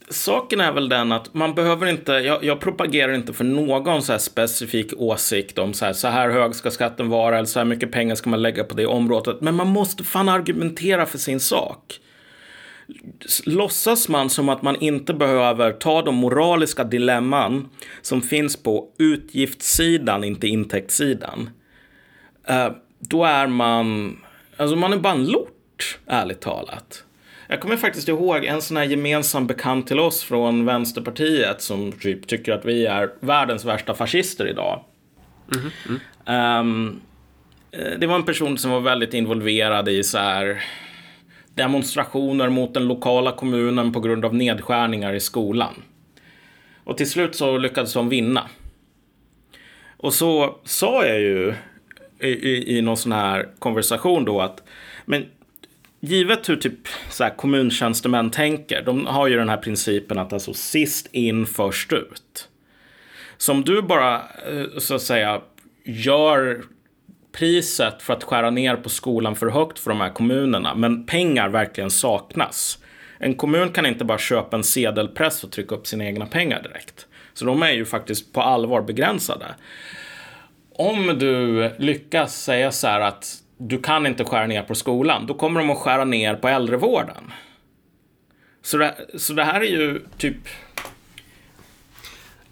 saken 0.08 0.60
är 0.60 0.72
väl 0.72 0.88
den 0.88 1.12
att 1.12 1.34
man 1.34 1.54
behöver 1.54 1.86
inte, 1.86 2.12
jag, 2.12 2.44
jag 2.44 2.60
propagerar 2.60 3.12
inte 3.12 3.32
för 3.32 3.44
någon 3.44 4.02
så 4.02 4.12
här 4.12 4.18
specifik 4.18 4.92
åsikt 4.96 5.58
om 5.58 5.74
så 5.74 5.84
här, 5.84 5.92
så 5.92 6.08
här 6.08 6.30
hög 6.30 6.54
ska 6.54 6.70
skatten 6.70 7.08
vara 7.08 7.36
eller 7.36 7.46
så 7.46 7.58
här 7.58 7.64
mycket 7.64 7.92
pengar 7.92 8.14
ska 8.14 8.30
man 8.30 8.42
lägga 8.42 8.64
på 8.64 8.74
det 8.74 8.86
området. 8.86 9.40
Men 9.40 9.54
man 9.54 9.68
måste 9.68 10.04
fan 10.04 10.28
argumentera 10.28 11.06
för 11.06 11.18
sin 11.18 11.40
sak. 11.40 12.00
Låtsas 13.44 14.08
man 14.08 14.30
som 14.30 14.48
att 14.48 14.62
man 14.62 14.76
inte 14.76 15.14
behöver 15.14 15.72
ta 15.72 16.02
de 16.02 16.14
moraliska 16.14 16.84
dilemman 16.84 17.68
som 18.02 18.22
finns 18.22 18.62
på 18.62 18.88
utgiftssidan, 18.98 20.24
inte 20.24 20.46
intäktssidan. 20.46 21.50
Eh, 22.46 22.68
då 22.98 23.24
är 23.24 23.46
man, 23.46 24.16
alltså 24.56 24.76
man 24.76 24.92
är 24.92 24.96
bara 24.96 25.12
en 25.12 25.26
lort, 25.26 25.98
ärligt 26.06 26.40
talat. 26.40 27.04
Jag 27.52 27.60
kommer 27.60 27.76
faktiskt 27.76 28.08
ihåg 28.08 28.44
en 28.44 28.62
sån 28.62 28.76
här 28.76 28.84
gemensam 28.84 29.46
bekant 29.46 29.86
till 29.86 29.98
oss 29.98 30.22
från 30.22 30.64
Vänsterpartiet 30.64 31.62
som 31.62 31.92
typ 31.92 32.26
tycker 32.26 32.52
att 32.52 32.64
vi 32.64 32.86
är 32.86 33.10
världens 33.20 33.64
värsta 33.64 33.94
fascister 33.94 34.48
idag. 34.48 34.84
Mm 35.54 35.70
-hmm. 36.24 36.60
um, 36.60 37.00
det 37.98 38.06
var 38.06 38.14
en 38.14 38.24
person 38.24 38.58
som 38.58 38.70
var 38.70 38.80
väldigt 38.80 39.14
involverad 39.14 39.88
i 39.88 40.02
så 40.02 40.18
här 40.18 40.64
demonstrationer 41.54 42.48
mot 42.48 42.74
den 42.74 42.88
lokala 42.88 43.32
kommunen 43.32 43.92
på 43.92 44.00
grund 44.00 44.24
av 44.24 44.34
nedskärningar 44.34 45.12
i 45.12 45.20
skolan. 45.20 45.82
Och 46.84 46.96
till 46.96 47.10
slut 47.10 47.34
så 47.34 47.58
lyckades 47.58 47.92
de 47.92 48.08
vinna. 48.08 48.48
Och 49.96 50.14
så 50.14 50.58
sa 50.64 51.06
jag 51.06 51.20
ju 51.20 51.54
i, 52.20 52.28
i, 52.28 52.78
i 52.78 52.82
någon 52.82 52.96
sån 52.96 53.12
här 53.12 53.48
konversation 53.58 54.24
då 54.24 54.40
att 54.40 54.62
men 55.04 55.26
givet 56.02 56.48
hur 56.48 56.56
typ 56.56 56.88
så 57.10 57.24
här, 57.24 57.36
kommuntjänstemän 57.36 58.30
tänker, 58.30 58.82
de 58.82 59.06
har 59.06 59.26
ju 59.26 59.36
den 59.36 59.48
här 59.48 59.56
principen 59.56 60.18
att 60.18 60.32
alltså 60.32 60.54
sist 60.54 61.08
in 61.12 61.46
först 61.46 61.92
ut. 61.92 62.48
Så 63.36 63.52
om 63.52 63.64
du 63.64 63.82
bara 63.82 64.14
eh, 64.16 64.78
så 64.78 64.94
att 64.94 65.02
säga 65.02 65.40
gör 65.84 66.62
priset 67.32 68.02
för 68.02 68.12
att 68.12 68.24
skära 68.24 68.50
ner 68.50 68.76
på 68.76 68.88
skolan 68.88 69.36
för 69.36 69.46
högt 69.46 69.78
för 69.78 69.90
de 69.90 70.00
här 70.00 70.10
kommunerna, 70.10 70.74
men 70.74 71.06
pengar 71.06 71.48
verkligen 71.48 71.90
saknas. 71.90 72.78
En 73.18 73.34
kommun 73.34 73.68
kan 73.68 73.86
inte 73.86 74.04
bara 74.04 74.18
köpa 74.18 74.56
en 74.56 74.64
sedelpress 74.64 75.44
och 75.44 75.52
trycka 75.52 75.74
upp 75.74 75.86
sina 75.86 76.04
egna 76.04 76.26
pengar 76.26 76.62
direkt. 76.62 77.06
Så 77.34 77.44
de 77.44 77.62
är 77.62 77.72
ju 77.72 77.84
faktiskt 77.84 78.32
på 78.32 78.42
allvar 78.42 78.82
begränsade. 78.82 79.46
Om 80.74 81.18
du 81.18 81.70
lyckas 81.78 82.42
säga 82.42 82.72
så 82.72 82.86
här 82.86 83.00
att 83.00 83.41
du 83.68 83.82
kan 83.82 84.06
inte 84.06 84.24
skära 84.24 84.46
ner 84.46 84.62
på 84.62 84.74
skolan, 84.74 85.26
då 85.26 85.34
kommer 85.34 85.60
de 85.60 85.70
att 85.70 85.78
skära 85.78 86.04
ner 86.04 86.34
på 86.34 86.48
äldrevården. 86.48 87.32
Så 88.62 88.76
det, 88.76 88.96
så 89.18 89.32
det 89.32 89.44
här 89.44 89.60
är 89.60 89.64
ju 89.64 90.02
typ... 90.18 90.48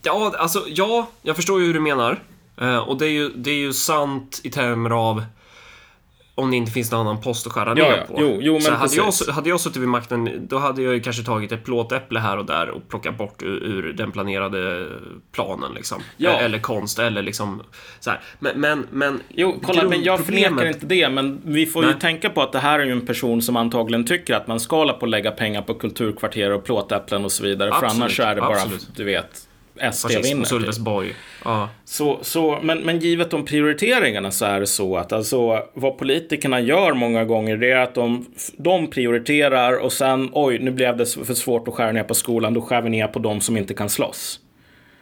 Ja, 0.03 0.35
alltså 0.39 0.65
ja, 0.69 1.09
jag 1.23 1.37
förstår 1.37 1.61
ju 1.61 1.67
hur 1.67 1.75
du 1.75 1.81
menar. 1.81 2.23
Eh, 2.61 2.79
och 2.79 2.99
det 2.99 3.07
är, 3.07 3.11
ju, 3.11 3.29
det 3.29 3.51
är 3.51 3.59
ju 3.59 3.73
sant 3.73 4.41
i 4.45 4.51
termer 4.51 4.91
av 4.91 5.25
om 6.41 6.51
det 6.51 6.57
inte 6.57 6.73
finns 6.73 6.91
någon 6.91 7.01
annan 7.01 7.21
post 7.21 7.47
att 7.47 7.53
skära 7.53 7.75
ner 7.75 7.83
ja, 7.83 8.05
på. 8.09 8.15
Jo, 8.19 8.39
jo, 8.41 8.53
men 8.53 8.63
så 8.63 8.73
hade 8.73 8.97
jag, 8.97 9.13
hade 9.33 9.49
jag 9.49 9.61
suttit 9.61 9.83
vid 9.83 9.89
makten, 9.89 10.47
då 10.49 10.59
hade 10.59 10.83
jag 10.83 10.95
ju 10.95 11.01
kanske 11.01 11.23
tagit 11.23 11.53
ett 11.53 11.65
plåtäpple 11.65 12.21
här 12.21 12.37
och 12.37 12.47
där 12.47 12.69
och 12.69 12.89
plockat 12.89 13.19
bort 13.19 13.43
ur, 13.43 13.65
ur 13.65 13.93
den 13.93 14.13
planerade 14.13 14.89
planen 15.33 15.73
liksom. 15.75 16.03
Ja. 16.17 16.31
Eller 16.31 16.59
konst, 16.59 16.99
eller 16.99 17.23
liksom 17.23 17.63
så 18.01 18.11
här. 18.11 18.21
Men, 18.39 18.61
men, 18.61 18.87
men 18.91 19.21
Jo, 19.29 19.61
kolla, 19.63 19.89
men 19.89 20.03
jag 20.03 20.25
förnekar 20.25 20.67
inte 20.67 20.87
det, 20.87 21.09
men 21.09 21.41
vi 21.45 21.67
får 21.67 21.83
Nej. 21.83 21.91
ju 21.91 21.99
tänka 21.99 22.31
på 22.31 22.43
att 22.43 22.53
det 22.53 22.59
här 22.59 22.79
är 22.79 22.85
ju 22.85 22.93
en 22.93 23.07
person 23.07 23.43
som 23.43 23.57
antagligen 23.57 24.05
tycker 24.05 24.35
att 24.35 24.47
man 24.47 24.61
ska 24.61 24.77
hålla 24.77 24.93
på 24.93 25.07
att 25.07 25.11
lägga 25.11 25.31
pengar 25.31 25.63
på 25.63 25.75
kulturkvarter 25.75 26.51
och 26.51 26.65
plåtäpplen 26.65 27.25
och 27.25 27.33
så 27.33 27.43
vidare, 27.43 27.71
absolut, 27.73 27.93
för 27.93 28.01
annars 28.01 28.21
är 28.21 28.35
det 28.35 28.41
bara, 28.41 28.53
absolut. 28.53 28.89
du 28.97 29.05
vet, 29.05 29.49
SD 29.93 30.07
vinner. 30.23 30.45
Sölvesborg. 30.45 31.15
Ja. 31.45 31.69
Så, 31.85 32.19
så, 32.23 32.59
men, 32.63 32.79
men 32.79 32.99
givet 32.99 33.31
de 33.31 33.45
prioriteringarna 33.45 34.31
så 34.31 34.45
är 34.45 34.61
det 34.61 34.67
så 34.67 34.97
att 34.97 35.13
alltså, 35.13 35.63
vad 35.75 35.99
politikerna 35.99 36.61
gör 36.61 36.95
många 36.95 37.25
gånger 37.25 37.57
det 37.57 37.71
är 37.71 37.77
att 37.77 37.95
de, 37.95 38.27
de 38.57 38.91
prioriterar 38.91 39.73
och 39.73 39.93
sen 39.93 40.29
oj, 40.33 40.59
nu 40.59 40.71
blev 40.71 40.97
det 40.97 41.07
för 41.07 41.35
svårt 41.35 41.69
att 41.69 41.75
skära 41.75 41.93
ner 41.93 42.05
på 42.05 42.15
skolan, 42.15 42.55
då 42.55 42.63
skär 42.63 42.83
vi 42.83 42.91
ner 42.91 43.07
på 43.07 43.19
de 43.19 43.41
som 43.41 43.57
inte 43.57 43.75
kan 43.75 43.89
slåss. 43.89 44.41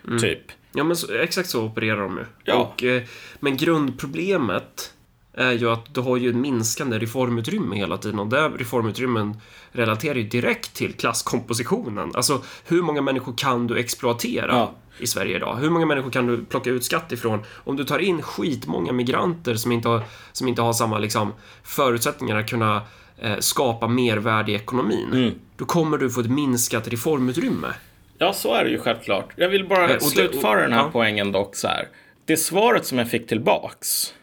Mm. 0.06 0.18
Typ. 0.18 0.42
Ja, 0.74 0.84
men 0.84 0.96
så, 0.96 1.14
exakt 1.14 1.48
så 1.48 1.64
opererar 1.64 2.00
de 2.00 2.16
ju. 2.16 2.24
Ja. 2.44 2.54
Och, 2.54 2.84
eh, 2.84 3.02
men 3.40 3.56
grundproblemet 3.56 4.92
är 5.38 5.52
ju 5.52 5.70
att 5.70 5.94
du 5.94 6.00
har 6.00 6.16
ju 6.16 6.30
en 6.30 6.40
minskande 6.40 6.98
reformutrymme 6.98 7.76
hela 7.76 7.98
tiden 7.98 8.18
och 8.18 8.26
det 8.26 8.48
reformutrymmen 8.48 9.40
relaterar 9.72 10.14
ju 10.14 10.22
direkt 10.22 10.74
till 10.74 10.92
klasskompositionen. 10.92 12.10
Alltså, 12.14 12.42
hur 12.66 12.82
många 12.82 13.02
människor 13.02 13.34
kan 13.36 13.66
du 13.66 13.78
exploatera 13.78 14.46
Ja. 14.52 14.72
i 14.98 15.06
Sverige 15.06 15.36
idag? 15.36 15.56
Hur 15.56 15.70
många 15.70 15.86
människor 15.86 16.10
kan 16.10 16.26
du 16.26 16.44
plocka 16.44 16.70
ut 16.70 16.84
skatt 16.84 17.12
ifrån? 17.12 17.40
Om 17.64 17.76
du 17.76 17.84
tar 17.84 17.98
in 17.98 18.22
skitmånga 18.22 18.92
migranter 18.92 19.54
som 19.54 19.72
inte 19.72 19.88
har, 19.88 20.02
som 20.32 20.48
inte 20.48 20.62
har 20.62 20.72
samma 20.72 20.98
liksom, 20.98 21.32
förutsättningar 21.64 22.36
att 22.36 22.50
kunna 22.50 22.82
eh, 23.18 23.38
skapa 23.38 23.88
mervärde 23.88 24.52
i 24.52 24.54
ekonomin, 24.54 25.08
Mm. 25.12 25.34
då 25.56 25.64
kommer 25.64 25.98
du 25.98 26.10
få 26.10 26.20
ett 26.20 26.30
minskat 26.30 26.88
reformutrymme. 26.88 27.68
Ja, 28.18 28.32
så 28.32 28.54
är 28.54 28.64
det 28.64 28.70
ju 28.70 28.78
självklart. 28.78 29.28
Jag 29.36 29.48
vill 29.48 29.68
bara 29.68 29.88
Eh, 29.88 29.94
det- 29.94 30.00
slutföra 30.00 30.60
den 30.62 30.72
här 30.72 30.80
ja. 30.80 30.88
poängen 30.92 31.32
dock 31.32 31.56
så 31.56 31.68
här. 31.68 31.88
Det 32.24 32.36
svaret 32.36 32.86
som 32.86 32.98
jag 32.98 33.10
fick 33.10 33.26
tillbaks 33.28 34.14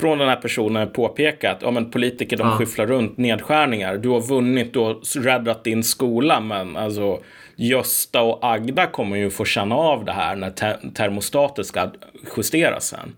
från 0.00 0.18
den 0.18 0.28
här 0.28 0.36
personen 0.36 0.90
påpekat 0.90 1.56
att 1.56 1.62
ja, 1.62 1.70
men 1.70 1.90
politiker 1.90 2.36
de 2.36 2.48
Ja. 2.48 2.54
skyfflar 2.56 2.86
runt 2.86 3.18
nedskärningar. 3.18 3.96
Du 3.96 4.08
har 4.08 4.20
vunnit, 4.20 4.72
du 4.72 4.78
har 4.78 5.20
räddat 5.22 5.64
din 5.64 5.82
skola, 5.84 6.40
men 6.40 6.76
alltså 6.76 7.20
Gösta 7.56 8.20
och 8.22 8.38
Agda 8.42 8.86
kommer 8.86 9.16
ju 9.16 9.30
få 9.30 9.44
känna 9.44 9.74
av 9.74 10.04
det 10.04 10.12
här 10.12 10.36
när 10.36 10.50
te- 10.50 10.90
termostatet 10.94 11.66
ska 11.66 11.90
justeras 12.36 12.84
sen. 12.86 13.16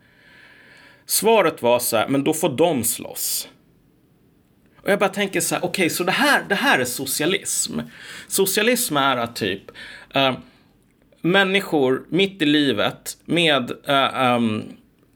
Svaret 1.06 1.62
var 1.62 1.78
så 1.78 1.96
här, 1.96 2.08
men 2.08 2.24
då 2.24 2.32
får 2.34 2.48
de 2.56 2.84
slåss. 2.84 3.48
Och 4.82 4.90
jag 4.90 4.98
bara 4.98 5.08
tänker 5.08 5.40
så 5.40 5.54
här, 5.54 5.64
okej, 5.64 5.90
så 5.90 6.04
det 6.04 6.12
här, 6.12 6.42
det 6.48 6.54
här 6.54 6.78
är 6.78 6.84
socialism. 6.84 7.80
Socialism 8.28 8.96
är 8.96 9.16
att 9.16 9.36
typ 9.36 9.62
eh, 10.14 10.34
människor 11.20 12.02
mitt 12.08 12.42
i 12.42 12.46
livet 12.46 13.16
med 13.24 13.70
eh, 13.86 14.24
ehm, 14.24 14.62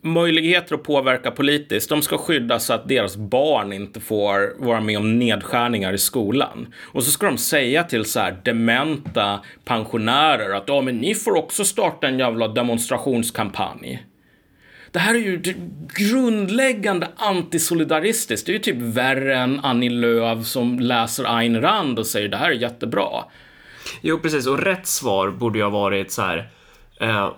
möjligheter 0.06 0.74
att 0.74 0.82
påverka 0.82 1.30
politiskt, 1.30 1.88
de 1.88 2.02
ska 2.02 2.18
skyddas 2.18 2.64
så 2.64 2.72
att 2.72 2.88
deras 2.88 3.16
barn 3.16 3.72
inte 3.72 4.00
får 4.00 4.64
vara 4.64 4.80
med 4.80 4.98
om 4.98 5.18
nedskärningar 5.18 5.92
i 5.92 5.98
skolan. 5.98 6.74
Och 6.82 7.04
så 7.04 7.10
ska 7.10 7.26
de 7.26 7.38
säga 7.38 7.84
till 7.84 8.04
så 8.04 8.20
här 8.20 8.36
dementa 8.44 9.40
pensionärer 9.64 10.54
att 10.54 10.64
ja, 10.66 10.80
men 10.80 10.96
ni 10.96 11.14
får 11.14 11.36
också 11.36 11.64
starta 11.64 12.06
en 12.06 12.18
jävla 12.18 12.48
demonstrationskampanj. 12.48 14.06
Det 14.90 14.98
här 14.98 15.14
är 15.14 15.18
ju 15.18 15.42
grundläggande 15.94 17.08
antisolidaristiskt. 17.16 18.46
Det 18.46 18.52
är 18.52 18.54
ju 18.54 18.58
typ 18.58 18.76
värre 18.76 19.36
än 19.36 19.60
Annie 19.60 19.90
Lööf 19.90 20.46
som 20.46 20.78
läser 20.78 21.36
Ayn 21.36 21.60
Rand 21.60 21.98
och 21.98 22.06
säger 22.06 22.28
det 22.28 22.36
här 22.36 22.50
är 22.50 22.54
jättebra. 22.54 23.24
Jo, 24.00 24.18
precis. 24.18 24.46
Och 24.46 24.58
rätt 24.58 24.86
svar 24.86 25.30
borde 25.30 25.58
ju 25.58 25.64
ha 25.64 25.70
varit 25.70 26.12
så 26.12 26.22
här. 26.22 26.50
Eh, 27.00 27.32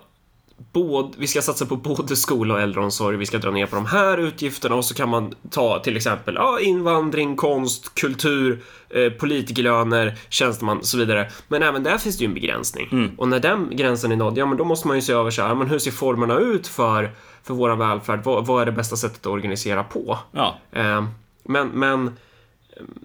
både, 0.71 1.09
vi 1.17 1.27
ska 1.27 1.41
satsa 1.41 1.65
på 1.65 1.75
både 1.75 2.15
skola 2.15 2.53
och 2.53 2.61
äldreomsorg, 2.61 3.17
vi 3.17 3.25
ska 3.25 3.37
dra 3.37 3.51
ner 3.51 3.65
på 3.65 3.75
de 3.75 3.85
här 3.85 4.17
utgifterna 4.17 4.75
och 4.75 4.85
så 4.85 4.93
kan 4.93 5.09
man 5.09 5.33
ta 5.49 5.79
till 5.79 5.97
exempel 5.97 6.35
ja, 6.35 6.59
invandring, 6.59 7.35
konst, 7.35 7.95
kultur, 7.95 8.63
eh, 8.89 9.09
politikerlöner, 9.11 10.17
tjänsteman 10.29 10.77
och 10.77 10.85
så 10.85 10.97
vidare. 10.97 11.31
Men 11.47 11.63
även 11.63 11.83
där 11.83 11.97
finns 11.97 12.17
det 12.17 12.23
ju 12.23 12.27
en 12.27 12.33
begränsning. 12.33 12.87
Och 13.17 13.27
när 13.27 13.39
den 13.39 13.69
gränsen 13.71 14.11
är 14.11 14.15
nådd, 14.15 14.37
ja 14.37 14.45
men 14.45 14.57
då 14.57 14.65
måste 14.65 14.87
man 14.87 14.97
ju 14.97 15.01
se 15.01 15.13
över 15.13 15.31
så 15.31 15.41
här, 15.41 15.55
men 15.55 15.67
hur 15.67 15.79
ser 15.79 15.91
formerna 15.91 16.39
ut 16.39 16.67
för, 16.67 17.11
för 17.43 17.53
vår 17.53 17.75
välfärd? 17.75 18.23
Vad, 18.23 18.45
vad 18.45 18.61
är 18.61 18.65
det 18.65 18.71
bästa 18.71 18.95
sättet 18.95 19.19
att 19.19 19.31
organisera 19.31 19.83
på? 19.83 20.17
Ja, 20.31 20.59
Eh, 20.71 21.03
men, 21.43 21.67
men 21.67 22.17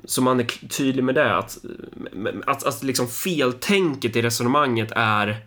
så 0.05 0.23
man 0.23 0.41
är 0.41 0.69
tydlig 0.69 1.05
med 1.05 1.15
det 1.15 1.37
att, 1.37 1.59
att, 2.47 2.65
att 2.65 2.83
liksom 2.83 3.09
feltänket 3.09 4.17
i 4.17 4.23
resonemanget 4.23 4.93
är 4.97 5.27
mm, 5.27 5.43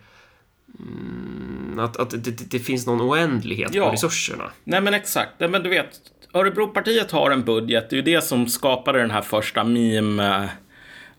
att, 1.78 1.96
att 1.96 2.10
det, 2.10 2.50
det, 2.50 2.58
finns 2.58 2.86
någon 2.86 3.00
oändlighet 3.00 3.74
Ja. 3.74 3.86
på 3.86 3.92
resurserna. 3.92 4.50
nej 4.64 4.80
men 4.80 4.94
exakt. 4.94 5.30
Nej, 5.38 5.48
men 5.48 5.62
du 5.62 5.68
vet, 5.68 5.88
Örebropartiet 6.34 7.10
har 7.10 7.30
en 7.30 7.44
budget. 7.44 7.90
Det 7.90 7.94
är 7.94 7.96
ju 7.96 8.02
det 8.02 8.20
som 8.20 8.46
skapade 8.48 8.98
den 8.98 9.10
här 9.10 9.22
första 9.22 9.64
meme... 9.64 10.48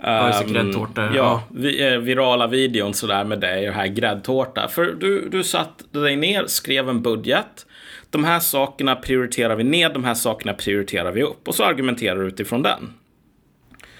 Ja, 0.01 0.33
ehm, 0.41 0.53
gräddtårtor, 0.53 1.05
Ja, 1.05 1.11
ja. 1.15 1.43
vi, 1.51 1.87
eh, 1.93 1.97
virala 1.99 2.47
videon 2.47 2.93
sådär 2.93 3.23
med 3.23 3.39
dig 3.39 3.69
och 3.69 3.75
här 3.75 3.87
gräddtårta. 3.87 4.67
För 4.67 4.85
du, 4.85 5.29
du 5.29 5.43
satt 5.43 5.93
dig 5.93 6.15
ner, 6.15 6.45
skrev 6.47 6.89
en 6.89 7.01
budget. 7.01 7.65
De 8.09 8.23
här 8.23 8.39
sakerna 8.39 8.95
prioriterar 8.95 9.55
vi 9.55 9.63
ner, 9.63 9.89
de 9.89 10.03
här 10.03 10.13
sakerna 10.13 10.53
prioriterar 10.53 11.11
vi 11.11 11.23
upp. 11.23 11.47
Och 11.47 11.55
så 11.55 11.63
argumenterar 11.63 12.15
du 12.19 12.27
utifrån 12.27 12.61
den. 12.61 12.93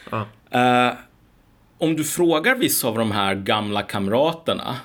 Ja. 0.09 0.25
Eh, 0.51 0.93
om 1.77 1.95
du 1.95 2.03
frågar 2.03 2.55
vissa 2.55 2.87
av 2.87 2.97
de 2.97 3.11
här 3.11 3.35
gamla 3.35 3.81
kamraterna. 3.81 4.75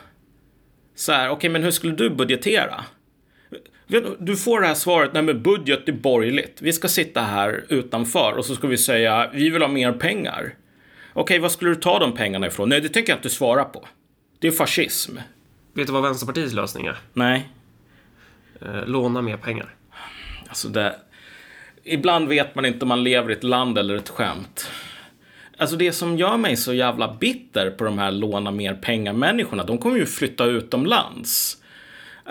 Så 0.95 1.13
här, 1.13 1.29
okej, 1.29 1.51
men 1.51 1.63
hur 1.63 1.71
skulle 1.71 1.93
du 1.95 2.11
budgetera? 2.11 2.85
Du, 4.19 4.37
får 4.37 4.61
det 4.61 4.67
här 4.67 4.75
svaret, 4.75 5.11
nej 5.13 5.23
men 5.23 5.43
budget 5.43 5.89
är 5.89 5.93
borgerligt. 5.93 6.63
Vi 6.63 6.73
ska 6.73 6.89
sitta 6.89 7.21
här 7.21 7.65
utanför 7.69 8.33
och 8.33 8.45
så 8.45 8.55
ska 8.55 8.67
vi 8.67 8.79
säga, 8.79 9.31
vi 9.35 9.51
vill 9.51 9.63
ha 9.63 9.69
mer 9.69 9.93
pengar. 9.93 10.55
Okej, 11.13 11.39
vad 11.39 11.53
skulle 11.53 11.71
du 11.71 11.77
ta 11.77 11.99
de 11.99 12.15
pengarna 12.15 12.47
ifrån? 12.47 12.69
Nej, 12.69 12.81
det 12.81 12.89
tänker 12.89 13.13
jag 13.13 13.19
inte 13.19 13.31
svara 13.31 13.65
på. 13.65 13.89
Det 14.39 14.47
är 14.47 14.53
fascism. 14.53 15.17
Vet 15.75 15.87
du 15.87 15.93
vad 15.93 16.03
Vänsterpartiets 16.03 16.53
lösning 16.55 16.87
är? 16.87 16.99
Nej, 17.13 17.49
Eh, 18.65 18.87
låna 18.87 19.23
mer 19.23 19.37
pengar. 19.37 19.75
alltså 20.49 20.69
det... 20.69 20.97
Ibland 21.83 22.29
vet 22.29 22.55
man 22.55 22.65
inte 22.65 22.85
om 22.85 22.89
man 22.89 23.05
lever 23.05 23.31
i 23.31 23.33
ett 23.33 23.45
land 23.45 23.79
eller 23.79 23.95
ett 23.97 24.09
skämt. 24.09 24.71
Alltså 25.57 25.77
det 25.77 25.93
som 25.93 26.19
gör 26.19 26.37
mig 26.37 26.57
så 26.57 26.75
jävla 26.75 27.17
bitter 27.21 27.71
på 27.71 27.85
de 27.85 27.99
här 27.99 28.11
låna 28.11 28.51
mer 28.51 28.75
pengar-människorna, 28.75 29.65
de 29.65 29.79
kommer 29.79 29.99
ju 29.99 30.07
flytta 30.07 30.45
utomlands. 30.45 31.59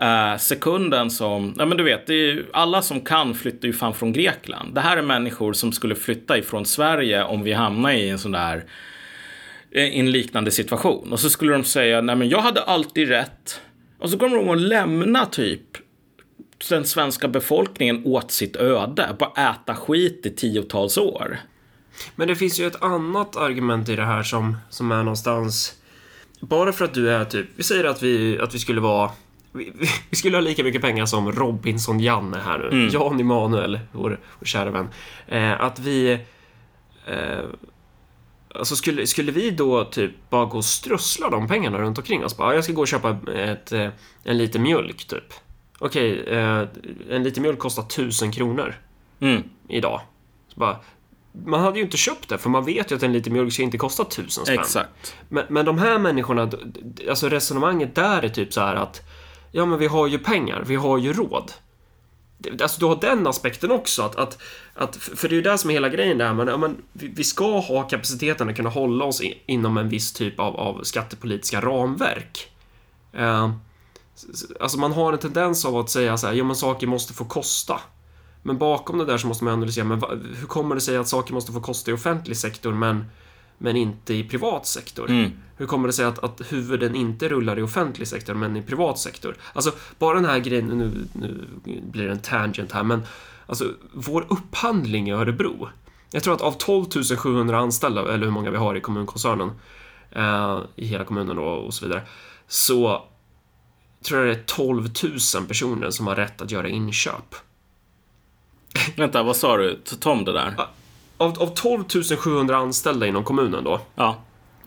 Uh, 0.01 0.37
sekunden 0.37 1.09
som, 1.09 1.55
ja 1.57 1.65
men 1.65 1.77
du 1.77 1.83
vet, 1.83 2.07
det 2.07 2.13
är 2.13 2.17
ju, 2.17 2.45
alla 2.53 2.81
som 2.81 3.01
kan 3.01 3.35
flyttar 3.35 3.67
ju 3.67 3.73
fan 3.73 3.93
från 3.93 4.13
Grekland. 4.13 4.75
Det 4.75 4.81
här 4.81 4.97
är 4.97 5.01
människor 5.01 5.53
som 5.53 5.71
skulle 5.71 5.95
flytta 5.95 6.37
ifrån 6.37 6.65
Sverige 6.65 7.23
om 7.23 7.43
vi 7.43 7.53
hamnar 7.53 7.91
i 7.91 8.09
en 8.09 8.19
sån 8.19 8.31
där, 8.31 8.63
i 9.71 9.99
en 9.99 10.11
liknande 10.11 10.51
situation. 10.51 11.11
Och 11.11 11.19
så 11.19 11.29
skulle 11.29 11.51
de 11.51 11.63
säga, 11.63 12.01
nej 12.01 12.15
men 12.15 12.29
jag 12.29 12.41
hade 12.41 12.61
alltid 12.61 13.07
rätt. 13.07 13.61
Och 13.99 14.09
så 14.09 14.17
kommer 14.17 14.37
de 14.37 14.49
att 14.49 14.61
lämna 14.61 15.25
typ 15.25 15.61
den 16.69 16.85
svenska 16.85 17.27
befolkningen 17.27 18.01
åt 18.05 18.31
sitt 18.31 18.55
öde, 18.55 19.15
bara 19.19 19.51
äta 19.51 19.75
skit 19.75 20.25
i 20.25 20.29
tiotals 20.29 20.97
år. 20.97 21.39
Men 22.15 22.27
det 22.27 22.35
finns 22.35 22.59
ju 22.59 22.67
ett 22.67 22.83
annat 22.83 23.35
argument 23.35 23.89
i 23.89 23.95
det 23.95 24.05
här 24.05 24.23
som, 24.23 24.57
som 24.69 24.91
är 24.91 25.03
någonstans... 25.03 25.75
Bara 26.39 26.71
för 26.73 26.85
att 26.85 26.93
du 26.93 27.09
är 27.11 27.25
typ... 27.25 27.47
Vi 27.55 27.63
säger 27.63 27.83
att 27.83 28.03
vi, 28.03 28.39
att 28.39 28.55
vi 28.55 28.59
skulle 28.59 28.81
vara... 28.81 29.11
Vi, 29.51 29.73
vi- 30.09 30.15
skulle 30.15 30.37
ha 30.37 30.41
lika 30.41 30.63
mycket 30.63 30.81
pengar 30.81 31.05
som 31.05 31.31
Robinson-Janne 31.31 32.37
här 32.45 32.69
nu. 32.71 32.89
Jan 32.91 33.19
Emanuel, 33.19 33.79
vår, 33.91 34.19
vår 34.39 34.45
kära 34.45 34.71
vän. 34.71 34.87
Eh, 35.27 35.61
att 35.61 35.79
vi... 35.79 36.11
Eh, 37.07 37.39
alltså 38.55 38.75
skulle, 38.75 39.07
skulle 39.07 39.31
vi 39.31 39.51
då 39.51 39.83
typ 39.85 40.11
bara 40.29 40.45
gå 40.45 40.57
och 40.57 40.65
strössla 40.65 41.29
de 41.29 41.47
pengarna 41.47 41.77
runt 41.79 41.97
omkring 41.97 42.25
oss? 42.25 42.37
Bara, 42.37 42.49
"Ja, 42.49 42.55
jag 42.55 42.63
ska 42.63 42.73
gå 42.73 42.81
och 42.81 42.87
köpa 42.87 43.17
ett, 43.35 43.71
eh, 43.71 43.89
en 44.23 44.37
liter 44.37 44.59
mjölk, 44.59 45.05
typ. 45.07 45.33
Okej, 45.79 46.23
eh, 46.27 46.67
en 47.09 47.23
liter 47.23 47.41
mjölk 47.41 47.59
kostar 47.59 47.83
tusen 47.83 48.31
kronor 48.31 48.75
Mm. 49.19 49.43
idag. 49.67 50.01
Så 50.53 50.59
bara, 50.59 50.77
man 51.45 51.59
hade 51.59 51.77
ju 51.77 51.85
inte 51.85 51.97
köpt 51.97 52.29
det, 52.29 52.37
för 52.37 52.49
man 52.49 52.65
vet 52.65 52.91
ju 52.91 52.95
att 52.95 53.03
en 53.03 53.13
liter 53.13 53.31
mjölk 53.31 53.53
ska 53.53 53.63
inte 53.63 53.77
kosta 53.77 54.05
tusen 54.05 54.45
spänn. 54.45 54.59
Exakt. 54.59 55.15
Men, 55.29 55.45
men 55.49 55.65
de 55.65 55.77
här 55.77 55.99
människorna, 55.99 56.51
alltså 57.09 57.29
resonemanget 57.29 57.95
där 57.95 58.21
är 58.21 58.29
typ 58.29 58.53
så 58.53 58.61
här 58.61 58.75
att 58.75 59.01
ja, 59.51 59.65
men 59.65 59.79
vi 59.79 59.87
har 59.87 60.07
ju 60.07 60.19
pengar, 60.19 60.63
vi 60.67 60.75
har 60.75 60.97
ju 60.97 61.13
råd. 61.13 61.51
Alltså 62.61 62.79
du 62.79 62.85
har 62.85 62.95
den 62.95 63.27
aspekten 63.27 63.71
också, 63.71 64.01
att, 64.01 64.15
att, 64.15 64.37
att 64.73 64.95
för 64.95 65.29
det 65.29 65.33
är 65.33 65.37
ju 65.37 65.41
det 65.41 65.57
som 65.57 65.69
är 65.69 65.73
hela 65.73 65.89
grejen 65.89 66.17
där, 66.17 66.33
men, 66.33 66.47
ja, 66.47 66.57
men 66.57 66.77
vi, 66.93 67.07
vi 67.07 67.23
ska 67.23 67.59
ha 67.59 67.83
kapaciteten 67.83 68.49
att 68.49 68.55
kunna 68.55 68.69
hålla 68.69 69.05
oss 69.05 69.21
i, 69.21 69.41
inom 69.45 69.77
en 69.77 69.89
viss 69.89 70.13
typ 70.13 70.39
av, 70.39 70.55
av 70.55 70.83
skattepolitiska 70.83 71.61
ramverk. 71.61 72.51
S- 74.15 74.43
alltså 74.59 74.79
man 74.79 74.91
har 74.91 75.13
en 75.13 75.19
tendens 75.19 75.65
av 75.65 75.77
att 75.77 75.89
säga 75.89 76.17
så 76.17 76.27
här, 76.27 76.33
ja 76.33 76.43
men 76.43 76.55
saker 76.55 76.87
måste 76.87 77.13
få 77.13 77.25
kosta. 77.25 77.79
Men 78.43 78.57
bakom 78.57 78.97
det 78.97 79.05
där 79.05 79.17
så 79.17 79.27
måste 79.27 79.43
man 79.43 79.53
analysera, 79.53 79.85
men 79.85 80.01
hur 80.39 80.47
kommer 80.47 80.75
det 80.75 80.81
sig 80.81 80.97
att 80.97 81.07
saker 81.07 81.33
måste 81.33 81.51
få 81.51 81.61
kosta 81.61 81.91
i 81.91 81.93
offentlig 81.93 82.37
sektor 82.37 82.73
men, 82.73 83.05
men 83.57 83.75
inte 83.75 84.13
i 84.13 84.23
privat 84.23 84.67
sektor? 84.67 85.09
Mm. 85.09 85.31
Hur 85.57 85.67
kommer 85.67 85.87
det 85.87 85.93
sig 85.93 86.05
att, 86.05 86.23
att 86.23 86.41
huvuden 86.51 86.95
inte 86.95 87.29
rullar 87.29 87.59
i 87.59 87.61
offentlig 87.61 88.07
sektor 88.07 88.33
men 88.33 88.57
i 88.57 88.61
privat 88.61 88.99
sektor? 88.99 89.35
Alltså, 89.53 89.71
bara 89.99 90.15
den 90.15 90.25
här 90.25 90.39
grejen, 90.39 90.65
nu, 90.65 91.07
nu 91.13 91.47
blir 91.91 92.05
det 92.05 92.11
en 92.11 92.19
tangent 92.19 92.71
här, 92.71 92.83
men 92.83 93.01
alltså 93.45 93.65
vår 93.93 94.25
upphandling 94.29 95.09
i 95.09 95.11
Örebro. 95.11 95.69
Jag 96.11 96.23
tror 96.23 96.33
att 96.33 96.41
av 96.41 96.51
12 96.51 96.85
700 97.17 97.57
anställda, 97.57 98.13
eller 98.13 98.25
hur 98.25 98.31
många 98.31 98.51
vi 98.51 98.57
har 98.57 98.75
i 98.75 98.81
kommunkoncernen, 98.81 99.51
eh, 100.11 100.59
i 100.75 100.85
hela 100.85 101.03
kommunen 101.03 101.35
då 101.35 101.43
och 101.43 101.73
så 101.73 101.85
vidare, 101.85 102.01
så 102.47 103.05
tror 104.03 104.19
jag 104.19 104.29
det 104.29 104.41
är 104.41 104.43
12 104.45 104.89
000 105.35 105.47
personer 105.47 105.89
som 105.89 106.07
har 106.07 106.15
rätt 106.15 106.41
att 106.41 106.51
göra 106.51 106.69
inköp. 106.69 107.35
Vänta, 108.97 109.23
vad 109.23 109.35
sa 109.35 109.57
du? 109.57 109.81
Ta 109.99 110.11
om 110.11 110.25
det 110.25 110.33
där. 110.33 110.55
Av, 111.17 111.41
av 111.41 111.47
12 111.55 111.83
700 112.17 112.57
anställda 112.57 113.07
inom 113.07 113.23
kommunen 113.23 113.63
då, 113.63 113.81
Ja. 113.95 114.17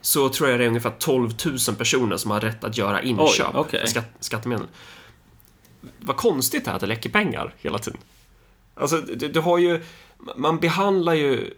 så 0.01 0.29
tror 0.29 0.51
jag 0.51 0.61
det 0.61 0.65
är 0.65 0.69
ungefär 0.69 0.95
12 0.99 1.31
000 1.69 1.77
personer 1.77 2.17
som 2.17 2.31
har 2.31 2.41
rätt 2.41 2.65
att 2.65 2.79
göra 2.79 3.03
inköp 3.03 3.55
okej. 3.55 3.81
för 3.81 3.87
skatt, 3.87 4.11
skattemedel. 4.21 4.67
Vad 6.01 6.17
konstigt 6.17 6.65
det 6.65 6.71
är 6.71 6.75
att 6.75 6.81
det 6.81 6.87
läcker 6.87 7.11
pengar 7.11 7.55
hela 7.59 7.79
tiden. 7.79 8.01
Alltså, 8.75 8.97
du, 9.01 9.29
du 9.29 9.41
har 9.41 9.59
ju... 9.59 9.83
Man 10.37 10.59
behandlar 10.59 11.15
ju... 11.15 11.55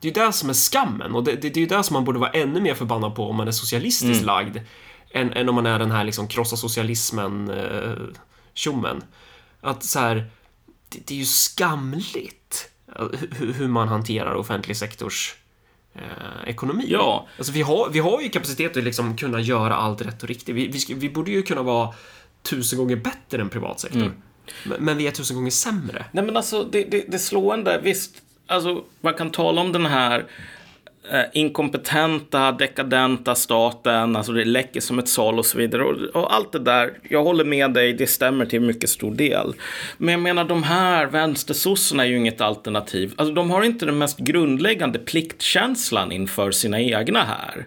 Det 0.00 0.08
är 0.08 0.14
ju 0.20 0.26
det 0.26 0.32
som 0.32 0.48
är 0.50 0.54
skammen 0.54 1.14
och 1.14 1.24
det, 1.24 1.32
det, 1.32 1.50
det 1.50 1.56
är 1.56 1.60
ju 1.60 1.66
det 1.66 1.82
som 1.82 1.94
man 1.94 2.04
borde 2.04 2.18
vara 2.18 2.30
ännu 2.30 2.60
mer 2.60 2.74
förbannad 2.74 3.14
på 3.14 3.28
om 3.30 3.36
man 3.36 3.48
är 3.48 3.52
socialistiskt 3.52 4.22
Mm. 4.22 4.26
lagd 4.26 4.58
än, 5.10 5.32
än 5.32 5.48
om 5.48 5.54
man 5.54 5.66
är 5.66 5.78
den 5.78 5.90
här 5.90 6.04
liksom 6.04 6.28
krossa 6.28 6.56
socialismen 6.56 7.50
eh, 7.50 7.92
tjommen. 8.54 9.02
Att 9.60 9.84
så 9.84 9.98
här, 9.98 10.30
det, 10.94 11.06
det 11.06 11.14
är 11.14 11.18
ju 11.18 11.24
skamligt 11.24 12.70
hur, 13.30 13.68
man 13.68 13.88
hanterar 13.88 14.34
offentlig 14.34 14.76
sektors 14.76 15.34
eh, 15.94 16.48
ekonomi. 16.48 16.86
Ja. 16.88 17.26
Alltså 17.38 17.52
vi 17.52 17.62
har, 17.62 17.90
vi 17.90 17.98
har 17.98 18.20
ju 18.20 18.28
kapacitet 18.28 18.76
att 18.76 18.84
liksom 18.84 19.16
kunna 19.16 19.40
göra 19.40 19.74
allt 19.74 20.02
rätt 20.02 20.22
och 20.22 20.28
riktigt. 20.28 20.54
Vi, 20.54 20.68
vi, 20.68 20.94
vi 20.94 21.10
borde 21.10 21.30
ju 21.30 21.42
kunna 21.42 21.62
vara 21.62 21.94
tusen 22.42 22.78
gånger 22.78 22.96
bättre 22.96 23.40
än 23.40 23.48
privat 23.48 23.80
sektor. 23.80 24.00
Mm. 24.00 24.12
Men, 24.64 24.84
men 24.84 24.96
vi 24.96 25.06
är 25.06 25.10
tusen 25.10 25.36
gånger 25.36 25.50
sämre. 25.50 26.04
Nej 26.12 26.24
men 26.24 26.36
alltså 26.36 26.64
det, 26.64 26.84
det, 26.84 27.04
det 27.08 27.18
slående, 27.18 27.80
visst, 27.82 28.22
alltså 28.46 28.84
man 29.00 29.14
kan 29.14 29.30
tala 29.30 29.60
om 29.60 29.72
den 29.72 29.86
här 29.86 30.26
Eh, 31.12 31.24
inkompetenta, 31.32 32.52
dekadenta 32.52 33.34
staten, 33.34 34.16
alltså 34.16 34.32
det 34.32 34.44
läcker 34.44 34.80
som 34.80 34.98
ett 34.98 35.08
sal 35.08 35.38
och 35.38 35.46
så 35.46 35.58
vidare. 35.58 35.82
Och, 35.84 36.22
och 36.22 36.34
allt 36.34 36.52
det 36.52 36.58
där, 36.58 36.98
jag 37.08 37.24
håller 37.24 37.44
med 37.44 37.72
dig, 37.72 37.92
det 37.92 38.06
stämmer 38.06 38.46
till 38.46 38.60
mycket 38.60 38.90
stor 38.90 39.14
del. 39.14 39.54
Men 39.98 40.12
jag 40.12 40.20
menar 40.20 40.44
de 40.44 40.62
här 40.62 41.06
vänstersossarna 41.06 42.04
är 42.04 42.08
ju 42.08 42.16
inget 42.16 42.40
alternativ. 42.40 43.12
Alltså 43.16 43.34
de 43.34 43.50
har 43.50 43.62
inte 43.62 43.86
den 43.86 43.98
mest 43.98 44.18
grundläggande 44.18 44.98
pliktkänslan 44.98 46.12
inför 46.12 46.50
sina 46.50 46.80
egna 46.80 47.22
här. 47.22 47.66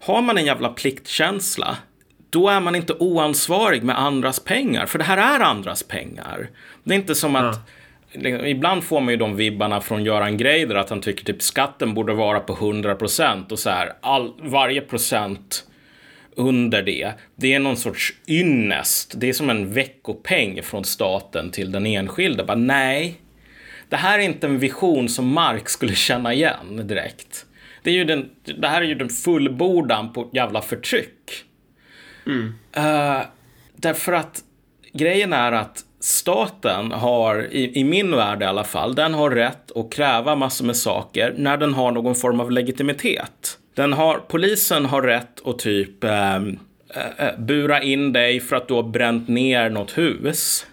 Har 0.00 0.22
man 0.22 0.38
en 0.38 0.44
jävla 0.44 0.68
pliktkänsla, 0.68 1.76
då 2.30 2.48
är 2.48 2.60
man 2.60 2.74
inte 2.74 2.92
oansvarig 2.92 3.82
med 3.82 3.98
andras 3.98 4.40
pengar. 4.40 4.86
För 4.86 4.98
det 4.98 5.04
här 5.04 5.40
är 5.40 5.44
andras 5.44 5.82
pengar. 5.82 6.50
Det 6.84 6.94
är 6.94 6.98
inte 6.98 7.14
som 7.14 7.36
att 7.36 7.70
liksom, 8.12 8.46
Ibland 8.46 8.84
får 8.84 9.00
man 9.00 9.10
ju 9.10 9.16
de 9.16 9.36
vibbarna 9.36 9.80
från 9.80 10.04
Göran 10.04 10.36
Greider 10.36 10.74
att 10.74 10.90
han 10.90 11.00
tycker 11.00 11.24
typ 11.24 11.42
skatten 11.42 11.94
borde 11.94 12.12
vara 12.12 12.40
på 12.40 12.52
100 12.52 12.94
procent 12.94 13.52
och 13.52 13.58
så 13.58 13.70
här 13.70 13.92
all, 14.00 14.32
varje 14.42 14.80
procent 14.80 15.66
under 16.36 16.82
det. 16.82 17.12
Det 17.36 17.54
är 17.54 17.58
någon 17.58 17.76
sorts 17.76 18.14
ynnest. 18.28 19.14
Det 19.16 19.28
är 19.28 19.32
som 19.32 19.50
en 19.50 19.72
veckopeng 19.72 20.62
från 20.62 20.84
staten 20.84 21.50
till 21.50 21.72
den 21.72 21.86
enskilde. 21.86 22.44
Bara, 22.44 22.58
nej, 22.58 23.20
det 23.88 23.96
här 23.96 24.18
är 24.18 24.22
inte 24.22 24.46
en 24.46 24.58
vision 24.58 25.08
som 25.08 25.26
Marx 25.32 25.72
skulle 25.72 25.94
känna 25.94 26.34
igen 26.34 26.86
direkt. 26.86 27.46
Det, 27.82 27.90
är 27.90 27.94
ju 27.94 28.04
den, 28.04 28.30
det 28.58 28.68
här 28.68 28.82
är 28.82 28.86
ju 28.86 28.94
den 28.94 29.08
fullbordan 29.08 30.12
på 30.12 30.30
jävla 30.32 30.62
förtryck. 30.62 31.44
Eh, 32.72 33.20
därför 33.76 34.12
att 34.12 34.44
grejen 34.92 35.32
är 35.32 35.52
att 35.52 35.84
staten 36.00 36.92
har, 36.92 37.48
i, 37.50 37.80
i 37.80 37.84
min 37.84 38.16
värld 38.16 38.42
i 38.42 38.44
alla 38.44 38.64
fall, 38.64 38.94
den 38.94 39.14
har 39.14 39.30
rätt 39.30 39.76
att 39.76 39.92
kräva 39.92 40.36
massor 40.36 40.64
med 40.64 40.76
saker 40.76 41.34
när 41.36 41.56
den 41.56 41.74
har 41.74 41.92
någon 41.92 42.14
form 42.14 42.40
av 42.40 42.50
legitimitet. 42.50 43.58
Den 43.74 43.92
har, 43.92 44.18
polisen 44.28 44.86
har 44.86 45.02
rätt 45.02 45.46
att 45.46 45.58
typ 45.58 46.04
eh, 46.04 46.36
eh, 46.36 46.42
eh, 47.18 47.38
bura 47.38 47.82
in 47.82 48.12
dig 48.12 48.40
för 48.40 48.56
att 48.56 48.68
du 48.68 48.74
har 48.74 48.82
bränt 48.82 49.28
ner 49.28 49.70
något 49.70 49.98
hus. 49.98 50.66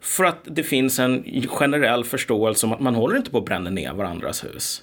För 0.00 0.24
att 0.24 0.38
det 0.44 0.62
finns 0.62 0.98
en 0.98 1.24
generell 1.48 2.04
förståelse 2.04 2.66
om 2.66 2.72
att 2.72 2.80
man 2.80 2.94
håller 2.94 3.16
inte 3.16 3.30
på 3.30 3.38
att 3.38 3.44
bränna 3.44 3.70
ner 3.70 3.92
varandras 3.92 4.44
hus. 4.44 4.82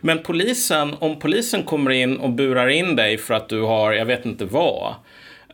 Men 0.00 0.18
polisen, 0.18 0.94
om 0.98 1.18
polisen 1.18 1.62
kommer 1.62 1.90
in 1.90 2.16
och 2.16 2.30
burar 2.30 2.68
in 2.68 2.96
dig 2.96 3.18
för 3.18 3.34
att 3.34 3.48
du 3.48 3.62
har, 3.62 3.92
jag 3.92 4.06
vet 4.06 4.26
inte 4.26 4.44
vad, 4.44 4.94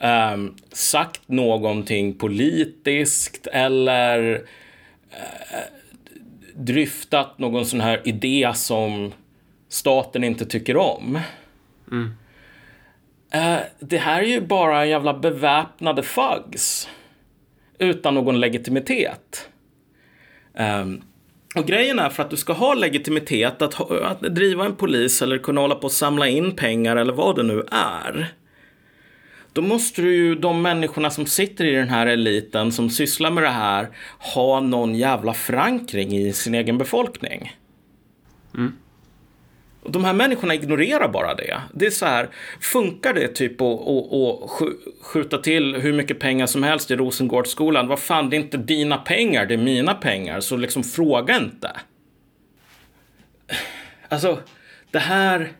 ehm, 0.01 0.55
sagt 0.72 1.28
någonting 1.28 2.14
politiskt 2.14 3.47
eller 3.47 4.34
eh, 5.11 5.59
dryftat 6.55 7.38
någon 7.38 7.66
sån 7.66 7.80
här 7.80 8.01
idé 8.05 8.53
som 8.55 9.12
staten 9.68 10.24
inte 10.24 10.47
tycker 10.47 10.76
om. 10.76 11.18
Eh, 13.30 13.59
det 13.80 13.99
här 13.99 14.22
är 14.22 14.26
ju 14.26 14.40
bara 14.40 14.86
jävla 14.86 15.14
beväpnade 15.14 16.03
thugs 16.03 16.88
utan 17.78 18.14
någon 18.14 18.40
legitimitet. 18.40 19.49
Ehm, 20.55 21.03
och 21.55 21.66
grejen 21.66 21.99
är 21.99 22.09
för 22.09 22.22
att 22.22 22.30
du 22.30 22.36
ska 22.36 22.53
ha 22.53 22.74
legitimitet 22.74 23.62
att, 23.62 23.90
att 23.90 24.20
driva 24.20 24.64
en 24.64 24.76
polis 24.76 25.22
eller 25.22 25.38
kunna 25.38 25.61
hålla 25.61 25.74
på 25.74 25.84
och 25.84 25.92
samla 25.92 26.28
in 26.28 26.57
pengar 26.57 26.97
eller 26.97 27.12
vad 27.12 27.36
det 27.36 27.42
nu 27.42 27.64
är. 27.70 28.32
Då 29.57 29.62
måste 29.62 30.02
du 30.02 30.14
ju, 30.14 30.34
de 30.34 30.62
människorna 30.62 31.11
som 31.11 31.26
sitter 31.26 31.64
i 31.64 31.72
den 31.72 31.88
här 31.88 32.07
eliten 32.07 32.72
som 32.72 32.90
sysslar 32.90 33.30
med 33.30 33.44
det 33.44 33.50
här, 33.50 33.88
ha 34.34 34.61
någon 34.61 34.94
jävla 34.94 35.34
förankring 35.34 36.12
i 36.12 36.32
sin 36.32 36.54
egen 36.54 36.78
befolkning. 36.78 37.57
Och 39.82 39.92
de 39.92 40.04
här 40.04 40.12
människorna 40.12 40.54
ignorerar 40.54 41.09
bara 41.09 41.34
det. 41.34 41.61
Det 41.74 41.86
är 41.86 41.90
så 41.90 42.07
här, 42.07 42.28
funkar 42.61 43.14
det 43.14 43.28
typ 43.28 43.61
att, 43.61 43.80
att, 43.80 43.88
att 43.88 44.50
sk- 44.50 45.02
skjuta 45.02 45.38
till 45.38 45.74
hur 45.76 45.92
mycket 45.92 46.18
pengar 46.18 46.46
som 46.46 46.62
helst 46.62 46.90
i 46.90 46.96
Rosengårdsskolan? 46.96 47.88
Vad 47.88 47.98
fan, 47.98 48.30
det 48.30 48.36
är 48.36 48.40
inte 48.40 48.57
dina 48.57 48.96
pengar, 48.96 49.46
det 49.46 49.54
är 49.54 49.59
mina 49.59 49.94
pengar. 49.94 50.40
Så 50.40 50.57
liksom 50.57 50.84
fråga 50.84 51.36
inte. 51.36 51.70
Alltså, 54.09 54.38
det 54.90 54.98
här... 54.98 55.52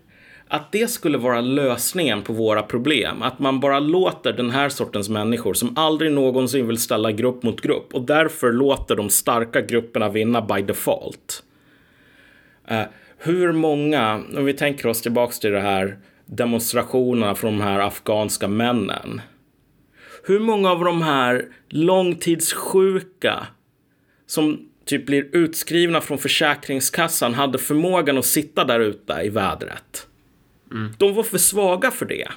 Att 0.49 0.73
det 0.73 0.91
skulle 0.91 1.19
vara 1.19 1.41
lösningen 1.41 2.23
på 2.23 2.33
våra 2.33 2.63
problem. 2.63 3.23
Att 3.23 3.39
man 3.39 3.61
bara 3.61 3.81
låter 3.81 4.33
den 4.33 4.51
här 4.51 4.69
sortens 4.69 5.09
människor 5.09 5.55
som 5.55 5.73
aldrig 5.77 6.13
någonsin 6.13 6.67
vill 6.67 6.79
ställa 6.79 7.13
grupp 7.13 7.43
mot 7.43 7.61
grupp 7.61 7.95
och 7.95 8.03
därför 8.03 8.53
låter 8.53 8.97
de 8.97 9.11
starka 9.11 9.61
grupperna 9.61 10.09
vinna 10.09 10.43
by 10.43 10.63
default. 10.63 11.43
Uh, 12.71 12.83
hur 13.19 13.53
många, 13.53 14.23
om 14.37 14.45
vi 14.45 14.53
tänker 14.53 14.87
oss 14.87 15.03
tillbaks 15.03 15.39
till 15.39 15.51
det 15.51 15.61
här 15.61 15.99
demonstrationerna 16.27 17.35
från 17.35 17.59
de 17.59 17.65
här 17.65 17.81
afghanska 17.81 18.49
männen. 18.49 19.21
Hur 20.25 20.41
många 20.41 20.71
av 20.71 20.85
de 20.85 21.03
här 21.03 21.45
långtidssjuka 21.69 23.47
som 24.27 24.69
typ 24.85 25.07
blir 25.07 25.37
utskrivna 25.37 26.01
från 26.01 26.19
Försäkringskassan 26.19 27.35
hade 27.35 27.59
förmågan 27.59 28.19
att 28.19 28.25
sitta 28.25 28.65
där 28.65 28.81
ute 28.81 29.13
i 29.13 29.29
vädret? 29.29 30.07
De 30.99 31.15
var 31.15 31.23
för 31.23 31.39
svaga 31.39 31.91
för 31.91 32.07
det. 32.07 32.29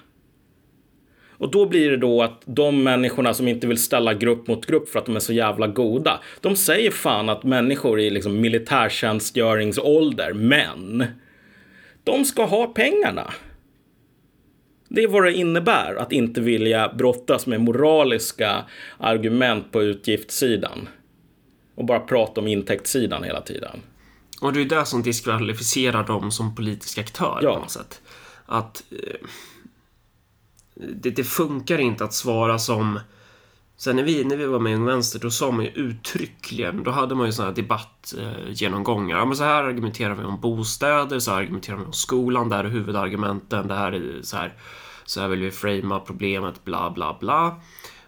Och 1.32 1.52
då 1.52 1.66
blir 1.66 1.90
det 1.92 1.98
då 1.98 2.22
att 2.24 2.42
de 2.46 2.84
människorna 2.84 3.34
som 3.34 3.48
inte 3.48 3.68
vill 3.68 3.78
ställa 3.84 4.14
grupp 4.14 4.48
mot 4.48 4.66
grupp 4.66 4.90
för 4.90 5.00
att 5.00 5.06
de 5.06 5.16
är 5.16 5.20
så 5.20 5.34
jävla 5.34 5.68
goda, 5.68 6.20
de 6.42 6.56
säger 6.56 6.92
fan 6.92 7.30
att 7.30 7.44
människor 7.44 8.00
i 8.00 8.10
liksom 8.10 8.42
militärtjänstgöringsålder, 8.42 10.34
män, 10.34 11.06
de 12.04 12.26
ska 12.26 12.46
ha 12.46 12.68
pengarna. 12.68 13.34
Det 14.90 15.04
är 15.04 15.08
vad 15.08 15.24
det 15.24 15.34
innebär 15.34 15.96
att 15.96 16.12
inte 16.12 16.42
vilja 16.42 16.94
brottas 16.98 17.48
med 17.48 17.62
moraliska 17.62 18.66
argument 18.98 19.72
på 19.72 19.84
utgiftssidan. 19.84 20.90
Och 21.76 21.86
bara 21.86 22.00
prata 22.00 22.42
om 22.42 22.48
intäktssidan 22.48 23.24
hela 23.24 23.42
tiden. 23.42 23.80
Och 24.42 24.54
det 24.54 24.62
är 24.62 24.66
det 24.66 24.86
som 24.86 25.04
diskvalificerar 25.04 26.04
dem 26.04 26.32
som 26.32 26.56
politiska 26.56 27.02
aktörer 27.02 27.44
Ja. 27.44 27.54
på 27.54 27.60
något 27.60 27.72
sätt. 27.72 28.02
Att 28.52 28.84
eh, 28.92 29.28
det, 30.76 31.10
det 31.10 31.24
funkar 31.24 31.78
inte 31.78 32.04
att 32.04 32.14
svara 32.14 32.60
som 32.60 33.00
Sen 33.78 33.96
när 33.96 34.04
vi, 34.04 34.24
när 34.24 34.38
vi 34.38 34.46
var 34.46 34.60
med 34.60 34.72
i 34.72 34.76
Ung 34.76 34.86
Vänster, 34.86 35.20
då 35.20 35.32
sa 35.32 35.52
man 35.52 35.66
ju 35.66 35.72
uttryckligen, 35.72 36.84
då 36.84 36.92
hade 36.92 37.16
man 37.16 37.26
ju 37.26 37.32
sådana 37.32 37.52
här 37.52 37.56
debattgenomgångar. 37.56 39.18
Ja, 39.18 39.26
men 39.26 39.36
så 39.36 39.44
här 39.44 39.64
argumenterar 39.64 40.16
vi 40.16 40.24
om 40.24 40.40
bostäder, 40.40 41.20
så 41.20 41.32
här 41.32 41.38
argumenterar 41.38 41.78
vi 41.78 41.86
om 41.86 41.94
skolan, 41.94 42.50
det 42.50 42.56
här 42.56 42.64
är 42.64 42.70
huvudargumenten, 42.70 43.68
det 43.68 43.76
här 43.76 43.92
är 43.92 44.22
så 44.22 44.38
här, 44.38 44.54
så 45.06 45.22
här 45.22 45.28
vill 45.28 45.40
vi 45.40 45.52
framea 45.52 46.00
problemet, 46.00 46.66
bla 46.66 46.90
bla 46.92 47.18
bla. 47.20 47.62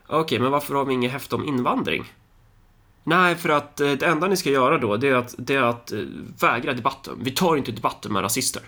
Okej, 0.08 0.39
men 0.39 0.52
varför 0.52 0.76
har 0.76 0.86
vi 0.86 0.94
inget 0.94 1.12
häfte 1.12 1.36
om 1.36 1.48
invandring? 1.48 2.14
Nej, 3.04 3.36
för 3.36 3.50
att 3.50 3.80
eh, 3.80 3.92
det 3.92 4.06
enda 4.06 4.28
ni 4.28 4.38
ska 4.38 4.50
göra 4.50 4.78
då, 4.78 4.98
det 4.98 5.10
är 5.10 5.16
att, 5.16 5.36
det 5.38 5.56
är 5.56 5.64
att 5.64 5.92
eh, 5.92 6.00
vägra 6.42 6.74
debatten. 6.74 7.14
Vi 7.22 7.32
tar 7.32 7.56
inte 7.56 7.72
debatten 7.72 8.14
med 8.14 8.24
rasister. 8.24 8.64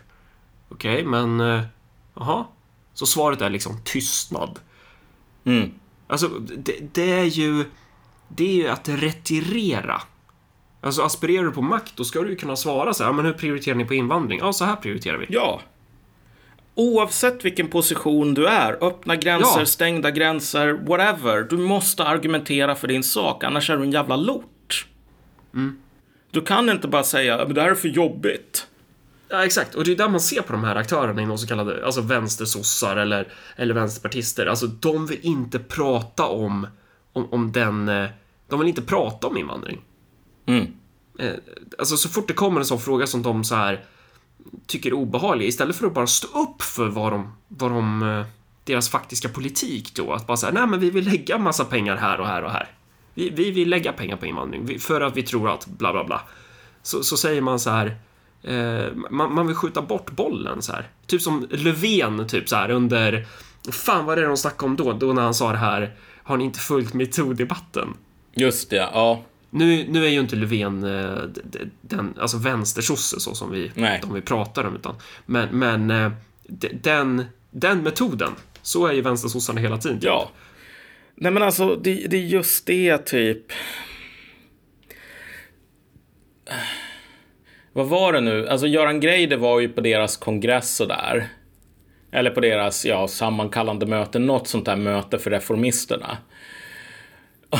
Okej, 0.73 1.03
men... 1.05 1.39
eh, 1.41 1.61
Jaha? 2.15 2.45
Så 2.93 3.05
svaret 3.05 3.41
är 3.41 3.49
liksom 3.49 3.81
tystnad. 3.83 4.59
Mm. 5.45 5.71
Alltså, 6.07 6.27
det, 6.57 6.75
det 6.93 7.11
är 7.11 7.23
ju... 7.23 7.65
Det 8.27 8.43
är 8.43 8.53
ju 8.55 8.67
att 8.67 8.89
retirera. 8.89 10.01
Alltså, 10.81 11.01
aspirerar 11.01 11.43
du 11.43 11.51
på 11.51 11.61
makt, 11.61 11.93
då 11.95 12.03
ska 12.03 12.21
du 12.21 12.29
ju 12.29 12.35
kunna 12.35 12.55
svara 12.55 12.93
så 12.93 13.03
här, 13.03 13.09
"Ja, 13.09 13.13
men 13.15 13.25
hur 13.25 13.33
prioriterar 13.33 13.75
ni 13.75 13.85
på 13.85 13.93
invandring? 13.93 14.39
Ja, 14.39 14.53
så 14.53 14.65
här 14.65 14.75
prioriterar 14.75 15.17
vi. 15.17 15.25
Ja. 15.29 15.61
Oavsett 16.75 17.45
vilken 17.45 17.67
position 17.67 18.33
du 18.33 18.47
är, 18.47 18.83
öppna 18.83 19.15
gränser, 19.15 19.59
Ja. 19.59 19.65
stängda 19.65 20.11
gränser, 20.11 20.71
whatever. 20.73 21.41
Du 21.49 21.57
måste 21.57 22.03
argumentera 22.03 22.75
för 22.75 22.87
din 22.87 23.03
sak, 23.03 23.43
annars 23.43 23.69
är 23.69 23.77
du 23.77 23.83
en 23.83 23.91
jävla 23.91 24.15
lort. 24.15 24.87
Du 26.31 26.41
kan 26.41 26.69
inte 26.69 26.87
bara 26.87 27.03
säga 27.03 27.41
att 27.41 27.55
det 27.55 27.61
här 27.61 27.69
är 27.69 27.75
för 27.75 27.87
jobbigt. 27.87 28.67
Ja, 29.33 29.45
exakt. 29.45 29.75
Och 29.75 29.83
det 29.83 29.91
är 29.91 29.95
där 29.95 30.09
man 30.09 30.19
ser 30.19 30.41
på 30.41 30.53
de 30.53 30.63
här 30.63 30.75
aktörerna 30.75 31.21
inom 31.21 31.37
så 31.37 31.47
kallade 31.47 31.85
alltså 31.85 32.01
vänstersossar 32.01 32.97
eller, 32.97 33.33
eller 33.55 33.73
vänsterpartister. 33.73 34.45
Alltså, 34.45 34.67
de 34.67 35.05
vill 35.05 35.19
inte 35.21 35.59
prata 35.59 36.25
om, 36.25 36.67
om, 37.13 37.27
om 37.31 37.51
den... 37.51 37.89
eh, 37.89 38.09
De 38.47 38.59
vill 38.59 38.67
inte 38.69 38.81
prata 38.81 39.27
om 39.27 39.37
invandring. 39.37 39.81
Mm. 40.45 40.67
Eh, 41.19 41.33
alltså 41.77 41.97
så 41.97 42.09
fort 42.09 42.27
det 42.27 42.33
kommer 42.33 42.59
en 42.59 42.65
sån 42.65 42.79
fråga 42.79 43.07
som 43.07 43.21
de 43.21 43.43
så 43.43 43.55
här 43.55 43.85
tycker 44.67 44.89
är 44.89 44.93
obehaglig, 44.93 45.47
istället 45.47 45.75
för 45.75 45.87
att 45.87 45.93
bara 45.93 46.07
stå 46.07 46.27
upp 46.27 46.61
för 46.61 46.87
vad 46.87 47.11
de, 47.11 47.33
vad 47.47 47.71
de 47.71 48.03
eh, 48.03 48.25
deras 48.63 48.89
faktiska 48.89 49.29
politik 49.29 49.95
då, 49.95 50.13
att 50.13 50.27
bara 50.27 50.37
säga 50.37 50.51
nej 50.53 50.67
men 50.67 50.79
vi 50.79 50.89
vill 50.89 51.05
lägga 51.05 51.37
massa 51.37 51.65
pengar 51.65 51.95
här 51.95 52.19
och 52.19 52.27
här 52.27 52.43
och 52.43 52.51
här. 52.51 52.71
Vi, 53.13 53.29
vi 53.29 53.51
vill 53.51 53.69
lägga 53.69 53.93
pengar 53.93 54.17
på 54.17 54.25
invandring 54.25 54.79
för 54.79 55.01
att 55.01 55.17
vi 55.17 55.23
tror 55.23 55.49
att 55.53 55.65
bla 55.67 55.93
bla 55.93 56.03
bla. 56.03 56.21
Så, 56.81 57.03
så 57.03 57.17
säger 57.17 57.41
man 57.41 57.59
så 57.59 57.69
här, 57.69 57.97
eh, 58.43 58.85
man, 59.09 59.33
man 59.33 59.47
vill 59.47 59.55
skjuta 59.55 59.81
bort 59.81 60.11
bollen 60.11 60.61
så 60.61 60.71
här. 60.71 60.87
Typ 61.07 61.21
som 61.21 61.47
Löfven, 61.49 62.27
typ 62.27 62.49
så 62.49 62.55
här 62.55 62.69
under, 62.69 63.25
fan 63.71 64.05
vad 64.05 64.17
är 64.17 64.21
det 64.21 64.27
de 64.27 64.37
snackade 64.37 64.65
om 64.65 64.75
då? 64.75 64.93
Då 64.93 65.13
när 65.13 65.21
han 65.21 65.33
sa 65.33 65.51
det 65.51 65.57
här, 65.57 65.95
har 66.23 66.37
ni 66.37 66.43
inte 66.43 66.59
följt 66.59 66.93
metoo-debatten? 66.93 67.87
Just 68.35 68.69
det, 68.69 68.75
ja. 68.75 69.23
Nu, 69.49 69.85
nu 69.89 70.05
är 70.05 70.09
ju 70.09 70.19
inte 70.19 70.35
Löfven 70.35 70.83
eh, 70.83 71.23
den, 71.81 72.13
alltså 72.19 72.37
vänstersosse 72.37 73.19
så 73.19 73.35
som 73.35 73.51
vi, 73.51 73.71
Nej. 73.75 73.99
de 74.01 74.13
vi 74.13 74.21
pratar 74.21 74.63
om, 74.63 74.75
utan, 74.75 74.95
men, 75.25 75.59
men 75.59 75.91
eh, 75.91 76.11
den, 76.83 77.25
den 77.51 77.83
metoden, 77.83 78.31
så 78.61 78.87
är 78.87 78.93
ju 78.93 79.01
vänstersossarna 79.01 79.61
hela 79.61 79.77
tiden. 79.77 79.97
typ. 79.99 80.05
Ja. 80.05 80.31
Nej 81.15 81.31
men 81.31 81.43
alltså, 81.43 81.75
det, 81.75 82.07
det 82.07 82.17
är 82.17 82.21
just 82.21 82.65
det 82.65 82.97
typ. 82.97 83.51
Vad 87.73 87.87
var 87.87 88.13
det 88.13 88.21
nu? 88.21 88.47
Alltså 88.47 88.67
Göran 88.67 88.99
Greider 88.99 89.37
var 89.37 89.59
ju 89.59 89.69
på 89.69 89.81
deras 89.81 90.17
kongress 90.17 90.79
och 90.79 90.87
där. 90.87 91.27
Eller 92.11 92.29
på 92.31 92.39
deras, 92.39 92.85
ja, 92.85 93.07
sammankallande 93.07 93.85
möte, 93.85 94.19
något 94.19 94.47
sånt 94.47 94.65
där 94.65 94.75
möte 94.75 95.19
för 95.19 95.31
reformisterna. 95.31 96.17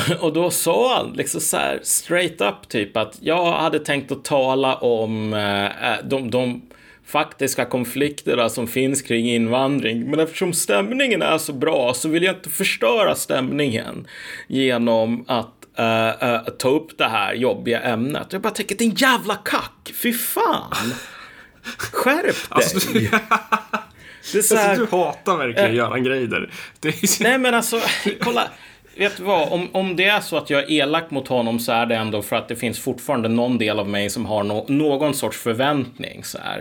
Och 0.20 0.32
då 0.32 0.50
sa 0.50 0.96
han 0.96 1.12
liksom 1.12 1.40
så 1.40 1.56
här 1.56 1.80
straight 1.82 2.40
up 2.40 2.68
typ 2.68 2.96
att 2.96 3.18
jag 3.20 3.52
hade 3.52 3.78
tänkt 3.78 4.12
att 4.12 4.24
tala 4.24 4.74
om 4.74 5.34
eh, 5.34 5.64
eh, 5.64 5.98
de, 6.04 6.30
de 6.30 6.62
faktiska 7.06 7.64
konflikterna 7.64 8.48
som 8.48 8.66
finns 8.66 9.02
kring 9.02 9.30
invandring. 9.30 10.10
Men 10.10 10.20
eftersom 10.20 10.52
stämningen 10.52 11.22
är 11.22 11.38
så 11.38 11.52
bra 11.52 11.94
så 11.94 12.08
vill 12.08 12.22
jag 12.22 12.34
inte 12.34 12.50
förstöra 12.50 13.14
stämningen 13.14 14.06
genom 14.48 15.24
att 15.28 15.53
eh, 15.78 16.08
eh, 16.08 16.40
ta 16.58 16.68
upp 16.68 16.98
det 16.98 17.08
här 17.08 17.34
jobbiga 17.34 17.80
ämnet. 17.80 18.26
Jag 18.30 18.40
bara 18.40 18.50
tänker, 18.52 18.76
din 18.76 18.94
jävla 18.94 19.34
kack, 19.34 19.92
fy 19.94 20.12
fan! 20.12 20.94
Skärp 21.78 22.22
dig! 22.24 22.34
Alltså, 22.48 22.92
du, 22.92 23.00
det 24.32 24.38
är 24.38 24.42
så 24.42 24.56
här, 24.56 24.68
alltså, 24.70 24.86
du 24.86 24.90
hatar 24.96 25.36
verkligen 25.36 25.74
Göran 25.74 26.04
Greider. 26.04 26.50
Är, 26.84 27.22
Nej 27.22 27.38
men 27.38 27.54
alltså, 27.54 27.80
kolla. 28.20 28.48
Vet 28.96 29.16
du 29.16 29.22
vad, 29.22 29.52
om, 29.52 29.68
om 29.72 29.96
det 29.96 30.04
är 30.04 30.20
så 30.20 30.36
att 30.36 30.50
jag 30.50 30.62
är 30.62 30.70
elak 30.72 31.10
mot 31.10 31.28
honom 31.28 31.58
så 31.58 31.72
är 31.72 31.86
det 31.86 31.96
ändå 31.96 32.22
för 32.22 32.36
att 32.36 32.48
det 32.48 32.56
finns 32.56 32.78
fortfarande 32.80 33.28
någon 33.28 33.58
del 33.58 33.78
av 33.78 33.88
mig 33.88 34.10
som 34.10 34.26
har 34.26 34.44
no 34.44 34.64
någon 34.68 35.14
sorts 35.14 35.38
förväntning. 35.38 36.24
Så 36.24 36.38
här. 36.38 36.56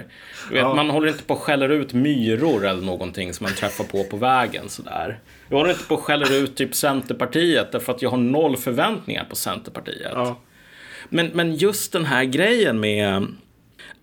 Vet, 0.52 0.60
Ja. 0.62 0.74
Man 0.74 0.90
håller 0.90 1.08
inte 1.08 1.24
på 1.24 1.34
och 1.34 1.40
skäller 1.40 1.70
ut 1.70 1.94
myror 1.94 2.66
eller 2.66 2.82
någonting 2.82 3.34
som 3.34 3.44
man 3.44 3.54
träffar 3.54 3.84
på 3.84 4.04
på 4.04 4.18
vägen. 4.18 4.70
Så 4.70 4.82
där. 4.82 5.20
Jag 5.50 5.58
håller 5.58 5.72
inte 5.72 5.84
på 5.84 5.96
och 5.96 6.02
skäller 6.02 6.34
ut 6.34 6.56
typ 6.56 6.76
Centerpartiet 6.76 7.72
därför 7.72 7.94
att 7.94 8.02
jag 8.02 8.10
har 8.10 8.18
noll 8.18 8.58
förväntningar 8.58 9.26
på 9.30 9.36
Centerpartiet. 9.36 10.12
ja. 10.14 10.40
Men, 11.10 11.28
men 11.28 11.56
just 11.56 11.92
den 11.92 12.06
här 12.06 12.24
grejen 12.24 12.80
med... 12.80 13.28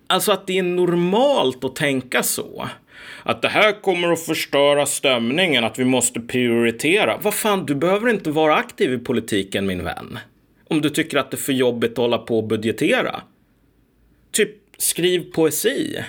Alltså 0.07 0.31
att 0.31 0.47
det 0.47 0.57
är 0.57 0.63
normalt 0.63 1.63
att 1.63 1.75
tänka 1.75 2.23
så. 2.23 2.67
Att 3.23 3.41
det 3.41 3.47
här 3.47 3.81
kommer 3.81 4.11
att 4.11 4.25
förstöra 4.25 4.85
stämningen, 4.85 5.63
att 5.63 5.79
vi 5.79 5.85
måste 5.85 6.19
prioritera. 6.19 7.17
Vad 7.21 7.33
fan, 7.33 7.65
du 7.65 7.75
behöver 7.75 8.09
inte 8.09 8.31
vara 8.31 8.55
aktiv 8.55 8.93
i 8.93 8.97
politiken 8.97 9.65
min 9.65 9.83
vän. 9.83 10.19
Om 10.67 10.81
du 10.81 10.89
tycker 10.89 11.17
att 11.17 11.31
det 11.31 11.35
är 11.35 11.39
för 11.39 11.53
jobbigt 11.53 11.91
att 11.91 11.97
hålla 11.97 12.17
på 12.17 12.37
och 12.37 12.47
budgetera. 12.47 13.21
Typ, 14.31 14.51
skriv 14.77 15.31
poesi. 15.31 16.03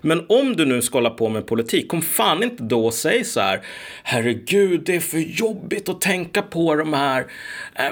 Men 0.00 0.26
om 0.28 0.56
du 0.56 0.64
nu 0.64 0.82
ska 0.82 0.98
hålla 0.98 1.10
på 1.10 1.28
med 1.28 1.46
politik, 1.46 1.88
kom 1.88 2.02
fan 2.02 2.42
inte 2.42 2.62
då 2.62 2.86
och 2.86 2.94
säg 2.94 3.24
så 3.24 3.40
här. 3.40 3.60
Herregud, 4.02 4.82
det 4.84 4.96
är 4.96 5.00
för 5.00 5.18
jobbigt 5.18 5.88
att 5.88 6.00
tänka 6.00 6.42
på 6.42 6.74
de 6.74 6.92
här 6.92 7.26
eh, 7.74 7.84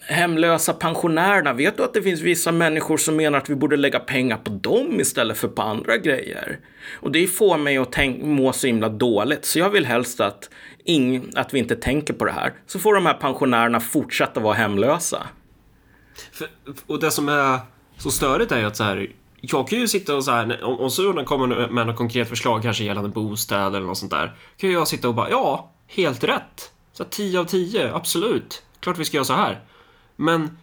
hemlösa 0.00 0.72
pensionärerna. 0.72 1.52
Vet 1.52 1.76
du 1.76 1.82
att 1.82 1.94
det 1.94 2.02
finns 2.02 2.20
vissa 2.20 2.52
människor 2.52 2.96
som 2.96 3.16
menar 3.16 3.38
att 3.38 3.50
vi 3.50 3.54
borde 3.54 3.76
lägga 3.76 3.98
pengar 3.98 4.36
på 4.36 4.50
dem 4.50 5.00
istället 5.00 5.38
för 5.38 5.48
på 5.48 5.62
andra 5.62 5.96
grejer? 5.96 6.58
Och 7.00 7.12
det 7.12 7.26
får 7.26 7.58
mig 7.58 7.76
att 7.76 7.92
tänk- 7.92 8.22
må 8.22 8.52
så 8.52 8.66
himla 8.66 8.88
dåligt. 8.88 9.44
Så 9.44 9.58
jag 9.58 9.70
vill 9.70 9.86
helst 9.86 10.20
att, 10.20 10.50
ing- 10.86 11.32
att 11.34 11.54
vi 11.54 11.58
inte 11.58 11.76
tänker 11.76 12.14
på 12.14 12.24
det 12.24 12.32
här. 12.32 12.52
Så 12.66 12.78
får 12.78 12.94
de 12.94 13.06
här 13.06 13.14
pensionärerna 13.14 13.80
fortsätta 13.80 14.40
vara 14.40 14.54
hemlösa. 14.54 15.26
För, 16.32 16.48
och 16.86 17.00
det 17.00 17.10
som 17.10 17.28
är 17.28 17.58
så 17.98 18.10
störigt 18.10 18.52
är 18.52 18.58
ju 18.58 18.64
att 18.66 18.76
så 18.76 18.84
här, 18.84 19.10
jag 19.52 19.68
kan 19.68 19.78
ju 19.78 19.88
sitta 19.88 20.16
och 20.16 20.24
så 20.24 20.30
här, 20.30 20.64
om, 20.64 20.80
om 20.80 20.90
Suren 20.90 21.24
kommer 21.24 21.68
med 21.68 21.86
något 21.86 21.96
konkret 21.96 22.28
förslag, 22.28 22.62
kanske 22.62 22.84
gällande 22.84 23.08
bostäder 23.10 23.76
eller 23.78 23.86
något 23.86 23.98
sånt 23.98 24.10
där, 24.12 24.36
kan 24.56 24.70
jag 24.72 24.88
sitta 24.88 25.08
och 25.08 25.14
bara, 25.14 25.30
ja, 25.30 25.72
helt 25.86 26.24
rätt. 26.24 26.72
Så 26.92 27.04
10 27.04 27.40
av 27.40 27.44
10, 27.44 27.94
absolut. 27.94 28.62
Klart 28.80 28.98
vi 28.98 29.04
ska 29.04 29.16
göra 29.16 29.24
så 29.24 29.32
här. 29.32 29.64
Men 30.16 30.58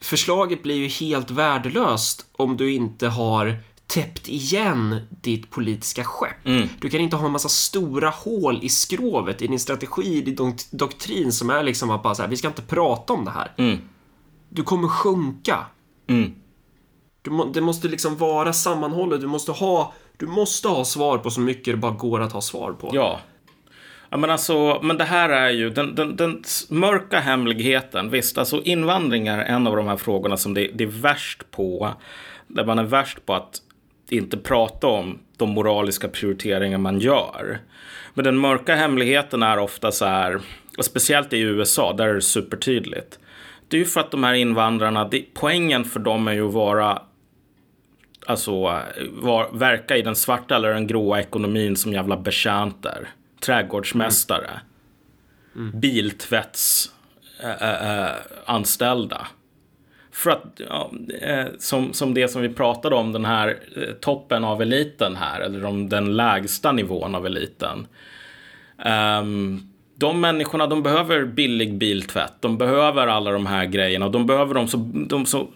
förslaget 0.00 0.62
blir 0.62 0.74
ju 0.76 0.86
helt 0.88 1.30
värdelöst 1.30 2.26
om 2.32 2.56
du 2.56 2.72
inte 2.72 3.08
har 3.08 3.56
täppt 3.86 4.28
igen 4.28 5.00
ditt 5.10 5.50
politiska 5.50 6.04
skepp. 6.04 6.36
Du 6.80 6.90
kan 6.90 7.00
inte 7.00 7.16
ha 7.16 7.26
en 7.26 7.32
massa 7.32 7.48
stora 7.48 8.10
hål 8.10 8.58
i 8.62 8.68
skrovet 8.68 9.42
i 9.42 9.46
din 9.46 9.60
strategi, 9.60 10.16
i 10.16 10.20
din 10.20 10.36
dok- 10.36 10.68
doktrin 10.70 11.32
som 11.32 11.50
är 11.50 11.62
liksom 11.62 11.90
att 11.90 12.02
bara 12.02 12.14
så 12.14 12.22
här, 12.22 12.28
vi 12.28 12.36
ska 12.36 12.48
inte 12.48 12.62
prata 12.62 13.12
om 13.12 13.24
det 13.24 13.30
här. 13.30 13.52
Du 14.48 14.62
kommer 14.62 14.88
sjunka. 14.88 15.66
Mm. 16.08 16.32
Du 17.22 17.30
må, 17.30 17.44
det 17.44 17.60
måste 17.60 17.88
liksom 17.88 18.16
vara 18.16 18.52
sammanhållet. 18.52 19.20
Du 19.20 19.26
måste 19.26 19.52
ha, 19.52 19.92
du 20.16 20.26
måste 20.26 20.68
ha 20.68 20.84
svar 20.84 21.18
på 21.18 21.30
så 21.30 21.40
mycket 21.40 21.74
det 21.74 21.76
bara 21.76 21.92
går 21.92 22.20
att 22.20 22.32
ha 22.32 22.40
svar 22.40 22.72
på. 22.72 22.90
Ja. 22.92 23.20
Ja, 24.10 24.16
men 24.16 24.30
alltså, 24.30 24.80
men 24.82 24.98
det 24.98 25.04
här 25.04 25.28
är 25.28 25.50
ju 25.50 25.70
den, 25.70 25.94
den, 25.94 26.16
den 26.16 26.42
mörka 26.68 27.20
hemligheten. 27.20 28.10
Visst, 28.10 28.38
alltså 28.38 28.62
invandring 28.62 29.28
är 29.28 29.38
en 29.38 29.66
av 29.66 29.76
de 29.76 29.86
här 29.86 29.96
frågorna 29.96 30.36
som 30.36 30.54
det, 30.54 30.70
det 30.74 30.84
är 30.84 30.88
värst 30.88 31.50
på. 31.50 31.94
Där 32.46 32.64
man 32.64 32.78
är 32.78 32.84
värst 32.84 33.26
på 33.26 33.34
att 33.34 33.62
inte 34.08 34.36
prata 34.36 34.86
om 34.86 35.18
de 35.36 35.50
moraliska 35.50 36.08
prioriteringar 36.08 36.78
man 36.78 36.98
gör. 37.00 37.58
Men 38.14 38.24
den 38.24 38.38
mörka 38.38 38.74
hemligheten 38.74 39.42
är 39.42 39.58
ofta 39.58 39.92
så 39.92 40.04
här, 40.04 40.40
och 40.78 40.84
speciellt 40.84 41.32
i 41.32 41.40
USA, 41.40 41.92
där 41.92 42.08
är 42.08 42.14
det 42.14 42.22
supertydligt. 42.22 43.18
Det 43.68 43.76
är 43.76 43.78
ju 43.78 43.84
för 43.86 44.00
att 44.00 44.10
de 44.10 44.24
här 44.24 44.34
invandrarna, 44.34 45.08
det, 45.08 45.24
poängen 45.34 45.84
för 45.84 46.00
dem 46.00 46.28
är 46.28 46.32
ju 46.32 46.46
att 46.46 46.54
vara 46.54 47.02
alltså, 48.26 48.52
var, 49.10 49.58
verka 49.58 49.96
i 49.96 50.02
den 50.02 50.16
svarta 50.16 50.56
eller 50.56 50.74
den 50.74 50.86
gråa 50.86 51.20
ekonomin 51.20 51.76
som 51.76 51.92
jävla 51.92 52.16
betjänter. 52.16 53.08
Trädgårdsmästare. 53.40 54.50
Biltvätts 55.72 56.92
äh, 57.40 58.02
äh, 58.02 58.10
anställda. 58.44 59.26
För 60.12 60.30
att, 60.30 60.60
eh, 61.20 61.44
som, 61.58 61.92
som 61.92 62.14
det 62.14 62.28
som 62.28 62.42
vi 62.42 62.48
pratade 62.48 62.96
om, 62.96 63.12
den 63.12 63.24
här 63.24 63.58
eh, 63.76 63.92
toppen 63.92 64.44
av 64.44 64.62
eliten 64.62 65.16
här, 65.16 65.40
eller 65.40 65.64
om 65.64 65.88
den 65.88 66.16
lägsta 66.16 66.72
nivån 66.72 67.14
av 67.14 67.26
eliten. 67.26 67.86
Ehm, 68.84 69.60
de 69.94 70.20
människorna, 70.20 70.66
de 70.66 70.82
behöver 70.82 71.24
billig 71.24 71.74
biltvätt. 71.74 72.34
De 72.40 72.58
behöver 72.58 73.06
alla 73.06 73.30
de 73.30 73.46
här 73.46 73.64
grejerna. 73.64 74.06
Och 74.06 74.12
de 74.12 74.26
behöver 74.26 74.54
dem 74.54 74.68
så, 74.68 74.76
de 75.08 75.26
så 75.26 75.48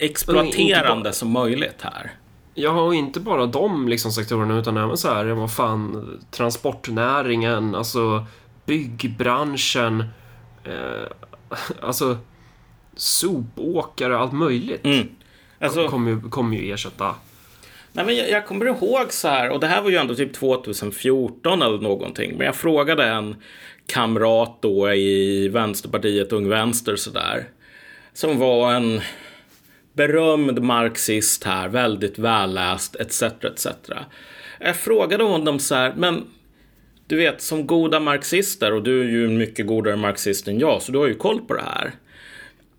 exploaterande 0.00 1.12
som 1.12 1.30
möjligt 1.30 1.82
här. 1.82 2.12
Ja, 2.54 2.82
och 2.82 2.94
inte 2.94 3.20
bara 3.20 3.46
de 3.46 3.88
liksom 3.88 4.12
sektorerna 4.12 4.58
utan 4.58 4.76
även 4.76 4.96
så 4.96 5.14
här, 5.14 5.24
vad 5.24 5.52
fan, 5.52 6.20
transportnäringen, 6.30 7.74
alltså 7.74 8.26
byggbranschen, 8.66 10.04
eh, 10.64 11.06
alltså 11.80 12.18
sopåkare, 12.96 14.18
allt 14.18 14.32
möjligt. 14.32 14.84
Mm. 14.84 15.08
Alltså, 15.58 15.88
Kommer 15.88 16.10
ju, 16.10 16.20
kommer 16.20 16.56
ju 16.56 16.72
ersätta. 16.72 17.14
Nej, 17.92 18.04
men 18.04 18.16
jag, 18.16 18.30
jag 18.30 18.46
kommer 18.46 18.66
ihåg 18.66 19.12
så 19.12 19.28
här, 19.28 19.50
och 19.50 19.60
det 19.60 19.66
här 19.66 19.82
var 19.82 19.90
ju 19.90 19.96
ändå 19.96 20.14
typ 20.14 20.32
2014 20.32 21.62
eller 21.62 21.78
någonting. 21.78 22.36
Men 22.36 22.46
jag 22.46 22.56
frågade 22.56 23.04
en 23.04 23.36
kamrat 23.86 24.58
då 24.60 24.92
i 24.92 25.48
Vänsterpartiet, 25.48 26.32
Ung 26.32 26.48
Vänster 26.48 26.96
sådär. 26.96 27.48
Som 28.12 28.38
var 28.38 28.72
en 28.72 29.00
berömd 29.92 30.62
marxist 30.62 31.44
här, 31.44 31.68
väldigt 31.68 32.18
välläst 32.18 32.96
etc. 32.96 33.22
etc. 33.22 33.66
Jag 34.60 34.76
frågade 34.76 35.24
honom 35.24 35.58
så 35.58 35.74
här, 35.74 35.92
men 35.96 36.24
du 37.06 37.16
vet 37.16 37.40
som 37.40 37.66
goda 37.66 38.00
marxister 38.00 38.72
och 38.72 38.82
du 38.82 39.00
är 39.00 39.08
ju 39.08 39.24
en 39.24 39.38
mycket 39.38 39.66
godare 39.66 39.96
marxist 39.96 40.48
än 40.48 40.58
jag 40.58 40.82
så 40.82 40.92
du 40.92 40.98
har 40.98 41.06
ju 41.06 41.14
koll 41.14 41.40
på 41.40 41.54
det 41.54 41.62
här. 41.62 41.92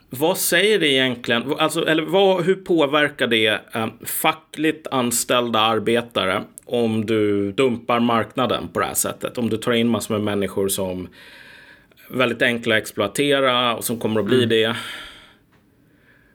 Vad 0.09 0.37
säger 0.37 0.79
det 0.79 0.87
egentligen, 0.87 1.53
alltså, 1.59 1.87
eller 1.87 2.03
vad, 2.03 2.43
hur 2.43 2.55
påverkar 2.55 3.27
det 3.27 3.47
eh, 3.47 3.87
fackligt 4.05 4.87
anställda 4.87 5.59
arbetare 5.59 6.43
om 6.65 7.05
du 7.05 7.51
dumpar 7.51 7.99
marknaden 7.99 8.67
på 8.73 8.79
det 8.79 8.85
här 8.85 8.93
sättet? 8.93 9.37
Om 9.37 9.49
du 9.49 9.57
tar 9.57 9.71
in 9.71 9.87
massor 9.87 10.13
med 10.13 10.23
människor 10.23 10.67
som 10.67 11.07
väldigt 12.09 12.41
enkla 12.41 12.75
att 12.75 12.81
exploatera 12.81 13.75
och 13.75 13.83
som 13.83 13.99
kommer 13.99 14.19
att 14.19 14.25
bli 14.25 14.43
mm. 14.43 14.49
det. 14.49 14.75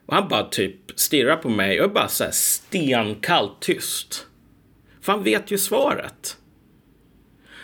Och 0.07 0.15
han 0.15 0.27
bara 0.27 0.43
typ 0.43 0.75
stirrar 0.95 1.35
på 1.35 1.49
mig 1.49 1.79
och 1.79 1.85
är 1.85 1.93
bara 1.93 2.07
så 2.07 2.23
här 2.23 2.31
stenkallt 2.31 3.59
tyst. 3.59 4.27
För 5.01 5.11
han 5.11 5.23
vet 5.23 5.51
ju 5.51 5.57
svaret. 5.57 6.37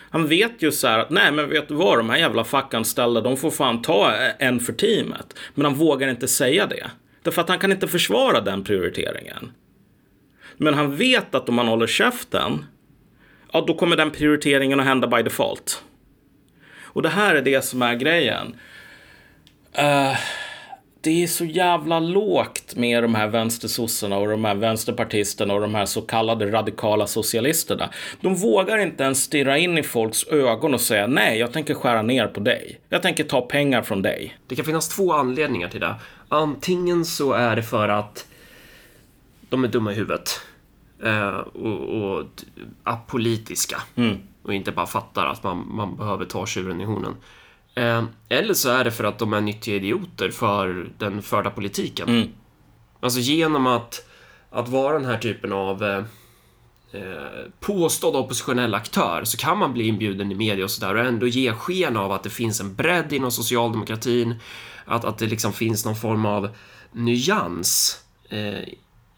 Han 0.10 0.28
vet 0.28 0.62
ju 0.62 0.72
så 0.72 0.88
här 0.88 1.00
att 1.00 1.10
nej 1.10 1.32
men 1.32 1.50
vet 1.50 1.68
du 1.68 1.74
vad, 1.74 1.98
de 1.98 2.10
här 2.10 2.18
jävla 2.18 2.44
fackanställda 2.44 3.22
de 3.22 3.38
får 3.38 3.52
fan 3.52 3.82
ta 3.82 4.12
en 4.40 4.60
för 4.60 4.74
teamet. 4.74 5.40
Men 5.54 5.66
han 5.66 5.74
vågar 5.74 6.08
inte 6.08 6.28
säga 6.28 6.66
det. 6.66 6.92
Därför 7.22 7.42
att 7.42 7.50
han 7.50 7.60
kan 7.60 7.72
inte 7.72 7.88
försvara 7.88 8.42
den 8.42 8.64
prioriteringen. 8.64 9.52
Men 10.58 10.74
han 10.74 10.96
vet 10.96 11.36
att 11.36 11.50
om 11.50 11.58
han 11.58 11.68
håller 11.68 11.88
käften, 11.88 12.66
ja 13.54 13.64
då 13.68 13.74
kommer 13.74 13.96
den 13.96 14.12
prioriteringen 14.12 14.80
att 14.80 14.86
hända 14.86 15.08
by 15.08 15.24
default. 15.24 15.84
Och 16.82 17.02
det 17.02 17.10
här 17.10 17.36
är 17.36 17.42
det 17.42 17.66
som 17.66 17.82
är 17.82 17.96
grejen. 17.96 18.56
Uh, 19.80 20.18
det 21.04 21.24
är 21.24 21.28
så 21.28 21.46
jävla 21.46 22.00
lågt 22.00 22.76
med 22.76 23.04
de 23.04 23.16
här 23.16 23.28
vänstersossarna 23.28 24.18
och 24.18 24.28
de 24.28 24.46
här 24.46 24.56
vänsterpartisterna 24.56 25.54
och 25.54 25.62
de 25.62 25.76
här 25.76 25.86
så 25.86 26.02
kallade 26.02 26.52
radikala 26.52 27.08
socialisterna. 27.08 27.90
De 28.22 28.36
vågar 28.36 28.78
inte 28.78 29.04
ens 29.04 29.24
stirra 29.24 29.58
in 29.58 29.78
i 29.78 29.84
folks 29.84 30.28
ögon 30.28 30.74
och 30.74 30.82
säga 30.82 31.08
nej, 31.08 31.40
jag 31.40 31.54
tänker 31.54 31.74
skära 31.74 32.02
ner 32.02 32.28
på 32.28 32.40
dig. 32.40 32.80
Jag 32.90 33.02
tänker 33.02 33.24
ta 33.24 33.42
pengar 33.42 33.82
från 33.82 34.02
dig. 34.02 34.38
Det 34.48 34.56
kan 34.56 34.66
finnas 34.66 34.90
två 34.90 35.14
anledningar 35.14 35.70
till 35.70 35.80
det. 35.80 35.96
Antingen 36.30 37.06
så 37.06 37.34
är 37.34 37.56
det 37.56 37.64
för 37.64 37.90
att 37.90 38.28
de 39.50 39.64
är 39.64 39.68
dumma 39.68 39.92
i 39.92 39.96
huvudet 39.96 40.42
eh, 41.04 41.38
och, 41.38 41.80
och 41.80 42.26
apolitiska 42.84 43.82
mm. 43.96 44.18
och 44.44 44.54
inte 44.54 44.72
bara 44.72 44.86
fattar 44.86 45.26
att 45.26 45.44
man, 45.44 45.68
man 45.76 45.96
behöver 45.96 46.26
ta 46.26 46.46
tjuren 46.46 46.82
i 46.82 46.86
hornen. 46.86 47.16
Eh, 47.76 48.04
eller 48.30 48.54
så 48.54 48.70
är 48.70 48.84
det 48.84 48.92
för 48.92 49.04
att 49.04 49.20
de 49.20 49.34
är 49.34 49.42
nyttiga 49.42 49.76
idioter 49.76 50.30
för 50.30 50.90
den 50.98 51.22
förda 51.22 51.50
politiken. 51.50 52.10
Mm. 52.10 52.30
Alltså 53.00 53.20
genom 53.20 53.68
att, 53.68 54.08
att 54.50 54.70
vara 54.70 54.94
den 54.94 55.06
här 55.06 55.18
typen 55.18 55.54
av 55.54 55.84
eh, 55.84 56.04
eh, 56.92 57.46
påstådd 57.60 58.16
oppositionell 58.16 58.74
aktör 58.74 59.24
så 59.24 59.38
kan 59.38 59.58
man 59.58 59.74
bli 59.74 59.88
inbjuden 59.88 60.32
i 60.32 60.36
media 60.36 60.64
och 60.64 60.72
sådär 60.72 60.96
och 60.96 61.06
ändå 61.06 61.28
ge 61.28 61.54
sken 61.54 61.98
av 61.98 62.12
att 62.12 62.24
det 62.24 62.30
finns 62.30 62.62
en 62.62 62.76
bredd 62.76 63.14
inom 63.14 63.32
socialdemokratin, 63.32 64.36
att, 64.86 65.06
att 65.06 65.18
det 65.18 65.26
liksom 65.26 65.54
finns 65.54 65.86
någon 65.86 65.96
form 65.96 66.26
av 66.26 66.50
nyans 66.92 68.00
eh, 68.30 68.68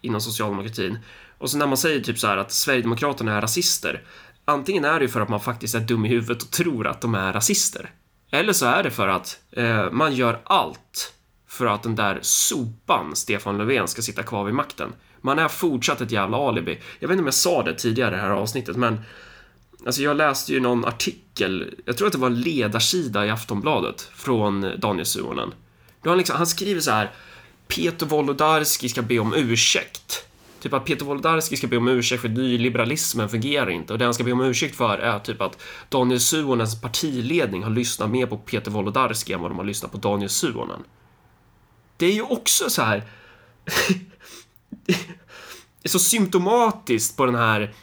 inom 0.02 0.22
socialdemokratin. 0.22 1.00
Och 1.38 1.50
så 1.50 1.58
när 1.58 1.68
man 1.68 1.78
säger 1.78 2.00
typ 2.00 2.20
så 2.20 2.28
här 2.28 2.38
att 2.38 2.52
Sverigedemokraterna 2.52 3.38
är 3.38 3.42
rasister, 3.42 4.04
antingen 4.46 4.86
är 4.86 5.00
det 5.00 5.08
för 5.08 5.22
att 5.22 5.30
man 5.30 5.40
faktiskt 5.40 5.76
är 5.76 5.80
dum 5.80 6.06
i 6.06 6.10
huvudet 6.10 6.44
och 6.44 6.52
tror 6.52 6.88
att 6.88 7.02
de 7.02 7.16
är 7.16 7.34
rasister. 7.34 7.92
Eller 8.32 8.54
så 8.54 8.66
är 8.66 8.84
det 8.84 8.92
för 8.92 9.08
att 9.08 9.40
eh, 9.52 9.92
man 9.92 10.16
gör 10.16 10.42
allt 10.44 11.14
för 11.48 11.66
att 11.66 11.84
den 11.84 11.96
där 11.96 12.20
sopan 12.22 13.16
Stefan 13.16 13.58
Löfven 13.58 13.88
ska 13.88 14.02
sitta 14.02 14.24
kvar 14.24 14.44
vid 14.44 14.54
makten. 14.54 14.94
Man 15.22 15.40
är 15.40 15.48
fortsatt 15.48 16.02
ett 16.02 16.12
jävla 16.12 16.38
alibi. 16.38 16.80
Jag 17.00 17.08
vet 17.08 17.14
inte 17.14 17.22
om 17.22 17.28
jag 17.28 17.34
sa 17.34 17.64
det 17.64 17.74
tidigare 17.74 18.16
i 18.16 18.18
det 18.18 18.24
här 18.24 18.30
avsnittet, 18.30 18.76
men 18.76 19.00
Alltså 19.86 20.02
jag 20.02 20.18
läste 20.18 20.54
ju 20.54 20.60
någon 20.60 20.86
artikel, 20.86 21.76
jag 21.86 21.98
tror 21.98 22.08
att 22.08 22.14
det 22.14 22.20
var 22.20 22.28
en 22.28 22.42
ledarsida 22.42 23.26
i 23.26 23.30
Aftonbladet 23.30 24.02
från 24.16 24.72
Daniel 24.78 25.06
Suhonen. 25.06 25.54
Han, 26.04 26.18
liksom, 26.18 26.36
han 26.36 26.48
skriver 26.48 26.82
så 26.82 26.92
här, 26.92 27.12
Peter 27.68 28.06
Wolodarski 28.06 28.90
ska 28.90 29.02
be 29.02 29.20
om 29.20 29.34
ursäkt. 29.34 30.26
Typ 30.66 30.74
att 30.74 30.86
Peter 30.86 31.06
Wolodarski 31.06 31.58
ska 31.58 31.68
be 31.68 31.78
om 31.78 31.88
ursäkt 31.88 32.22
för 32.22 32.30
nyliberalismen 32.30 33.30
fungerar 33.30 33.70
inte 33.70 33.94
och 33.94 34.00
det 34.00 34.06
han 34.06 34.14
ska 34.14 34.24
be 34.24 34.32
om 34.32 34.42
ursäkt 34.42 34.76
för 34.76 34.98
är 34.98 35.20
typ 35.20 35.42
att 35.42 35.62
Daniel 35.90 36.20
Suhonens 36.20 36.82
partiledning 36.82 37.64
har 37.64 37.70
lyssnat 37.70 38.10
mer 38.10 38.26
på 38.26 38.38
Peter 38.38 38.72
Wolodarski 38.72 39.34
än 39.34 39.42
vad 39.42 39.52
de 39.52 39.58
har 39.58 39.66
lyssnat 39.66 39.92
på 39.92 39.98
Daniel 39.98 40.30
Suhonen. 40.30 40.84
Det 41.98 42.06
är 42.06 42.12
ju 42.12 42.22
också 42.22 42.70
så 42.70 42.82
här... 42.82 43.04
det 44.86 44.96
är 45.84 45.90
så 45.90 46.00
symptomatiskt 46.00 47.18
på 47.18 47.26
den 47.26 47.36
här 47.36 47.74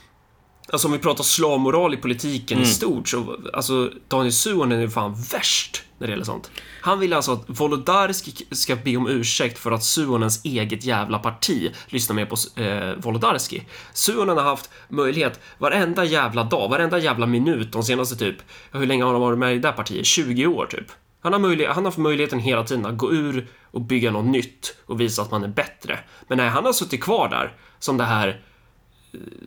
Alltså 0.73 0.89
om 0.89 0.93
vi 0.93 0.99
pratar 0.99 1.25
slavmoral 1.25 1.95
i 1.95 1.97
politiken 1.97 2.59
mm. 2.59 2.69
i 2.69 2.73
stort 2.73 3.09
så, 3.09 3.37
alltså 3.53 3.91
Daniel 4.09 4.33
Suhonen 4.33 4.81
är 4.81 4.89
fan 4.89 5.15
värst 5.33 5.83
när 5.99 6.07
det 6.07 6.11
gäller 6.11 6.25
sånt. 6.25 6.51
Han 6.81 7.01
vill 7.01 7.13
alltså 7.13 7.33
att 7.33 7.45
Volodarski 7.47 8.47
ska 8.51 8.77
be 8.77 8.97
om 8.97 9.09
ursäkt 9.09 9.59
för 9.59 9.73
att 9.73 9.85
Suhonens 9.85 10.45
eget 10.45 10.85
jävla 10.85 11.19
parti 11.19 11.73
lyssnar 11.87 12.17
mer 12.17 12.27
på 12.27 12.61
eh, 12.63 12.95
Volodarski. 12.97 13.63
Suhonen 13.93 14.37
har 14.37 14.45
haft 14.45 14.71
möjlighet 14.89 15.41
varenda 15.59 16.05
jävla 16.05 16.45
dag, 16.45 16.69
varenda 16.69 16.99
jävla 16.99 17.27
minut 17.27 17.73
de 17.73 17.83
senaste 17.83 18.17
typ, 18.17 18.37
hur 18.73 18.87
länge 18.87 19.05
har 19.05 19.13
han 19.13 19.21
varit 19.21 19.39
med 19.39 19.53
i 19.53 19.55
det 19.55 19.69
där 19.69 19.73
partiet? 19.73 20.07
20 20.07 20.47
år 20.47 20.67
typ. 20.67 20.87
Han 21.23 21.33
har, 21.33 21.41
möjlighet, 21.41 21.75
han 21.75 21.85
har 21.85 21.91
haft 21.91 21.99
möjligheten 21.99 22.39
hela 22.39 22.65
tiden 22.65 22.87
att 22.87 22.97
gå 22.99 23.13
ur 23.13 23.49
och 23.71 23.81
bygga 23.81 24.11
något 24.11 24.27
nytt 24.27 24.77
och 24.87 25.01
visa 25.01 25.23
att 25.23 25.31
man 25.31 25.45
är 25.45 25.49
bättre. 25.49 25.99
Men 26.29 26.39
nej, 26.39 26.49
han 26.49 26.65
har 26.65 26.73
suttit 26.73 27.03
kvar 27.03 27.29
där 27.29 27.57
som 27.79 27.97
det 27.97 28.05
här 28.05 28.41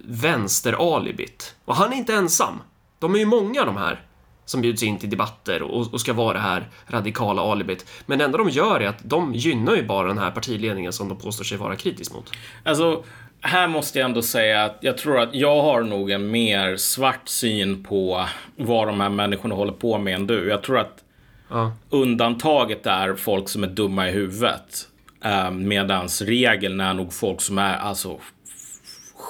vänsteralibit. 0.04 1.56
Och 1.66 1.76
han 1.76 1.94
är 1.94 1.98
inte 1.98 2.14
ensam. 2.14 2.62
De 3.00 3.16
är 3.16 3.20
ju 3.20 3.26
många 3.26 3.66
de 3.66 3.78
här 3.78 4.02
som 4.46 4.62
bjuds 4.62 4.84
in 4.84 4.98
till 4.98 5.10
debatter 5.10 5.62
och, 5.62 5.94
och, 5.94 6.02
ska 6.02 6.14
vara 6.14 6.34
det 6.34 6.40
här 6.40 6.68
radikala 6.88 7.42
alibit. 7.42 7.86
Men 8.06 8.20
det 8.20 8.26
enda 8.26 8.38
de 8.38 8.50
gör 8.50 8.80
är 8.80 8.88
att 8.88 9.00
de 9.04 9.34
gynnar 9.34 9.76
ju 9.76 9.84
bara 9.84 10.08
den 10.08 10.18
här 10.18 10.32
partiledningen 10.32 10.94
som 10.94 11.10
de 11.10 11.18
påstår 11.18 11.44
sig 11.44 11.58
vara 11.58 11.76
kritisk 11.76 12.14
mot. 12.14 12.32
Alltså, 12.64 13.04
här 13.42 13.68
måste 13.68 14.00
jag 14.00 14.06
ändå 14.06 14.22
säga 14.22 14.66
att 14.66 14.78
jag 14.82 14.98
tror 14.98 15.20
att 15.20 15.36
jag 15.36 15.62
har 15.62 15.82
nog 15.82 16.12
en 16.12 16.32
mer 16.32 16.78
svart 16.78 17.30
syn 17.30 17.84
på 17.84 18.26
vad 18.56 18.88
de 18.88 19.00
här 19.02 19.10
människorna 19.10 19.56
håller 19.56 19.74
på 19.74 19.98
med 19.98 20.16
än 20.16 20.28
du. 20.28 20.48
Jag 20.48 20.64
tror 20.64 20.78
att 20.78 21.04
ja. 21.50 21.72
undantaget 21.90 22.86
är 22.86 23.16
folk 23.16 23.50
som 23.50 23.64
är 23.64 23.68
dumma 23.68 24.10
i 24.10 24.12
huvudet. 24.12 24.88
Eh, 25.24 25.52
medans 25.52 26.22
regeln 26.22 26.80
är 26.80 26.94
nog 26.94 27.14
folk 27.14 27.42
som 27.42 27.58
är 27.58 27.78
alltså 27.78 28.20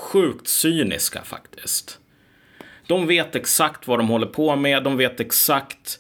sjukt 0.06 0.48
cyniska 0.48 1.22
faktiskt. 1.24 2.00
De 2.88 3.08
vet 3.08 3.36
exakt 3.36 3.88
vad 3.88 4.00
de 4.00 4.08
håller 4.08 4.28
på 4.28 4.56
med. 4.56 4.84
De 4.84 4.98
vet 4.98 5.20
exakt 5.20 6.00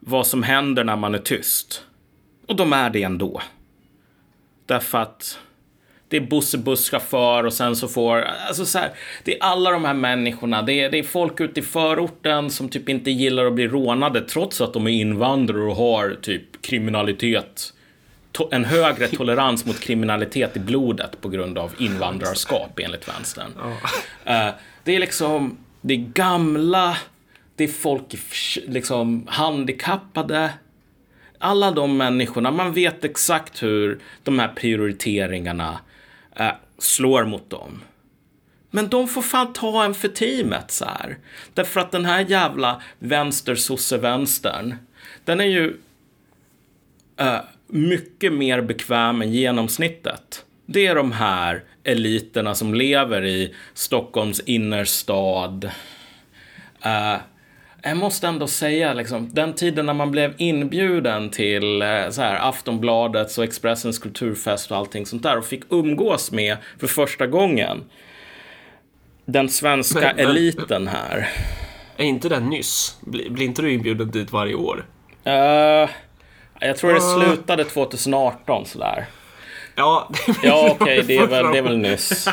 vad 0.00 0.26
som 0.26 0.42
händer 0.42 0.84
när 0.84 0.96
man 0.96 1.14
är 1.14 1.18
tyst. 1.18 1.84
Och 2.46 2.56
de 2.56 2.72
är 2.72 2.90
det 2.90 3.02
ändå. 3.02 3.42
Därför 4.66 4.98
att 4.98 5.38
det 6.08 6.16
är 6.16 6.20
Bosse 6.20 6.58
busschaufför 6.58 7.44
och 7.44 7.52
sen 7.52 7.76
så 7.76 7.88
får, 7.88 8.20
alltså 8.20 8.64
så 8.66 8.78
här, 8.78 8.90
det 9.24 9.34
är 9.34 9.42
alla 9.42 9.70
de 9.70 9.84
här 9.84 9.94
människorna, 9.94 10.62
det 10.62 10.72
är, 10.72 10.90
det 10.90 10.98
är 10.98 11.02
folk 11.02 11.40
ute 11.40 11.60
i 11.60 11.62
förorten 11.62 12.50
som 12.50 12.68
typ 12.68 12.88
inte 12.88 13.10
gillar 13.10 13.46
att 13.46 13.54
bli 13.54 13.68
rånade 13.68 14.20
trots 14.20 14.60
att 14.60 14.72
de 14.72 14.86
är 14.86 14.90
invandrare 14.90 15.62
och 15.62 15.76
har 15.76 16.16
typ 16.22 16.62
kriminalitet, 16.62 17.72
en 18.50 18.64
högre 18.64 19.08
tolerans 19.08 19.66
mot 19.66 19.80
kriminalitet 19.80 20.56
i 20.56 20.60
blodet 20.60 21.20
på 21.20 21.28
grund 21.28 21.58
av 21.58 21.74
invandrarskap 21.78 22.78
enligt 22.78 23.08
vänstern. 23.08 23.52
Oh. 23.58 23.68
Uh, 23.68 24.52
det 24.84 24.96
är 24.96 25.00
liksom, 25.00 25.58
det 25.80 25.94
är 25.94 25.98
gamla, 25.98 26.96
det 27.56 27.64
är 27.64 27.68
folk 27.68 28.14
liksom 28.66 29.26
handikappade. 29.28 30.50
Alla 31.38 31.70
de 31.70 31.96
människorna, 31.96 32.50
man 32.50 32.72
vet 32.72 33.04
exakt 33.04 33.62
hur 33.62 34.00
de 34.22 34.38
här 34.38 34.48
prioriteringarna 34.48 35.80
äh, 36.36 36.52
slår 36.78 37.24
mot 37.24 37.50
dem. 37.50 37.82
Men 38.70 38.88
de 38.88 39.08
får 39.08 39.22
fan 39.22 39.52
ta 39.52 39.84
en 39.84 39.94
för 39.94 40.08
teamet 40.08 40.70
så 40.70 40.84
här. 40.84 41.18
Därför 41.54 41.80
att 41.80 41.92
den 41.92 42.04
här 42.04 42.20
jävla 42.20 42.82
vänster-sosse-vänstern, 42.98 44.74
den 45.24 45.40
är 45.40 45.44
ju 45.44 45.76
äh, 47.16 47.38
mycket 47.72 48.32
mer 48.32 48.60
bekväm 48.60 49.22
än 49.22 49.32
genomsnittet. 49.32 50.44
Det 50.66 50.86
är 50.86 50.94
de 50.94 51.12
här 51.12 51.62
eliterna 51.84 52.54
som 52.54 52.74
lever 52.74 53.24
i 53.24 53.54
Stockholms 53.74 54.40
innerstad. 54.40 55.64
Uh, 56.86 57.16
jag 57.82 57.96
måste 57.96 58.26
ändå 58.26 58.46
säga, 58.46 58.94
liksom, 58.94 59.30
den 59.32 59.52
tiden 59.52 59.86
när 59.86 59.94
man 59.94 60.10
blev 60.10 60.34
inbjuden 60.38 61.30
till 61.30 61.82
uh, 61.82 62.10
så 62.10 62.22
här, 62.22 62.48
Aftonbladets 62.48 63.38
och 63.38 63.44
Expressens 63.44 63.98
kulturfest 63.98 64.70
och 64.70 64.76
allting 64.76 65.06
sånt 65.06 65.22
där 65.22 65.38
och 65.38 65.46
fick 65.46 65.62
umgås 65.68 66.32
med 66.32 66.56
för 66.78 66.86
första 66.86 67.26
gången 67.26 67.84
den 69.24 69.48
svenska 69.48 70.00
men, 70.00 70.16
men, 70.16 70.26
eliten 70.26 70.88
här. 70.88 71.28
Är 71.96 72.04
inte 72.04 72.28
det 72.28 72.40
nyss? 72.40 72.96
Blir, 73.00 73.30
blir 73.30 73.46
inte 73.46 73.62
du 73.62 73.72
inbjuden 73.72 74.10
dit 74.10 74.32
varje 74.32 74.54
år? 74.54 74.86
Uh, 75.26 75.90
jag 76.66 76.76
tror 76.76 76.92
det 76.92 77.00
slutade 77.00 77.64
2018 77.64 78.66
sådär. 78.66 79.06
Ja, 79.74 80.10
ja 80.42 80.68
okej, 80.80 81.00
okay, 81.00 81.02
det, 81.02 81.16
är 81.16 81.26
väl, 81.26 81.52
det 81.52 81.58
är 81.58 81.62
väl 81.62 81.78
nyss. 81.78 82.28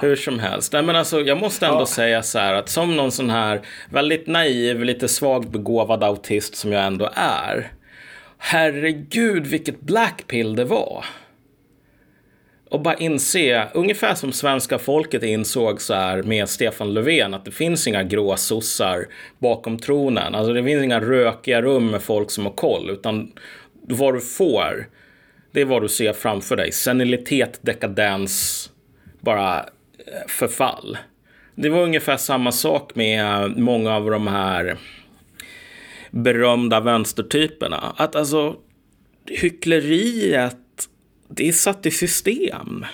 Hur 0.00 0.16
som 0.16 0.38
helst. 0.38 0.72
Nej, 0.72 0.82
men 0.82 0.96
alltså, 0.96 1.20
jag 1.20 1.38
måste 1.38 1.66
ändå 1.66 1.80
ja. 1.80 1.86
säga 1.86 2.22
så 2.22 2.38
här 2.38 2.54
att 2.54 2.68
som 2.68 2.96
någon 2.96 3.12
sån 3.12 3.30
här 3.30 3.60
väldigt 3.90 4.26
naiv, 4.26 4.84
lite 4.84 5.08
svagt 5.08 5.48
begåvad 5.48 6.04
autist 6.04 6.56
som 6.56 6.72
jag 6.72 6.84
ändå 6.84 7.10
är. 7.14 7.72
Herregud, 8.38 9.46
vilket 9.46 9.80
blackpill 9.80 10.56
det 10.56 10.64
var. 10.64 11.04
och 12.70 12.80
bara 12.80 12.94
inse, 12.94 13.68
ungefär 13.74 14.14
som 14.14 14.32
svenska 14.32 14.78
folket 14.78 15.22
insåg 15.22 15.80
så 15.80 15.94
här 15.94 16.22
med 16.22 16.48
Stefan 16.48 16.94
Löfven, 16.94 17.34
att 17.34 17.44
det 17.44 17.50
finns 17.50 17.86
inga 17.86 18.02
gråsossar 18.02 19.06
bakom 19.38 19.78
tronen. 19.78 20.34
Alltså 20.34 20.52
det 20.52 20.64
finns 20.64 20.84
inga 20.84 21.00
rökiga 21.00 21.62
rum 21.62 21.90
med 21.90 22.02
folk 22.02 22.30
som 22.30 22.46
har 22.46 22.52
koll, 22.52 22.90
utan 22.90 23.32
vad 23.88 24.14
du 24.14 24.20
får, 24.20 24.88
det 25.52 25.60
är 25.60 25.64
vad 25.64 25.82
du 25.82 25.88
ser 25.88 26.12
framför 26.12 26.56
dig. 26.56 26.72
Senilitet, 26.72 27.58
dekadens, 27.62 28.70
bara 29.20 29.58
eh, 29.58 30.28
förfall. 30.28 30.98
Det 31.54 31.68
var 31.68 31.82
ungefär 31.82 32.16
samma 32.16 32.52
sak 32.52 32.94
med 32.94 33.56
många 33.56 33.94
av 33.96 34.10
de 34.10 34.26
här 34.26 34.76
berömda 36.10 36.80
vänstertyperna. 36.80 37.94
Att 37.96 38.16
alltså 38.16 38.56
hyckleriet, 39.26 40.56
det 41.28 41.48
är 41.48 41.52
satt 41.52 41.86
i 41.86 41.90
system. 41.90 42.84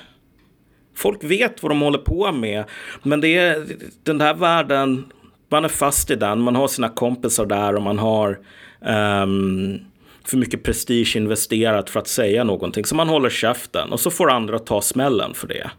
Folk 0.95 1.25
vet 1.25 1.63
vad 1.63 1.71
de 1.71 1.81
håller 1.81 1.99
på 1.99 2.33
med, 2.33 2.65
men 3.03 3.21
det 3.21 3.37
är 3.37 3.67
den 4.03 4.19
där 4.19 4.35
världen, 4.35 5.05
man 5.49 5.65
är 5.65 5.69
fast 5.69 6.11
i 6.11 6.15
den, 6.15 6.41
man 6.41 6.57
har 6.57 6.69
sina 6.69 6.89
kompisar 6.89 7.47
där 7.47 7.75
och 7.75 7.83
man 7.83 7.99
har 7.99 8.39
um, 8.81 9.81
för 10.29 10.37
mycket 10.37 10.63
prestige 10.63 11.17
investerat 11.17 11.91
för 11.91 12.01
att 12.01 12.09
säga 12.09 12.45
någonting. 12.45 12.85
Så 12.85 12.95
man 12.95 13.09
håller 13.09 13.31
käften 13.31 13.93
och 13.93 14.01
så 14.01 14.11
får 14.11 14.31
andra 14.31 14.59
ta 14.59 14.81
smällen 14.81 15.35
för 15.35 15.49
det. 15.49 15.71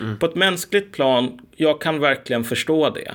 Mm. 0.00 0.18
På 0.18 0.26
ett 0.26 0.34
mänskligt 0.34 0.92
plan, 0.92 1.40
jag 1.56 1.80
kan 1.80 2.00
verkligen 2.00 2.44
förstå 2.44 2.90
det. 2.90 3.14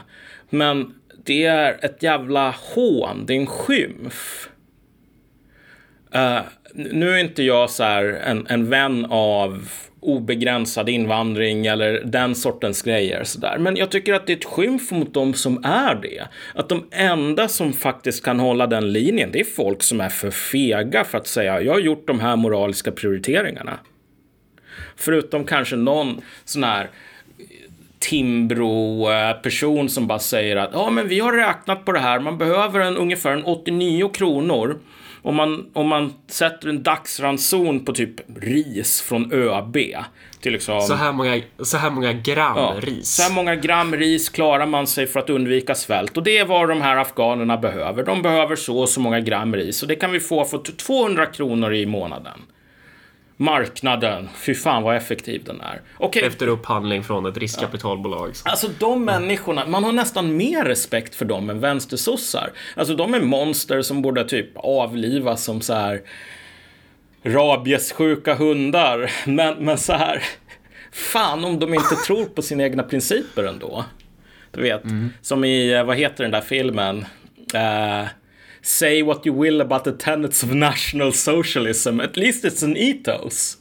Men 0.50 0.94
det 1.24 1.46
är 1.46 1.86
ett 1.86 2.04
jävla 2.04 2.56
hån, 2.58 3.26
det 3.26 3.34
är 3.34 3.38
en 3.38 3.48
skymf. 3.48 4.50
Uh, 6.16 6.40
nu 6.74 7.10
är 7.10 7.18
inte 7.18 7.44
jag 7.44 7.70
så 7.70 7.84
en, 7.84 8.48
en 8.48 8.70
vän 8.70 9.06
av 9.10 9.70
obegränsad 10.04 10.90
invandring 10.90 11.66
eller 11.66 12.02
den 12.06 12.36
sortens 12.36 12.82
grejer. 12.82 13.24
Så 13.24 13.40
där. 13.40 13.58
Men 13.58 13.76
jag 13.76 13.92
tycker 13.92 14.14
att 14.14 14.28
det 14.28 14.34
är 14.34 14.38
ett 14.38 14.46
skymf 14.46 14.92
mot 14.92 15.14
de 15.14 15.34
som 15.34 15.66
är 15.66 15.96
det. 15.96 16.28
Att 16.56 16.70
de 16.70 16.88
enda 16.92 17.48
som 17.48 17.74
faktiskt 17.74 18.26
kan 18.26 18.40
hålla 18.40 18.68
den 18.68 18.94
linjen, 18.94 19.30
det 19.32 19.40
är 19.40 19.44
folk 19.44 19.84
som 19.84 20.02
är 20.02 20.10
för 20.10 20.32
fega 20.32 21.04
för 21.04 21.18
att 21.18 21.28
säga 21.28 21.62
jag 21.62 21.74
har 21.74 21.80
gjort 21.80 22.08
de 22.08 22.20
här 22.20 22.36
moraliska 22.36 22.92
prioriteringarna. 22.92 23.80
Förutom 24.96 25.44
kanske 25.44 25.76
någon 25.76 26.22
sån 26.46 26.64
här 26.64 26.90
Timbro-person 28.00 29.90
som 29.90 30.08
bara 30.08 30.20
säger 30.20 30.56
att 30.56 30.70
ja, 30.74 30.90
men 30.90 31.08
vi 31.08 31.20
har 31.20 31.34
räknat 31.34 31.86
på 31.86 31.92
det 31.92 32.00
här. 32.00 32.20
Man 32.20 32.38
behöver 32.38 32.80
en, 32.80 32.98
ungefär 32.98 33.32
en 33.32 33.44
89 33.44 34.10
kronor 34.10 34.80
om 35.24 35.36
man, 35.36 35.66
om 35.74 35.88
man 35.88 36.14
sätter 36.28 36.70
en 36.70 36.84
dagsranson 36.84 37.86
på 37.86 37.94
typ 37.94 38.40
ris 38.42 39.02
från 39.02 39.34
ÖB. 39.34 39.78
Till 40.42 40.54
liksom, 40.54 40.82
så, 40.82 40.94
här 40.94 41.12
många, 41.12 41.42
så 41.60 41.78
här 41.78 41.90
många 41.90 42.14
gram 42.14 42.58
ja, 42.58 42.76
ris. 42.80 43.10
Så 43.10 43.24
här 43.24 43.32
många 43.32 43.56
gram 43.56 43.96
ris 43.96 44.30
klarar 44.30 44.66
man 44.66 44.88
sig 44.88 45.08
för 45.08 45.20
att 45.20 45.30
undvika 45.30 45.76
svält. 45.76 46.18
Och 46.18 46.24
det 46.24 46.38
är 46.38 46.46
vad 46.46 46.70
de 46.70 46.82
här 46.82 46.98
afghanerna 46.98 47.58
behöver. 47.58 48.04
De 48.04 48.22
behöver 48.22 48.56
så 48.56 48.80
och 48.80 48.90
så 48.90 49.00
många 49.00 49.20
gram 49.20 49.56
ris. 49.56 49.82
Och 49.82 49.88
det 49.88 49.96
kan 49.96 50.12
vi 50.12 50.20
få 50.20 50.46
för 50.46 50.58
200 50.58 51.26
kronor 51.26 51.74
i 51.74 51.86
månaden. 51.86 52.40
Marknaden, 53.38 54.30
fy 54.36 54.56
fan 54.56 54.84
vad 54.84 54.96
effektiv 54.96 55.44
den 55.44 55.62
är. 55.62 55.82
Okay. 55.98 56.24
Efter 56.24 56.48
upphandling 56.48 57.04
från 57.04 57.26
ett 57.26 57.38
riskkapitalbolag. 57.38 58.32
Ja. 58.46 58.52
Alltså 58.52 58.70
de 58.80 59.06
människorna, 59.06 59.66
man 59.66 59.84
har 59.84 59.92
nästan 59.92 60.38
mer 60.38 60.66
respekt 60.66 61.16
för 61.16 61.26
dem 61.26 61.50
än 61.50 61.60
vänstersossar. 61.60 62.52
Alltså 62.76 62.96
de 62.96 63.14
är 63.14 63.20
monster 63.20 63.82
som 63.82 64.02
borde 64.02 64.24
typ 64.24 64.50
avlivas 64.56 65.44
som 65.44 65.62
så 65.62 65.74
här 65.74 66.02
rabiessjuka 67.24 68.36
hundar. 68.36 69.12
Men, 69.26 69.66
men 69.66 69.78
så 69.78 69.94
här, 69.94 70.24
fan 70.92 71.46
om 71.46 71.60
de 71.60 71.74
inte 71.74 71.96
tror 71.96 72.26
på 72.26 72.42
sina 72.42 72.64
egna 72.64 72.84
principer 72.84 73.44
ändå. 73.44 73.86
Du 74.52 74.62
vet, 74.62 74.84
mm. 74.84 75.14
som 75.22 75.44
i, 75.44 75.74
eh, 75.74 75.84
vad 75.84 75.98
heter 75.98 76.24
den 76.24 76.32
där 76.32 76.42
filmen? 76.42 77.06
Uh, 77.56 78.08
say 78.64 79.04
what 79.04 79.26
you 79.28 79.42
will 79.42 79.62
about 79.62 79.84
the 79.84 79.92
tenets 79.92 80.44
of 80.44 80.54
national 80.54 81.12
socialism, 81.12 82.00
at 82.00 82.18
least 82.18 82.46
it's 82.46 82.64
an 82.64 82.78
ethos. 82.78 83.58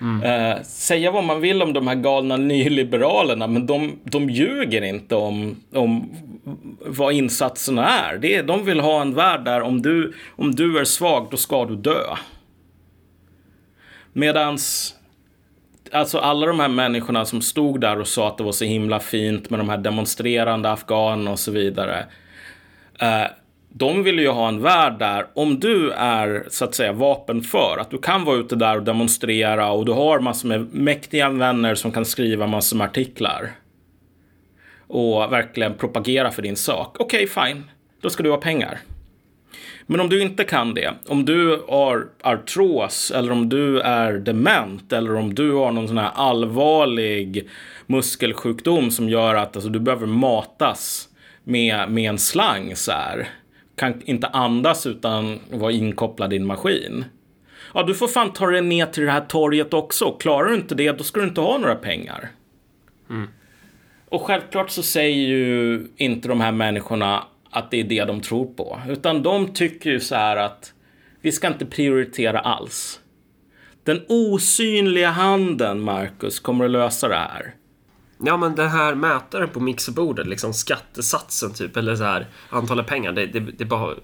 Mm. 0.00 0.22
Uh, 0.22 0.62
säga 0.62 1.10
vad 1.10 1.24
man 1.24 1.40
vill 1.40 1.62
om 1.62 1.72
de 1.72 1.88
här 1.88 1.94
galna 1.94 2.36
nyliberalerna, 2.36 3.46
men 3.46 3.66
de, 3.66 3.98
de 4.04 4.30
ljuger 4.30 4.82
inte 4.82 5.14
om, 5.14 5.56
om 5.72 6.10
vad 6.80 7.12
insatserna 7.12 7.88
är. 7.88 8.18
Det 8.18 8.34
är. 8.34 8.42
De 8.42 8.64
vill 8.64 8.80
ha 8.80 9.00
en 9.00 9.14
värld 9.14 9.44
där 9.44 9.60
om 9.60 9.82
du, 9.82 10.12
om 10.36 10.54
du 10.54 10.78
är 10.78 10.84
svag, 10.84 11.28
då 11.30 11.36
ska 11.36 11.64
du 11.64 11.76
dö. 11.76 12.16
Medans 14.12 14.94
alltså 15.92 16.18
alla 16.18 16.46
de 16.46 16.60
här 16.60 16.68
människorna 16.68 17.24
som 17.24 17.40
stod 17.40 17.80
där 17.80 18.00
och 18.00 18.08
sa 18.08 18.28
att 18.28 18.38
det 18.38 18.44
var 18.44 18.52
så 18.52 18.64
himla 18.64 19.00
fint 19.00 19.50
med 19.50 19.60
de 19.60 19.68
här 19.68 19.78
demonstrerande 19.78 20.70
afghanerna 20.70 21.30
och 21.30 21.38
så 21.38 21.50
vidare. 21.50 22.06
Uh, 23.02 23.26
de 23.78 24.02
vill 24.02 24.18
ju 24.18 24.28
ha 24.28 24.48
en 24.48 24.62
värld 24.62 24.98
där 24.98 25.26
om 25.34 25.60
du 25.60 25.90
är 25.90 26.46
så 26.48 26.64
att 26.64 26.74
säga 26.74 26.92
vapen 26.92 27.42
för 27.42 27.78
att 27.80 27.90
du 27.90 27.98
kan 27.98 28.24
vara 28.24 28.36
ute 28.36 28.56
där 28.56 28.76
och 28.76 28.82
demonstrera 28.82 29.70
och 29.70 29.84
du 29.84 29.92
har 29.92 30.20
massor 30.20 30.48
med 30.48 30.74
mäktiga 30.74 31.30
vänner 31.30 31.74
som 31.74 31.92
kan 31.92 32.04
skriva 32.04 32.46
massor 32.46 32.76
med 32.76 32.84
artiklar 32.84 33.50
och 34.86 35.32
verkligen 35.32 35.74
propagera 35.74 36.30
för 36.30 36.42
din 36.42 36.56
sak. 36.56 36.96
Okej, 36.98 37.24
okay, 37.24 37.46
fine. 37.46 37.64
Då 38.00 38.10
ska 38.10 38.22
du 38.22 38.30
ha 38.30 38.36
pengar. 38.36 38.78
Men 39.86 40.00
om 40.00 40.08
du 40.08 40.22
inte 40.22 40.44
kan 40.44 40.74
det, 40.74 40.94
om 41.06 41.24
du 41.24 41.62
har 41.68 42.06
artros 42.22 43.10
eller 43.10 43.32
om 43.32 43.48
du 43.48 43.80
är 43.80 44.12
dement 44.12 44.92
eller 44.92 45.16
om 45.16 45.34
du 45.34 45.52
har 45.52 45.72
någon 45.72 45.88
sån 45.88 45.98
här 45.98 46.10
allvarlig 46.14 47.48
muskelsjukdom 47.86 48.90
som 48.90 49.08
gör 49.08 49.34
att 49.34 49.56
alltså, 49.56 49.70
du 49.70 49.80
behöver 49.80 50.06
matas 50.06 51.08
med, 51.44 51.90
med 51.90 52.10
en 52.10 52.18
slang 52.18 52.76
så 52.76 52.92
här 52.92 53.28
kan 53.78 54.02
inte 54.04 54.26
andas 54.26 54.86
utan 54.86 55.38
vara 55.50 55.72
inkopplad 55.72 56.32
i 56.32 56.36
en 56.36 56.46
maskin. 56.46 57.04
Ja, 57.74 57.82
du 57.82 57.94
får 57.94 58.08
fan 58.08 58.32
ta 58.32 58.46
dig 58.46 58.62
ner 58.62 58.86
till 58.86 59.04
det 59.04 59.10
här 59.10 59.20
torget 59.20 59.74
också. 59.74 60.10
Klarar 60.10 60.48
du 60.48 60.54
inte 60.54 60.74
det, 60.74 60.92
då 60.92 61.04
ska 61.04 61.20
du 61.20 61.26
inte 61.26 61.40
ha 61.40 61.58
några 61.58 61.74
pengar. 61.74 62.28
Mm. 63.10 63.28
Och 64.08 64.22
självklart 64.22 64.70
så 64.70 64.82
säger 64.82 65.28
ju 65.28 65.86
inte 65.96 66.28
de 66.28 66.40
här 66.40 66.52
människorna 66.52 67.24
att 67.50 67.70
det 67.70 67.80
är 67.80 67.84
det 67.84 68.04
de 68.04 68.20
tror 68.20 68.46
på. 68.46 68.80
Utan 68.88 69.22
de 69.22 69.52
tycker 69.54 69.90
ju 69.90 70.00
så 70.00 70.14
här 70.14 70.36
att 70.36 70.72
vi 71.20 71.32
ska 71.32 71.46
inte 71.46 71.66
prioritera 71.66 72.38
alls. 72.38 73.00
Den 73.84 74.00
osynliga 74.08 75.10
handen, 75.10 75.80
Marcus, 75.80 76.40
kommer 76.40 76.64
att 76.64 76.70
lösa 76.70 77.08
det 77.08 77.14
här. 77.14 77.54
Ja, 78.24 78.36
men 78.36 78.54
den 78.54 78.68
här 78.68 78.94
mätaren 78.94 79.48
på 79.48 79.60
mixerbordet, 79.60 80.26
liksom 80.26 80.54
skattesatsen 80.54 81.54
typ, 81.54 81.76
eller 81.76 81.96
så 81.96 82.04
här 82.04 82.26
antalet 82.50 82.86
pengar, 82.86 83.12
det, 83.12 83.26
det, 83.26 83.40
det, 83.40 83.64
bara, 83.64 83.94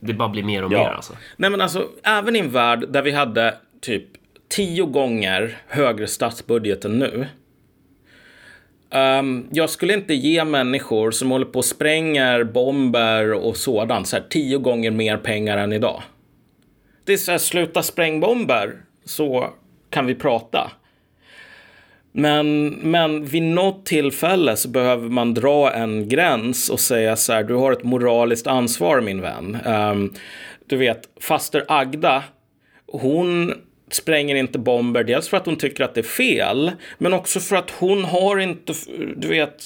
det 0.00 0.14
bara 0.14 0.28
blir 0.28 0.42
mer 0.42 0.64
och 0.64 0.72
ja. 0.72 0.78
mer 0.78 0.90
alltså. 0.90 1.12
Nej, 1.36 1.50
men 1.50 1.60
alltså, 1.60 1.88
även 2.02 2.36
i 2.36 2.38
en 2.38 2.50
värld 2.50 2.88
där 2.88 3.02
vi 3.02 3.10
hade 3.10 3.54
typ 3.80 4.04
tio 4.48 4.84
gånger 4.84 5.58
högre 5.66 6.06
statsbudget 6.06 6.84
än 6.84 6.98
nu. 6.98 7.26
Um, 8.90 9.48
jag 9.52 9.70
skulle 9.70 9.94
inte 9.94 10.14
ge 10.14 10.44
människor 10.44 11.10
som 11.10 11.30
håller 11.30 11.46
på 11.46 11.58
och 11.58 11.64
spränger 11.64 12.44
bomber 12.44 13.32
och 13.32 13.56
sådant 13.56 14.08
så 14.08 14.16
här 14.16 14.24
tio 14.30 14.58
gånger 14.58 14.90
mer 14.90 15.16
pengar 15.16 15.58
än 15.58 15.72
idag. 15.72 16.02
Det 17.04 17.12
är 17.12 17.16
så 17.16 17.30
här, 17.30 17.38
sluta 17.38 17.82
spräng 17.82 18.20
bomber 18.20 18.74
så 19.04 19.50
kan 19.90 20.06
vi 20.06 20.14
prata. 20.14 20.72
Men, 22.12 22.68
men 22.68 23.24
vid 23.24 23.42
något 23.42 23.86
tillfälle 23.86 24.56
så 24.56 24.68
behöver 24.68 25.08
man 25.08 25.34
dra 25.34 25.72
en 25.72 26.08
gräns 26.08 26.70
och 26.70 26.80
säga 26.80 27.16
så 27.16 27.32
här, 27.32 27.42
du 27.42 27.54
har 27.54 27.72
ett 27.72 27.84
moraliskt 27.84 28.46
ansvar 28.46 29.00
min 29.00 29.20
vän. 29.20 29.58
Um, 29.64 30.14
du 30.66 30.76
vet, 30.76 31.08
faster 31.20 31.64
Agda, 31.68 32.24
hon 32.86 33.54
spränger 33.90 34.36
inte 34.36 34.58
bomber, 34.58 35.04
dels 35.04 35.28
för 35.28 35.36
att 35.36 35.46
hon 35.46 35.56
tycker 35.56 35.84
att 35.84 35.94
det 35.94 36.00
är 36.00 36.02
fel, 36.02 36.72
men 36.98 37.12
också 37.12 37.40
för 37.40 37.56
att 37.56 37.70
hon 37.70 38.04
har 38.04 38.38
inte, 38.38 38.74
du 39.16 39.28
vet, 39.28 39.64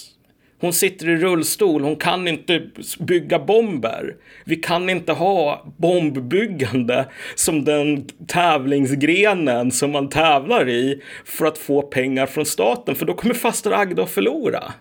hon 0.67 0.73
sitter 0.73 1.09
i 1.09 1.17
rullstol, 1.17 1.83
hon 1.83 1.97
kan 1.97 2.29
inte 2.29 2.63
bygga 2.99 3.39
bomber. 3.39 4.17
Vi 4.45 4.57
kan 4.57 4.91
inte 4.91 5.13
ha 5.13 5.67
bombbyggande 5.77 7.07
som 7.35 7.65
den 7.65 8.07
tävlingsgrenen 8.27 9.73
som 9.73 9.93
man 9.93 10.09
tävlar 10.09 10.69
i 10.69 11.03
för 11.25 11.47
att 11.47 11.59
få 11.59 11.83
pengar 11.83 12.27
från 12.27 12.47
staten, 12.47 12.95
för 12.95 13.07
då 13.07 13.15
kommer 13.15 13.35
faster 13.35 13.71
Agda 13.71 14.03
att 14.03 14.11
förlora. 14.11 14.73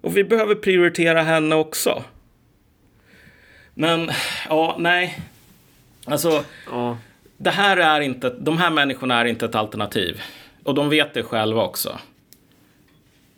Och 0.00 0.16
vi 0.16 0.24
behöver 0.24 0.54
prioritera 0.54 1.22
henne 1.22 1.54
också. 1.54 2.04
Men, 3.74 4.10
ja, 4.48 4.76
nej. 4.78 5.18
Alltså, 6.04 6.44
ja. 6.70 6.98
det 7.36 7.50
här 7.50 7.76
är 7.76 8.00
inte, 8.00 8.30
de 8.30 8.58
här 8.58 8.70
människorna 8.70 9.20
är 9.20 9.24
inte 9.24 9.44
ett 9.44 9.54
alternativ. 9.54 10.20
Och 10.64 10.74
de 10.74 10.88
vet 10.88 11.14
det 11.14 11.22
själva 11.22 11.62
också 11.62 11.98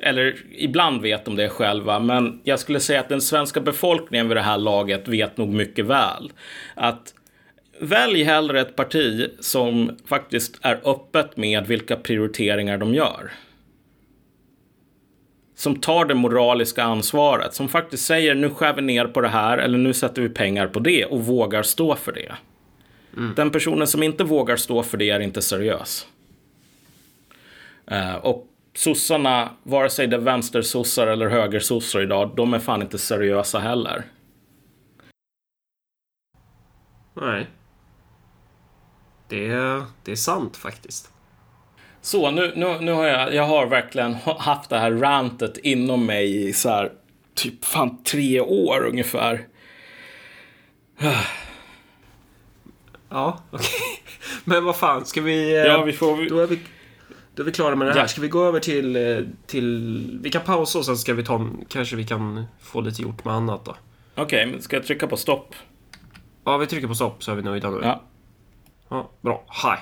eller 0.03 0.37
ibland 0.51 1.03
vet 1.03 1.25
de 1.25 1.37
det 1.37 1.49
själva, 1.49 1.99
men 1.99 2.41
jag 2.45 2.61
skulle 2.61 2.81
säga 2.81 3.01
att 3.01 3.09
den 3.09 3.21
svenska 3.21 3.61
befolkningen 3.61 4.29
vid 4.29 4.37
det 4.37 4.43
här 4.43 4.59
laget 4.59 5.09
vet 5.09 5.37
nog 5.37 5.49
mycket 5.49 5.85
väl 5.85 6.33
att 6.75 7.15
välj 7.79 8.23
hellre 8.23 8.61
ett 8.61 8.77
parti 8.77 9.31
som 9.41 9.97
faktiskt 10.07 10.59
är 10.63 10.81
öppet 10.85 11.37
med 11.37 11.67
vilka 11.67 11.97
prioriteringar 11.97 12.79
de 12.79 12.95
gör. 12.95 13.31
Som 15.55 15.81
tar 15.81 16.05
det 16.05 16.15
moraliska 16.15 16.83
ansvaret, 16.83 17.55
som 17.55 17.69
faktiskt 17.69 18.07
säger 18.07 18.35
nu 18.35 18.51
skär 18.51 18.75
vi 18.75 18.83
ner 18.83 19.05
på 19.05 19.21
det 19.21 19.29
här 19.29 19.59
eller 19.59 19.79
nu 19.79 19.93
sätter 19.93 20.23
vi 20.23 20.29
pengar 20.29 20.67
på 20.67 20.81
det 20.81 21.05
och 21.05 21.27
vågar 21.27 21.63
stå 21.63 21.97
för 21.97 22.13
det. 22.13 22.33
Mm. 23.17 23.33
Den 23.37 23.51
personen 23.51 23.87
som 23.87 24.03
inte 24.03 24.25
vågar 24.25 24.57
stå 24.57 24.83
för 24.83 24.99
det 24.99 25.11
är 25.11 25.21
inte 25.21 25.43
seriös. 25.43 26.07
Uh, 27.93 28.15
och 28.15 28.52
sossarna, 28.75 29.51
vare 29.63 29.91
sig 29.91 30.07
det 30.07 30.17
är 30.17 30.21
vänstersossar 30.21 31.07
eller 31.07 31.29
högersossar 31.29 32.01
idag, 32.01 32.31
de 32.37 32.55
är 32.55 32.59
fan 32.59 32.83
inte 32.83 32.99
seriösa 32.99 33.59
heller. 33.59 34.05
Nej. 37.15 37.47
Det 39.29 39.47
är, 39.47 39.85
det 40.05 40.13
är 40.13 40.17
sant 40.17 40.57
faktiskt. 40.57 41.13
Så, 42.01 42.31
nu, 42.31 42.53
nu, 42.57 42.79
nu 42.81 42.93
har 42.93 43.07
jag, 43.07 43.35
jag 43.35 43.47
har 43.47 43.67
verkligen 43.67 44.15
haft 44.39 44.71
det 44.71 44.79
här 44.79 44.91
rantet 44.91 45.59
inom 45.59 46.07
mig 46.07 46.49
i 46.49 46.53
så 46.53 46.69
här, 46.69 46.93
typ 47.35 47.65
fan 47.65 48.03
tre 48.05 48.41
år 48.41 48.87
ungefär. 48.87 49.47
Ja, 53.09 53.43
okej. 53.51 53.67
Okay. 53.67 53.99
Men 54.45 54.65
vad 54.65 54.77
fan, 54.77 55.07
ska 55.07 55.21
vi... 55.21 55.57
Eh, 55.57 55.65
ja, 55.65 55.83
vi 55.83 55.93
får... 55.93 56.29
Då 56.29 56.39
är 56.39 56.47
vi, 56.47 56.59
då 57.35 57.43
är 57.43 57.45
vi 57.45 57.53
klara 57.53 57.75
med 57.75 57.89
det 57.89 57.93
här. 57.93 58.01
Ja. 58.01 58.09
Ska 58.09 58.21
vi 58.21 58.29
gå 58.29 58.45
över 58.45 58.61
till, 58.61 58.97
eh, 58.97 59.19
till... 59.47 60.19
Vi 60.23 60.31
kan 60.31 60.43
pausa 60.43 60.79
och 60.79 60.85
sen 60.85 60.97
ska 60.97 61.15
vi 61.15 61.25
ta... 61.25 61.49
Kanske 61.69 61.97
vi 61.97 62.07
kan 62.07 62.45
få 62.61 62.81
lite 62.81 63.03
gjort 63.03 63.25
med 63.25 63.35
annat 63.35 63.65
då. 63.65 63.77
Okej, 64.15 64.49
okay, 64.49 64.61
ska 64.61 64.77
jag 64.77 64.87
trycka 64.87 65.07
på 65.07 65.17
stopp? 65.17 65.55
Ja, 66.45 66.57
vi 66.57 66.67
trycker 66.67 66.89
på 66.89 66.95
stopp 66.95 67.25
så 67.25 67.33
är 67.33 67.35
vi 67.35 67.43
nöjda 67.43 67.71
nu. 67.71 67.81
Ja. 67.83 68.03
Ja, 68.89 69.11
bra. 69.21 69.45
Hej. 69.49 69.79